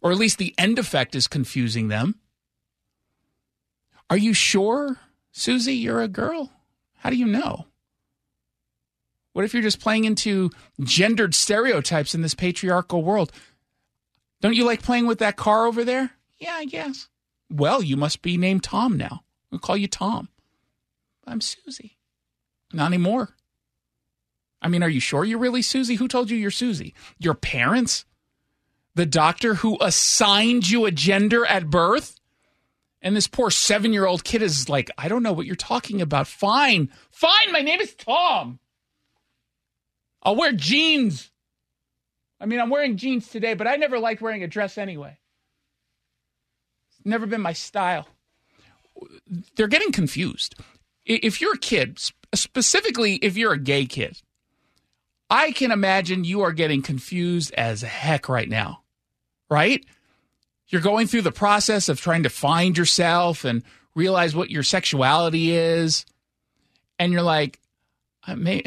or 0.00 0.10
at 0.10 0.16
least 0.16 0.38
the 0.38 0.54
end 0.56 0.78
effect 0.78 1.14
is 1.14 1.26
confusing 1.26 1.88
them. 1.88 2.18
Are 4.08 4.16
you 4.16 4.32
sure, 4.32 4.96
Susie, 5.30 5.74
you're 5.74 6.00
a 6.00 6.08
girl? 6.08 6.50
How 6.96 7.10
do 7.10 7.16
you 7.16 7.26
know? 7.26 7.66
What 9.34 9.44
if 9.44 9.52
you're 9.52 9.62
just 9.62 9.78
playing 9.78 10.06
into 10.06 10.50
gendered 10.80 11.34
stereotypes 11.34 12.14
in 12.14 12.22
this 12.22 12.34
patriarchal 12.34 13.04
world? 13.04 13.30
Don't 14.40 14.56
you 14.56 14.64
like 14.64 14.82
playing 14.82 15.06
with 15.06 15.18
that 15.18 15.36
car 15.36 15.66
over 15.66 15.84
there? 15.84 16.12
Yeah, 16.38 16.54
I 16.54 16.64
guess. 16.64 17.08
Well, 17.50 17.82
you 17.82 17.98
must 17.98 18.22
be 18.22 18.38
named 18.38 18.62
Tom 18.62 18.96
now. 18.96 19.22
We'll 19.50 19.58
call 19.58 19.76
you 19.76 19.88
Tom. 19.88 20.28
I'm 21.26 21.40
Susie. 21.40 21.98
Not 22.72 22.86
anymore. 22.86 23.36
I 24.62 24.68
mean, 24.68 24.82
are 24.82 24.88
you 24.88 25.00
sure 25.00 25.24
you're 25.24 25.38
really 25.38 25.62
Susie? 25.62 25.94
Who 25.96 26.08
told 26.08 26.30
you 26.30 26.36
you're 26.36 26.50
Susie? 26.50 26.94
Your 27.18 27.34
parents? 27.34 28.04
The 28.94 29.06
doctor 29.06 29.54
who 29.54 29.78
assigned 29.80 30.68
you 30.68 30.84
a 30.84 30.90
gender 30.90 31.46
at 31.46 31.70
birth? 31.70 32.20
And 33.02 33.16
this 33.16 33.26
poor 33.26 33.50
seven 33.50 33.92
year 33.92 34.06
old 34.06 34.24
kid 34.24 34.42
is 34.42 34.68
like, 34.68 34.90
I 34.98 35.08
don't 35.08 35.22
know 35.22 35.32
what 35.32 35.46
you're 35.46 35.56
talking 35.56 36.02
about. 36.02 36.26
Fine. 36.26 36.90
Fine. 37.10 37.52
My 37.52 37.62
name 37.62 37.80
is 37.80 37.94
Tom. 37.94 38.58
I'll 40.22 40.36
wear 40.36 40.52
jeans. 40.52 41.30
I 42.38 42.46
mean, 42.46 42.60
I'm 42.60 42.70
wearing 42.70 42.96
jeans 42.96 43.28
today, 43.28 43.54
but 43.54 43.66
I 43.66 43.76
never 43.76 43.98
liked 43.98 44.20
wearing 44.20 44.42
a 44.42 44.48
dress 44.48 44.76
anyway. 44.76 45.18
It's 46.90 47.06
never 47.06 47.26
been 47.26 47.40
my 47.40 47.54
style. 47.54 48.06
They're 49.56 49.68
getting 49.68 49.92
confused. 49.92 50.54
If 51.04 51.40
you're 51.40 51.54
a 51.54 51.58
kid, 51.58 51.98
specifically 52.34 53.14
if 53.16 53.36
you're 53.36 53.52
a 53.52 53.58
gay 53.58 53.86
kid, 53.86 54.20
I 55.30 55.52
can 55.52 55.70
imagine 55.70 56.24
you 56.24 56.40
are 56.42 56.52
getting 56.52 56.82
confused 56.82 57.54
as 57.54 57.82
heck 57.82 58.28
right 58.28 58.48
now, 58.48 58.82
right? 59.48 59.84
You're 60.68 60.80
going 60.80 61.06
through 61.06 61.22
the 61.22 61.32
process 61.32 61.88
of 61.88 62.00
trying 62.00 62.24
to 62.24 62.30
find 62.30 62.76
yourself 62.76 63.44
and 63.44 63.62
realize 63.94 64.34
what 64.34 64.50
your 64.50 64.62
sexuality 64.62 65.52
is. 65.52 66.04
And 66.98 67.12
you're 67.12 67.22
like, 67.22 67.60
I 68.24 68.34
may 68.34 68.62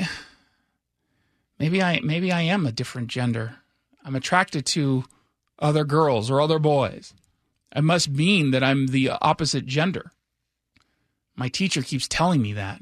maybe 1.60 1.82
I 1.82 2.00
maybe 2.02 2.32
I 2.32 2.42
am 2.42 2.66
a 2.66 2.72
different 2.72 3.10
gender. 3.10 3.56
I'm 4.04 4.16
attracted 4.16 4.66
to 4.68 5.06
other 5.60 5.84
girls 5.84 6.30
or 6.30 6.42
other 6.42 6.60
boys. 6.60 7.14
It 7.76 7.84
must 7.84 8.10
mean 8.10 8.52
that 8.52 8.64
I'm 8.64 8.88
the 8.88 9.12
opposite 9.22 9.66
gender. 9.66 10.12
My 11.36 11.50
teacher 11.50 11.82
keeps 11.82 12.08
telling 12.08 12.42
me 12.42 12.54
that. 12.54 12.80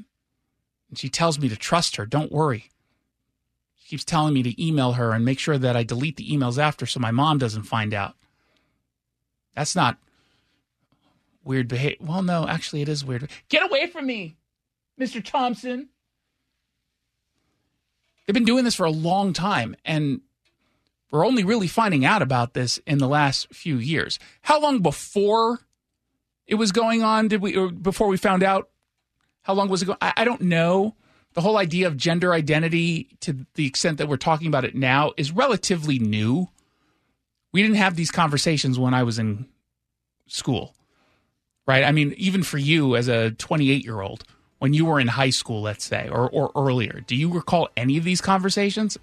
And 0.88 0.98
she 0.98 1.08
tells 1.08 1.38
me 1.38 1.48
to 1.48 1.56
trust 1.56 1.96
her. 1.96 2.04
Don't 2.04 2.32
worry. 2.32 2.68
She 3.76 3.88
keeps 3.88 4.04
telling 4.04 4.34
me 4.34 4.42
to 4.42 4.64
email 4.64 4.92
her 4.92 5.12
and 5.12 5.24
make 5.24 5.38
sure 5.38 5.58
that 5.58 5.76
I 5.76 5.82
delete 5.84 6.16
the 6.16 6.30
emails 6.30 6.58
after 6.58 6.86
so 6.86 7.00
my 7.00 7.10
mom 7.10 7.38
doesn't 7.38 7.62
find 7.62 7.94
out. 7.94 8.14
That's 9.54 9.76
not 9.76 9.98
weird 11.44 11.68
behavior. 11.68 11.98
Well, 12.00 12.22
no, 12.22 12.46
actually, 12.46 12.82
it 12.82 12.88
is 12.88 13.04
weird. 13.04 13.28
Get 13.48 13.64
away 13.64 13.86
from 13.86 14.06
me, 14.06 14.36
Mr. 15.00 15.24
Thompson. 15.24 15.88
They've 18.26 18.34
been 18.34 18.44
doing 18.44 18.64
this 18.64 18.74
for 18.74 18.86
a 18.86 18.90
long 18.90 19.32
time, 19.32 19.76
and 19.84 20.20
we're 21.10 21.26
only 21.26 21.44
really 21.44 21.66
finding 21.66 22.04
out 22.04 22.22
about 22.22 22.54
this 22.54 22.78
in 22.86 22.98
the 22.98 23.08
last 23.08 23.52
few 23.52 23.76
years. 23.76 24.18
How 24.42 24.60
long 24.60 24.78
before 24.80 25.60
it 26.46 26.56
was 26.56 26.72
going 26.72 27.02
on 27.02 27.28
did 27.28 27.40
we, 27.40 27.56
or 27.56 27.70
before 27.70 28.08
we 28.08 28.16
found 28.16 28.42
out? 28.42 28.68
How 29.42 29.54
long 29.54 29.68
was 29.68 29.82
it 29.82 29.86
going? 29.86 29.98
I, 30.00 30.12
I 30.18 30.24
don't 30.24 30.42
know. 30.42 30.94
The 31.34 31.40
whole 31.40 31.56
idea 31.56 31.86
of 31.86 31.96
gender 31.96 32.32
identity, 32.32 33.16
to 33.20 33.46
the 33.54 33.66
extent 33.66 33.98
that 33.98 34.08
we're 34.08 34.18
talking 34.18 34.48
about 34.48 34.64
it 34.64 34.74
now, 34.74 35.12
is 35.16 35.32
relatively 35.32 35.98
new. 35.98 36.48
We 37.52 37.62
didn't 37.62 37.76
have 37.76 37.96
these 37.96 38.10
conversations 38.10 38.78
when 38.78 38.94
I 38.94 39.02
was 39.02 39.18
in 39.18 39.46
school, 40.26 40.74
right? 41.66 41.84
I 41.84 41.92
mean, 41.92 42.14
even 42.16 42.42
for 42.42 42.58
you 42.58 42.96
as 42.96 43.08
a 43.08 43.30
28 43.32 43.84
year 43.84 44.00
old, 44.00 44.24
when 44.58 44.74
you 44.74 44.84
were 44.84 45.00
in 45.00 45.08
high 45.08 45.30
school, 45.30 45.62
let's 45.62 45.84
say, 45.84 46.08
or, 46.08 46.30
or 46.30 46.52
earlier. 46.54 47.00
Do 47.06 47.16
you 47.16 47.32
recall 47.32 47.68
any 47.76 47.98
of 47.98 48.04
these 48.04 48.20
conversations? 48.20 48.96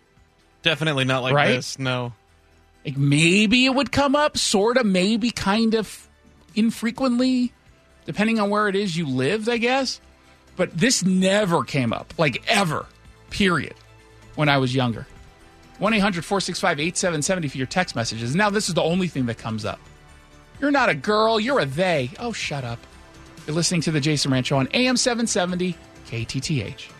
Definitely 0.61 1.05
not 1.05 1.23
like 1.23 1.33
right? 1.33 1.55
this. 1.55 1.77
No. 1.77 2.13
Like 2.85 2.97
maybe 2.97 3.65
it 3.65 3.75
would 3.75 3.91
come 3.91 4.15
up, 4.15 4.37
sort 4.37 4.77
of, 4.77 4.85
maybe, 4.85 5.31
kind 5.31 5.73
of, 5.73 6.08
infrequently, 6.59 7.53
depending 8.05 8.39
on 8.39 8.49
where 8.49 8.67
it 8.67 8.75
is 8.75 8.95
you 8.95 9.07
lived, 9.07 9.47
I 9.49 9.57
guess. 9.57 10.01
But 10.57 10.77
this 10.77 11.05
never 11.05 11.63
came 11.63 11.93
up, 11.93 12.13
like 12.17 12.43
ever, 12.47 12.85
period, 13.29 13.75
when 14.35 14.49
I 14.49 14.57
was 14.57 14.75
younger. 14.75 15.07
1 15.79 15.93
800 15.93 16.25
465 16.25 16.79
8770 16.79 17.47
for 17.47 17.57
your 17.57 17.67
text 17.67 17.95
messages. 17.95 18.35
Now, 18.35 18.49
this 18.49 18.67
is 18.67 18.75
the 18.75 18.83
only 18.83 19.07
thing 19.07 19.25
that 19.27 19.37
comes 19.37 19.63
up. 19.63 19.79
You're 20.59 20.71
not 20.71 20.89
a 20.89 20.93
girl, 20.93 21.39
you're 21.39 21.61
a 21.61 21.65
they. 21.65 22.11
Oh, 22.19 22.33
shut 22.33 22.65
up. 22.65 22.79
You're 23.47 23.55
listening 23.55 23.81
to 23.81 23.91
the 23.91 24.01
Jason 24.01 24.31
Rantz 24.31 24.47
Show 24.47 24.57
on 24.57 24.67
AM 24.73 24.97
770 24.97 25.75
KTTH. 26.07 26.98